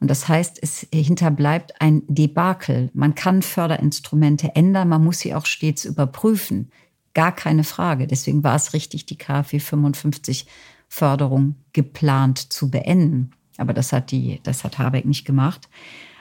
Und 0.00 0.08
das 0.10 0.26
heißt, 0.26 0.58
es 0.62 0.86
hinterbleibt 0.90 1.78
ein 1.78 2.04
Debakel. 2.08 2.88
Man 2.94 3.14
kann 3.14 3.42
Förderinstrumente 3.42 4.56
ändern, 4.56 4.88
man 4.88 5.04
muss 5.04 5.18
sie 5.18 5.34
auch 5.34 5.44
stets 5.44 5.84
überprüfen. 5.84 6.70
Gar 7.12 7.32
keine 7.32 7.64
Frage. 7.64 8.06
Deswegen 8.06 8.42
war 8.42 8.56
es 8.56 8.72
richtig, 8.72 9.04
die 9.04 9.18
KfW 9.18 9.58
55 9.58 10.46
Förderung 10.88 11.56
geplant 11.74 12.50
zu 12.50 12.70
beenden. 12.70 13.32
Aber 13.58 13.74
das 13.74 13.92
hat 13.92 14.10
die, 14.10 14.40
das 14.44 14.64
hat 14.64 14.78
Habeck 14.78 15.04
nicht 15.04 15.26
gemacht. 15.26 15.68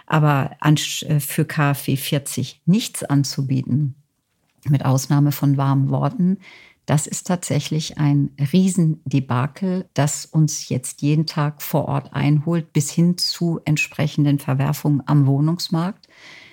Aber 0.08 0.52
äh, 0.60 1.22
für 1.22 1.46
KfW 1.46 1.96
40 1.96 2.64
nichts 2.66 3.06
anzubieten, 3.06 3.96
mit 4.68 4.84
Ausnahme 4.84 5.32
von 5.32 5.56
warmen 5.56 5.90
Worten, 5.90 6.38
das 6.86 7.08
ist 7.08 7.28
tatsächlich 7.28 7.98
ein 7.98 8.32
Riesendebakel, 8.52 9.88
das 9.94 10.26
uns 10.26 10.70
jetzt 10.70 11.02
jeden 11.02 11.26
Tag 11.26 11.62
vor 11.62 11.86
Ort 11.86 12.14
einholt, 12.14 12.74
bis 12.74 12.92
hin 12.92 13.18
zu 13.18 13.60
entsprechenden 13.66 14.40
Verwerfungen 14.40 15.04
am 15.06 15.28
Wohnungsmarkt. 15.28 16.08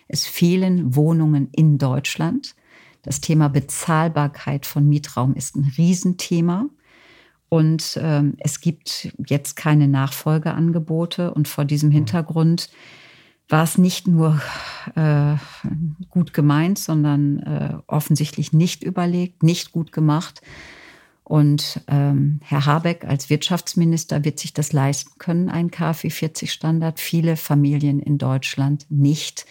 Es 0.06 0.26
fehlen 0.26 0.94
Wohnungen 0.94 1.48
in 1.52 1.78
Deutschland. 1.78 2.54
Das 3.02 3.20
Thema 3.20 3.48
Bezahlbarkeit 3.48 4.66
von 4.66 4.86
Mietraum 4.88 5.34
ist 5.34 5.56
ein 5.56 5.72
Riesenthema. 5.76 6.68
Und 7.48 7.98
ähm, 8.02 8.34
es 8.38 8.60
gibt 8.60 9.14
jetzt 9.26 9.56
keine 9.56 9.88
Nachfolgeangebote. 9.88 11.32
Und 11.32 11.48
vor 11.48 11.64
diesem 11.64 11.90
Hintergrund 11.90 12.70
war 13.48 13.64
es 13.64 13.78
nicht 13.78 14.06
nur 14.06 14.40
äh, 14.94 15.36
gut 16.10 16.34
gemeint, 16.34 16.78
sondern 16.78 17.38
äh, 17.40 17.74
offensichtlich 17.86 18.52
nicht 18.52 18.82
überlegt, 18.82 19.42
nicht 19.42 19.72
gut 19.72 19.92
gemacht. 19.92 20.42
Und 21.24 21.82
ähm, 21.88 22.40
Herr 22.42 22.64
Habeck 22.64 23.04
als 23.04 23.28
Wirtschaftsminister 23.28 24.24
wird 24.24 24.38
sich 24.38 24.54
das 24.54 24.72
leisten 24.72 25.12
können, 25.18 25.50
ein 25.50 25.70
KfW 25.70 26.08
40 26.08 26.50
Standard. 26.50 27.00
Viele 27.00 27.36
Familien 27.36 28.00
in 28.00 28.16
Deutschland 28.16 28.86
nicht. 28.88 29.44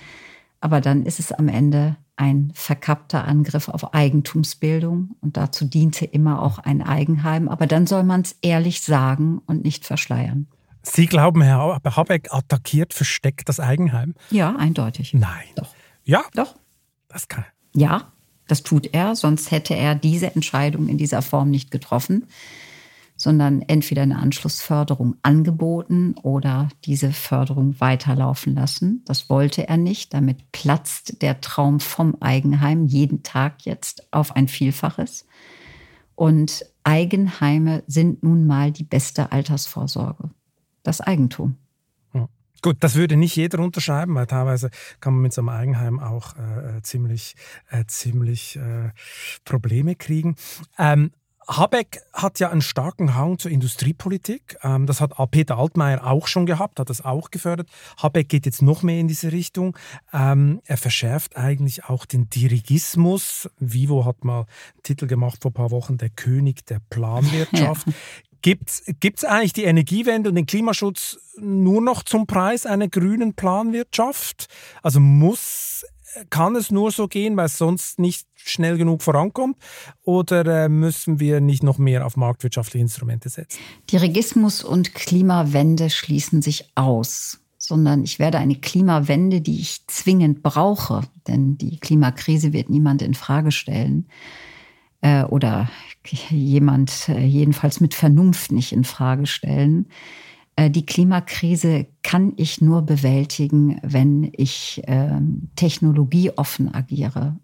Aber 0.60 0.82
dann 0.82 1.06
ist 1.06 1.20
es 1.20 1.32
am 1.32 1.48
Ende 1.48 1.96
ein 2.16 2.52
verkappter 2.56 3.26
Angriff 3.26 3.70
auf 3.70 3.94
Eigentumsbildung. 3.94 5.16
Und 5.22 5.38
dazu 5.38 5.66
diente 5.66 6.06
immer 6.06 6.42
auch 6.42 6.58
ein 6.58 6.82
Eigenheim. 6.82 7.48
Aber 7.48 7.68
dann 7.68 7.86
soll 7.86 8.04
man 8.04 8.22
es 8.22 8.36
ehrlich 8.42 8.82
sagen 8.82 9.40
und 9.46 9.64
nicht 9.64 9.86
verschleiern. 9.86 10.48
Sie 10.94 11.06
glauben, 11.06 11.42
Herr 11.42 11.80
Habeck 11.84 12.34
attackiert 12.34 12.94
versteckt 12.94 13.50
das 13.50 13.60
Eigenheim? 13.60 14.16
Ja, 14.32 14.56
eindeutig. 14.56 15.14
Nein. 15.14 15.46
Doch. 15.56 15.74
Ja? 16.04 16.24
Doch. 16.34 16.56
Das 17.08 17.28
kann. 17.28 17.46
Ja, 17.74 18.12
das 18.48 18.64
tut 18.64 18.94
er, 18.94 19.16
sonst 19.16 19.52
hätte 19.52 19.76
er 19.76 19.96
diese 19.96 20.34
Entscheidung 20.34 20.88
in 20.88 20.98
dieser 20.98 21.22
Form 21.22 21.50
nicht 21.50 21.70
getroffen, 21.70 22.28
sondern 23.16 23.62
entweder 23.62 24.04
eine 24.04 24.20
Anschlussförderung 24.20 25.16
angeboten 25.24 26.16
oder 26.22 26.70
diese 26.86 27.12
Förderung 27.12 27.80
weiterlaufen 27.80 28.56
lassen. 28.56 29.04
Das 29.06 29.30
wollte 29.30 29.68
er 29.68 29.78
nicht. 29.78 30.14
Damit 30.14 30.52
platzt 30.52 31.22
der 31.22 31.42
Traum 31.42 31.80
vom 31.80 32.16
Eigenheim 32.22 32.86
jeden 32.86 33.24
Tag 33.24 33.66
jetzt 33.66 34.08
auf 34.12 34.36
ein 34.36 34.48
Vielfaches. 34.48 35.26
Und 36.16 36.66
Eigenheime 36.84 37.84
sind 37.88 38.24
nun 38.24 38.48
mal 38.48 38.72
die 38.72 38.84
beste 38.84 39.32
Altersvorsorge 39.32 40.30
das 40.88 41.02
Eigentum. 41.02 41.58
Gut, 42.62 42.78
das 42.80 42.96
würde 42.96 43.18
nicht 43.18 43.36
jeder 43.36 43.60
unterschreiben, 43.60 44.16
weil 44.16 44.26
teilweise 44.26 44.70
kann 45.00 45.14
man 45.14 45.22
mit 45.24 45.34
so 45.34 45.42
einem 45.42 45.50
Eigenheim 45.50 46.00
auch 46.00 46.36
äh, 46.38 46.78
äh, 46.78 46.82
ziemlich, 46.82 47.36
äh, 47.70 47.86
ziemlich 47.86 48.56
äh, 48.56 48.90
Probleme 49.46 49.96
kriegen. 49.96 50.36
Ähm, 50.80 51.12
Habeck 51.48 52.02
hat 52.12 52.40
ja 52.40 52.50
einen 52.50 52.62
starken 52.62 53.16
Hang 53.16 53.40
zur 53.40 53.52
Industriepolitik. 53.52 54.58
Ähm, 54.64 54.86
das 54.86 55.00
hat 55.00 55.14
Peter 55.32 55.58
Altmaier 55.58 56.06
auch 56.06 56.28
schon 56.28 56.46
gehabt, 56.46 56.80
hat 56.80 56.90
das 56.90 57.06
auch 57.06 57.32
gefördert. 57.32 57.70
Habeck 58.02 58.28
geht 58.28 58.46
jetzt 58.46 58.62
noch 58.62 58.84
mehr 58.84 59.00
in 59.00 59.08
diese 59.08 59.32
Richtung. 59.32 59.78
Ähm, 60.12 60.60
er 60.66 60.78
verschärft 60.78 61.38
eigentlich 61.38 61.86
auch 61.86 62.06
den 62.06 62.30
Dirigismus. 62.30 63.50
Vivo 63.60 64.04
hat 64.04 64.26
mal 64.26 64.40
einen 64.40 64.84
Titel 64.84 65.08
gemacht 65.08 65.42
vor 65.42 65.52
ein 65.52 65.54
paar 65.54 65.72
Wochen, 65.72 65.98
der 65.98 66.10
König 66.10 66.66
der 66.66 66.82
Planwirtschaft. 66.90 67.88
Ja. 67.88 67.94
Gibt 68.42 68.70
es 68.70 69.24
eigentlich 69.24 69.54
die 69.54 69.64
Energiewende 69.64 70.30
und 70.30 70.36
den 70.36 70.46
Klimaschutz 70.46 71.20
nur 71.38 71.82
noch 71.82 72.04
zum 72.04 72.28
Preis 72.28 72.66
einer 72.66 72.88
grünen 72.88 73.34
Planwirtschaft? 73.34 74.48
Also 74.82 75.00
muss, 75.00 75.86
kann 76.30 76.56
es 76.56 76.72
nur 76.72 76.92
so 76.92 77.08
gehen, 77.08 77.38
weil 77.38 77.46
es 77.46 77.58
sonst 77.58 78.00
nicht 78.00 78.28
schnell 78.36 78.78
genug 78.78 79.02
vorankommt? 79.02 79.58
Oder 80.04 80.66
äh, 80.66 80.70
müssen 80.70 81.20
wir 81.20 81.42
nicht 81.42 81.64
noch 81.64 81.78
mehr 81.78 82.06
auf 82.06 82.16
marktwirtschaftliche 82.16 82.82
Instrumente 82.82 83.30
setzen? 83.30 83.60
Dirigismus 83.92 84.64
und 84.64 84.94
Klimawende 84.94 85.90
schließen 85.90 86.42
sich 86.42 86.72
aus 86.76 87.40
sondern 87.60 88.04
ich 88.04 88.18
werde 88.18 88.38
eine 88.38 88.56
Klimawende, 88.56 89.42
die 89.42 89.60
ich 89.60 89.86
zwingend 89.88 90.42
brauche, 90.42 91.02
denn 91.28 91.58
die 91.58 91.80
Klimakrise 91.80 92.54
wird 92.54 92.70
niemand 92.70 93.02
in 93.02 93.14
Frage 93.14 93.52
stellen 93.52 94.08
äh, 95.08 95.24
oder 95.24 95.70
jemand 96.30 97.10
äh, 97.10 97.26
jedenfalls 97.26 97.80
mit 97.80 97.94
Vernunft 97.94 98.52
nicht 98.52 98.72
in 98.72 98.84
Frage 98.84 99.26
stellen. 99.26 99.88
Äh, 100.56 100.70
die 100.70 100.86
Klimakrise 100.86 101.88
kann 102.04 102.34
ich 102.38 102.62
nur 102.62 102.82
bewältigen, 102.82 103.80
wenn 103.84 104.30
ich 104.36 104.82
äh, 104.86 105.20
technologieoffen 105.56 106.74
agiere, 106.74 107.38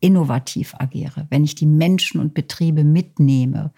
innovativ 0.00 0.74
agiere, 0.78 1.26
wenn 1.30 1.44
ich 1.44 1.54
die 1.54 1.66
Menschen 1.66 2.20
und 2.20 2.34
Betriebe 2.34 2.84
mitnehme 2.84 3.72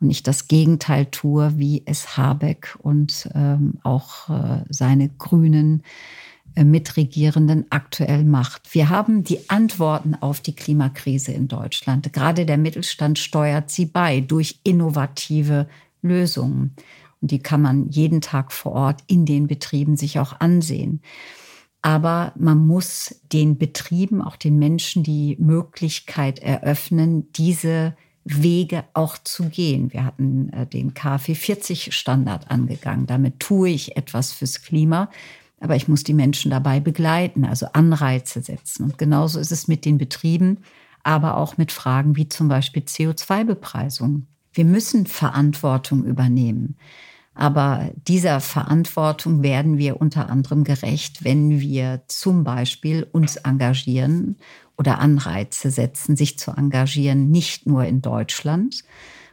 und 0.00 0.08
nicht 0.08 0.26
das 0.26 0.48
Gegenteil 0.48 1.06
tue, 1.06 1.52
wie 1.56 1.82
es 1.86 2.16
Habeck 2.16 2.76
und 2.78 3.28
ähm, 3.34 3.74
auch 3.82 4.28
äh, 4.30 4.64
seine 4.68 5.08
Grünen 5.10 5.80
äh, 5.80 6.29
Mitregierenden 6.56 7.66
aktuell 7.70 8.24
macht. 8.24 8.74
Wir 8.74 8.88
haben 8.88 9.24
die 9.24 9.48
Antworten 9.48 10.14
auf 10.14 10.40
die 10.40 10.54
Klimakrise 10.54 11.32
in 11.32 11.48
Deutschland. 11.48 12.12
Gerade 12.12 12.46
der 12.46 12.58
Mittelstand 12.58 13.18
steuert 13.18 13.70
sie 13.70 13.86
bei 13.86 14.20
durch 14.20 14.60
innovative 14.64 15.68
Lösungen. 16.02 16.74
Und 17.20 17.30
die 17.30 17.38
kann 17.38 17.62
man 17.62 17.88
jeden 17.88 18.20
Tag 18.20 18.52
vor 18.52 18.72
Ort 18.72 19.02
in 19.06 19.26
den 19.26 19.46
Betrieben 19.46 19.96
sich 19.96 20.18
auch 20.18 20.40
ansehen. 20.40 21.02
Aber 21.82 22.32
man 22.36 22.66
muss 22.66 23.20
den 23.32 23.56
Betrieben, 23.56 24.20
auch 24.20 24.36
den 24.36 24.58
Menschen 24.58 25.02
die 25.02 25.36
Möglichkeit 25.38 26.38
eröffnen, 26.40 27.32
diese 27.32 27.94
Wege 28.24 28.84
auch 28.92 29.16
zu 29.18 29.48
gehen. 29.48 29.92
Wir 29.92 30.04
hatten 30.04 30.52
äh, 30.52 30.66
den 30.66 30.92
KfW 30.92 31.34
40 31.34 31.94
Standard 31.94 32.50
angegangen. 32.50 33.06
Damit 33.06 33.40
tue 33.40 33.70
ich 33.70 33.96
etwas 33.96 34.32
fürs 34.32 34.62
Klima. 34.62 35.10
Aber 35.60 35.76
ich 35.76 35.88
muss 35.88 36.02
die 36.02 36.14
Menschen 36.14 36.50
dabei 36.50 36.80
begleiten, 36.80 37.44
also 37.44 37.66
Anreize 37.72 38.42
setzen. 38.42 38.84
Und 38.84 38.98
genauso 38.98 39.38
ist 39.38 39.52
es 39.52 39.68
mit 39.68 39.84
den 39.84 39.98
Betrieben, 39.98 40.58
aber 41.02 41.36
auch 41.36 41.56
mit 41.56 41.70
Fragen 41.70 42.16
wie 42.16 42.28
zum 42.28 42.48
Beispiel 42.48 42.82
CO2-Bepreisung. 42.82 44.26
Wir 44.52 44.64
müssen 44.64 45.06
Verantwortung 45.06 46.04
übernehmen. 46.04 46.76
Aber 47.34 47.90
dieser 48.08 48.40
Verantwortung 48.40 49.42
werden 49.42 49.78
wir 49.78 50.00
unter 50.00 50.28
anderem 50.28 50.64
gerecht, 50.64 51.24
wenn 51.24 51.60
wir 51.60 52.02
zum 52.08 52.42
Beispiel 52.42 53.06
uns 53.12 53.36
engagieren 53.36 54.36
oder 54.76 54.98
Anreize 54.98 55.70
setzen, 55.70 56.16
sich 56.16 56.38
zu 56.38 56.50
engagieren, 56.50 57.30
nicht 57.30 57.66
nur 57.66 57.84
in 57.84 58.02
Deutschland, 58.02 58.82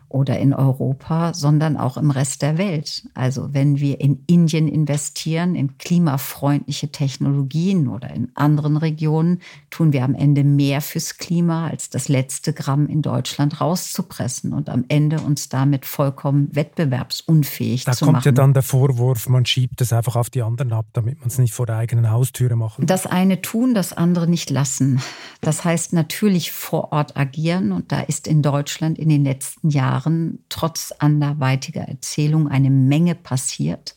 oder 0.09 0.39
in 0.39 0.53
Europa, 0.53 1.33
sondern 1.33 1.75
auch 1.75 1.97
im 1.97 2.11
Rest 2.11 2.41
der 2.41 2.57
Welt. 2.57 3.07
Also 3.13 3.53
wenn 3.53 3.79
wir 3.79 3.99
in 3.99 4.23
Indien 4.27 4.67
investieren, 4.67 5.55
in 5.55 5.77
klimafreundliche 5.77 6.91
Technologien 6.91 7.89
oder 7.89 8.09
in 8.13 8.29
anderen 8.35 8.77
Regionen, 8.77 9.41
tun 9.69 9.91
wir 9.91 10.03
am 10.03 10.15
Ende 10.15 10.45
mehr 10.45 10.79
fürs 10.81 11.17
Klima, 11.17 11.67
als 11.67 11.89
das 11.89 12.07
letzte 12.07 12.53
Gramm 12.53 12.87
in 12.87 13.01
Deutschland 13.01 13.59
rauszupressen 13.59 14.53
und 14.53 14.69
am 14.69 14.85
Ende 14.87 15.19
uns 15.19 15.49
damit 15.49 15.85
vollkommen 15.85 16.49
wettbewerbsunfähig 16.53 17.83
da 17.83 17.91
zu 17.91 18.05
machen. 18.05 18.13
Da 18.13 18.17
kommt 18.19 18.25
ja 18.25 18.31
dann 18.31 18.53
der 18.53 18.63
Vorwurf, 18.63 19.27
man 19.27 19.45
schiebt 19.45 19.81
es 19.81 19.91
einfach 19.91 20.15
auf 20.15 20.29
die 20.29 20.41
anderen 20.41 20.71
ab, 20.71 20.85
damit 20.93 21.19
man 21.19 21.27
es 21.27 21.37
nicht 21.37 21.53
vor 21.53 21.65
der 21.65 21.75
eigenen 21.75 22.09
Haustüre 22.09 22.55
macht. 22.55 22.79
Das 22.79 23.05
eine 23.05 23.41
tun, 23.41 23.73
das 23.73 23.91
andere 23.91 24.27
nicht 24.27 24.49
lassen. 24.49 25.01
Das 25.41 25.65
heißt 25.65 25.91
natürlich 25.91 26.53
vor 26.53 26.93
Ort 26.93 27.17
agieren 27.17 27.73
und 27.73 27.91
da 27.91 27.99
ist 27.99 28.27
in 28.27 28.41
Deutschland 28.41 28.97
in 28.97 29.09
den 29.09 29.25
letzten 29.25 29.69
Jahren 29.69 29.96
Jahren 29.97 30.39
trotz 30.49 30.93
anderweitiger 30.99 31.81
Erzählung 31.81 32.47
eine 32.47 32.69
Menge 32.69 33.15
passiert. 33.15 33.95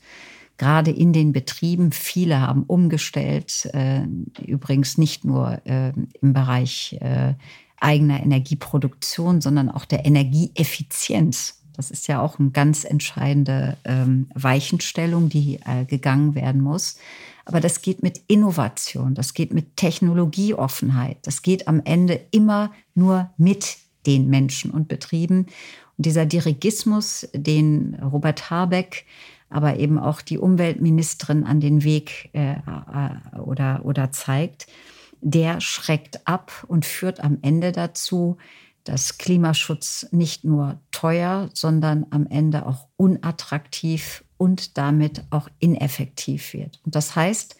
gerade 0.58 0.90
in 0.90 1.14
den 1.14 1.32
Betrieben. 1.32 1.90
Viele 1.90 2.42
haben 2.42 2.64
umgestellt, 2.64 3.64
äh, 3.72 4.02
übrigens 4.44 4.98
nicht 4.98 5.24
nur 5.24 5.58
äh, 5.64 5.94
im 6.20 6.34
Bereich 6.34 6.98
äh, 7.00 7.32
eigener 7.80 8.22
Energieproduktion, 8.22 9.40
sondern 9.40 9.70
auch 9.70 9.86
der 9.86 10.04
Energieeffizienz. 10.04 11.62
Das 11.72 11.90
ist 11.90 12.08
ja 12.08 12.20
auch 12.20 12.38
eine 12.38 12.50
ganz 12.50 12.84
entscheidende 12.84 13.78
ähm, 13.84 14.28
Weichenstellung, 14.34 15.30
die 15.30 15.60
äh, 15.64 15.86
gegangen 15.86 16.34
werden 16.34 16.60
muss. 16.60 16.98
Aber 17.46 17.60
das 17.60 17.80
geht 17.80 18.02
mit 18.02 18.20
Innovation, 18.26 19.14
das 19.14 19.32
geht 19.32 19.54
mit 19.54 19.78
Technologieoffenheit, 19.78 21.16
das 21.22 21.40
geht 21.40 21.68
am 21.68 21.80
Ende 21.86 22.20
immer 22.32 22.70
nur 22.94 23.30
mit 23.38 23.78
den 24.06 24.28
Menschen 24.28 24.70
und 24.70 24.88
Betrieben. 24.88 25.46
Dieser 26.02 26.26
Dirigismus, 26.26 27.28
den 27.34 27.98
Robert 28.02 28.50
Habeck 28.50 29.06
aber 29.50 29.76
eben 29.78 29.98
auch 29.98 30.22
die 30.22 30.38
Umweltministerin 30.38 31.44
an 31.44 31.60
den 31.60 31.82
Weg 31.82 32.30
äh, 32.32 32.52
äh, 32.52 33.38
oder, 33.38 33.80
oder 33.84 34.12
zeigt, 34.12 34.68
der 35.20 35.60
schreckt 35.60 36.26
ab 36.26 36.64
und 36.68 36.86
führt 36.86 37.20
am 37.20 37.38
Ende 37.42 37.72
dazu, 37.72 38.38
dass 38.84 39.18
Klimaschutz 39.18 40.06
nicht 40.12 40.44
nur 40.44 40.80
teuer, 40.92 41.50
sondern 41.52 42.06
am 42.10 42.26
Ende 42.26 42.64
auch 42.64 42.86
unattraktiv 42.96 44.24
und 44.38 44.78
damit 44.78 45.24
auch 45.28 45.48
ineffektiv 45.58 46.54
wird. 46.54 46.80
Und 46.86 46.94
das 46.94 47.14
heißt, 47.14 47.56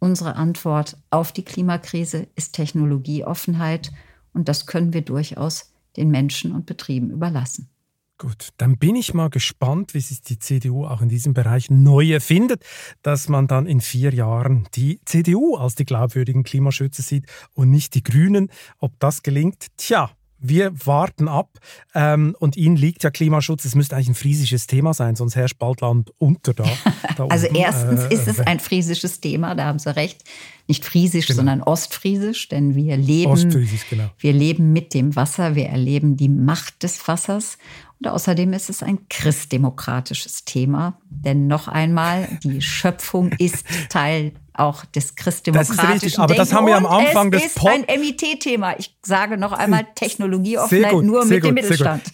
unsere 0.00 0.36
Antwort 0.36 0.98
auf 1.08 1.32
die 1.32 1.44
Klimakrise 1.44 2.26
ist 2.34 2.52
Technologieoffenheit 2.52 3.92
und 4.34 4.48
das 4.48 4.66
können 4.66 4.92
wir 4.92 5.02
durchaus 5.02 5.72
den 5.96 6.10
Menschen 6.10 6.52
und 6.52 6.66
Betrieben 6.66 7.10
überlassen. 7.10 7.70
Gut, 8.18 8.48
dann 8.56 8.78
bin 8.78 8.96
ich 8.96 9.14
mal 9.14 9.30
gespannt, 9.30 9.94
wie 9.94 10.00
sich 10.00 10.22
die 10.22 10.40
CDU 10.40 10.84
auch 10.84 11.00
in 11.02 11.08
diesem 11.08 11.34
Bereich 11.34 11.70
neu 11.70 12.10
erfindet, 12.12 12.64
dass 13.02 13.28
man 13.28 13.46
dann 13.46 13.66
in 13.66 13.80
vier 13.80 14.12
Jahren 14.12 14.66
die 14.74 15.00
CDU 15.04 15.54
als 15.54 15.76
die 15.76 15.84
glaubwürdigen 15.84 16.42
Klimaschützer 16.42 17.04
sieht 17.04 17.26
und 17.54 17.70
nicht 17.70 17.94
die 17.94 18.02
Grünen. 18.02 18.50
Ob 18.80 18.98
das 18.98 19.22
gelingt, 19.22 19.68
tja, 19.76 20.10
wir 20.40 20.72
warten 20.86 21.28
ab. 21.28 21.58
Ähm, 21.94 22.34
und 22.38 22.56
Ihnen 22.56 22.76
liegt 22.76 23.02
ja 23.02 23.10
Klimaschutz. 23.10 23.64
Es 23.64 23.74
müsste 23.74 23.96
eigentlich 23.96 24.10
ein 24.10 24.14
friesisches 24.14 24.66
Thema 24.66 24.94
sein, 24.94 25.16
sonst 25.16 25.36
herrscht 25.36 25.58
bald 25.58 25.80
Land 25.80 26.12
unter 26.18 26.54
da. 26.54 26.64
da 27.16 27.26
also 27.26 27.46
oben. 27.46 27.56
erstens 27.56 28.02
äh, 28.02 28.14
ist 28.14 28.28
es 28.28 28.40
ein 28.40 28.60
friesisches 28.60 29.20
Thema, 29.20 29.54
da 29.54 29.66
haben 29.66 29.78
Sie 29.78 29.94
recht. 29.94 30.24
Nicht 30.66 30.84
friesisch, 30.84 31.26
genau. 31.26 31.38
sondern 31.38 31.62
ostfriesisch, 31.62 32.48
denn 32.48 32.74
wir 32.74 32.96
leben, 32.96 33.50
genau. 33.88 34.10
wir 34.18 34.32
leben 34.32 34.72
mit 34.72 34.92
dem 34.92 35.16
Wasser, 35.16 35.54
wir 35.54 35.66
erleben 35.66 36.16
die 36.16 36.28
Macht 36.28 36.82
des 36.82 37.06
Wassers. 37.08 37.58
Und 38.00 38.08
außerdem 38.08 38.52
ist 38.52 38.70
es 38.70 38.82
ein 38.82 39.08
christdemokratisches 39.08 40.44
Thema. 40.44 40.98
Denn 41.10 41.46
noch 41.48 41.66
einmal, 41.66 42.28
die 42.44 42.62
Schöpfung 42.62 43.32
ist 43.38 43.64
Teil 43.88 44.32
auch 44.52 44.84
des 44.84 45.14
christdemokratischen 45.16 45.76
Das 45.76 45.84
ist 45.84 46.02
richtig, 46.02 46.18
aber 46.18 46.34
das 46.34 46.52
haben 46.52 46.66
wir 46.66 46.76
am 46.76 46.86
Anfang 46.86 47.30
des 47.30 47.54
Podcasts. 47.54 47.84
Es 47.88 47.94
ist 47.94 48.00
ein 48.00 48.00
MIT-Thema. 48.00 48.78
Ich 48.78 48.96
sage 49.04 49.36
noch 49.36 49.52
einmal 49.52 49.86
Technologieoffenheit 49.94 50.92
nur 51.02 51.24
mit 51.24 51.42
gut, 51.42 51.48
dem 51.48 51.54
Mittelstand. 51.54 52.12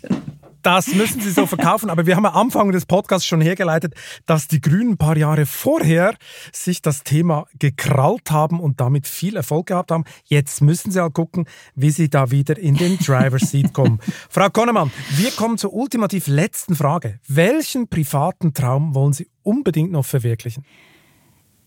Das 0.65 0.95
müssen 0.95 1.21
Sie 1.21 1.31
so 1.31 1.47
verkaufen. 1.47 1.91
Aber 1.91 2.07
wir 2.07 2.17
haben 2.17 2.25
am 2.25 2.35
Anfang 2.35 2.73
des 2.73 2.87
Podcasts 2.87 3.27
schon 3.27 3.43
hergeleitet, 3.43 3.95
dass 4.25 4.49
die 4.49 4.63
Grünen 4.63 4.93
ein 4.93 4.97
paar 4.97 5.17
Jahre 5.17 5.45
vorher 5.45 6.17
sich 6.53 6.81
das 6.81 7.05
Thema 7.05 7.47
gekrallt 7.59 8.31
haben 8.31 8.61
und 8.61 8.81
damit 8.81 9.07
viel 9.07 9.37
Erfolg 9.37 9.67
gehabt 9.67 9.91
haben. 9.91 10.05
Jetzt 10.25 10.63
müssen 10.63 10.91
Sie 10.91 11.01
halt 11.01 11.13
gucken, 11.13 11.45
wie 11.75 11.91
Sie 11.91 12.09
da 12.09 12.31
wieder 12.31 12.59
in 12.59 12.77
den 12.77 12.97
Driver's 12.99 13.51
Seat 13.51 13.75
kommen. 13.75 14.01
Frau 14.31 14.49
Konnemann, 14.49 14.91
wir 15.11 15.31
kommen 15.33 15.59
zur 15.59 15.75
ultimativ 15.75 16.29
letzten 16.29 16.75
Frage. 16.75 17.21
Welchen 17.29 17.89
privaten 17.89 18.55
Traum 18.55 18.95
wollen 18.95 19.13
Sie 19.13 19.29
unbedingt 19.43 19.93
noch 19.93 20.07
verwirklichen? 20.07 20.65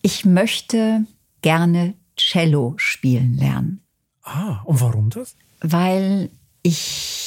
Ich 0.02 0.26
möchte 0.26 1.06
gerne 1.44 1.94
Cello 2.18 2.74
spielen 2.78 3.38
lernen. 3.38 3.82
Ah, 4.24 4.62
und 4.66 4.82
warum 4.82 5.12
das? 5.12 5.36
Weil 5.62 6.32
ich 6.64 7.27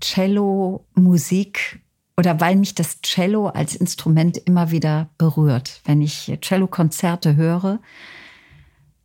Cello-Musik 0.00 1.80
oder 2.16 2.40
weil 2.40 2.56
mich 2.56 2.74
das 2.74 3.00
Cello 3.02 3.48
als 3.48 3.76
Instrument 3.76 4.38
immer 4.38 4.70
wieder 4.70 5.10
berührt. 5.18 5.80
Wenn 5.84 6.00
ich 6.00 6.32
Cello-Konzerte 6.40 7.36
höre, 7.36 7.80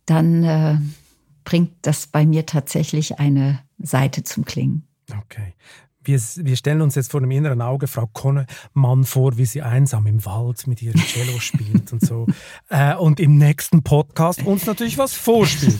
dann 0.06 0.44
äh, 0.44 0.78
bringt 1.44 1.72
das 1.82 2.06
bei 2.06 2.24
mir 2.24 2.46
tatsächlich 2.46 3.18
eine 3.18 3.60
Seite 3.78 4.22
zum 4.22 4.44
Klingen. 4.44 4.86
Okay. 5.10 5.54
Wir, 6.04 6.20
wir, 6.20 6.56
stellen 6.56 6.80
uns 6.80 6.96
jetzt 6.96 7.12
vor 7.12 7.20
dem 7.20 7.30
inneren 7.30 7.62
Auge 7.62 7.86
Frau 7.86 8.08
Konnemann 8.12 9.04
vor, 9.04 9.36
wie 9.36 9.44
sie 9.44 9.62
einsam 9.62 10.06
im 10.08 10.24
Wald 10.24 10.66
mit 10.66 10.82
ihrem 10.82 11.00
Cello 11.00 11.38
spielt 11.38 11.92
und 11.92 12.04
so. 12.04 12.26
Äh, 12.68 12.96
und 12.96 13.20
im 13.20 13.36
nächsten 13.36 13.82
Podcast 13.82 14.44
uns 14.44 14.64
natürlich 14.64 14.96
was 14.96 15.12
vorspielt. 15.12 15.78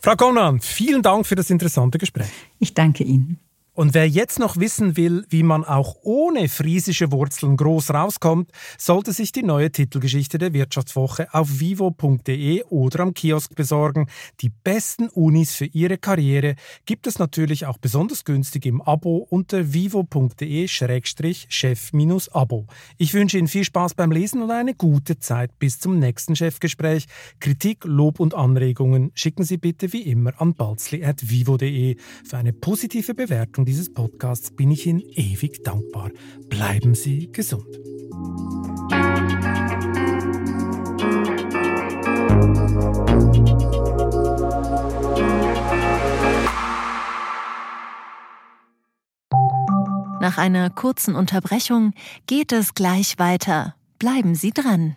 Frau 0.00 0.16
Konnemann, 0.16 0.60
vielen 0.60 1.02
Dank 1.02 1.26
für 1.26 1.36
das 1.36 1.48
interessante 1.48 1.98
Gespräch. 1.98 2.28
Ich 2.58 2.74
danke 2.74 3.04
Ihnen. 3.04 3.38
Und 3.78 3.94
wer 3.94 4.08
jetzt 4.08 4.40
noch 4.40 4.56
wissen 4.56 4.96
will, 4.96 5.24
wie 5.28 5.44
man 5.44 5.62
auch 5.62 5.94
ohne 6.02 6.48
friesische 6.48 7.12
Wurzeln 7.12 7.56
groß 7.56 7.90
rauskommt, 7.90 8.50
sollte 8.76 9.12
sich 9.12 9.30
die 9.30 9.44
neue 9.44 9.70
Titelgeschichte 9.70 10.36
der 10.36 10.52
Wirtschaftswoche 10.52 11.32
auf 11.32 11.60
vivo.de 11.60 12.64
oder 12.64 12.98
am 12.98 13.14
Kiosk 13.14 13.54
besorgen. 13.54 14.08
Die 14.40 14.48
besten 14.48 15.08
Unis 15.10 15.54
für 15.54 15.66
Ihre 15.66 15.96
Karriere 15.96 16.56
gibt 16.86 17.06
es 17.06 17.20
natürlich 17.20 17.66
auch 17.66 17.78
besonders 17.78 18.24
günstig 18.24 18.66
im 18.66 18.82
Abo 18.82 19.24
unter 19.30 19.72
vivo.de-chef-abo. 19.72 22.66
Ich 22.96 23.14
wünsche 23.14 23.38
Ihnen 23.38 23.46
viel 23.46 23.62
Spaß 23.62 23.94
beim 23.94 24.10
Lesen 24.10 24.42
und 24.42 24.50
eine 24.50 24.74
gute 24.74 25.20
Zeit 25.20 25.56
bis 25.60 25.78
zum 25.78 26.00
nächsten 26.00 26.34
Chefgespräch. 26.34 27.06
Kritik, 27.38 27.84
Lob 27.84 28.18
und 28.18 28.34
Anregungen 28.34 29.12
schicken 29.14 29.44
Sie 29.44 29.56
bitte 29.56 29.92
wie 29.92 30.02
immer 30.02 30.32
an 30.40 30.54
balzli.vivo.de 30.54 31.96
für 32.24 32.36
eine 32.36 32.52
positive 32.52 33.14
Bewertung 33.14 33.67
dieses 33.68 33.92
Podcasts 33.92 34.50
bin 34.50 34.70
ich 34.70 34.86
Ihnen 34.86 35.00
ewig 35.00 35.62
dankbar. 35.62 36.10
Bleiben 36.48 36.94
Sie 36.94 37.30
gesund. 37.30 37.66
Nach 50.20 50.38
einer 50.38 50.70
kurzen 50.70 51.14
Unterbrechung 51.14 51.92
geht 52.26 52.52
es 52.52 52.72
gleich 52.72 53.18
weiter. 53.18 53.74
Bleiben 53.98 54.34
Sie 54.34 54.52
dran. 54.52 54.96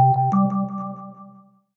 thank 0.00 0.14
you 0.16 0.29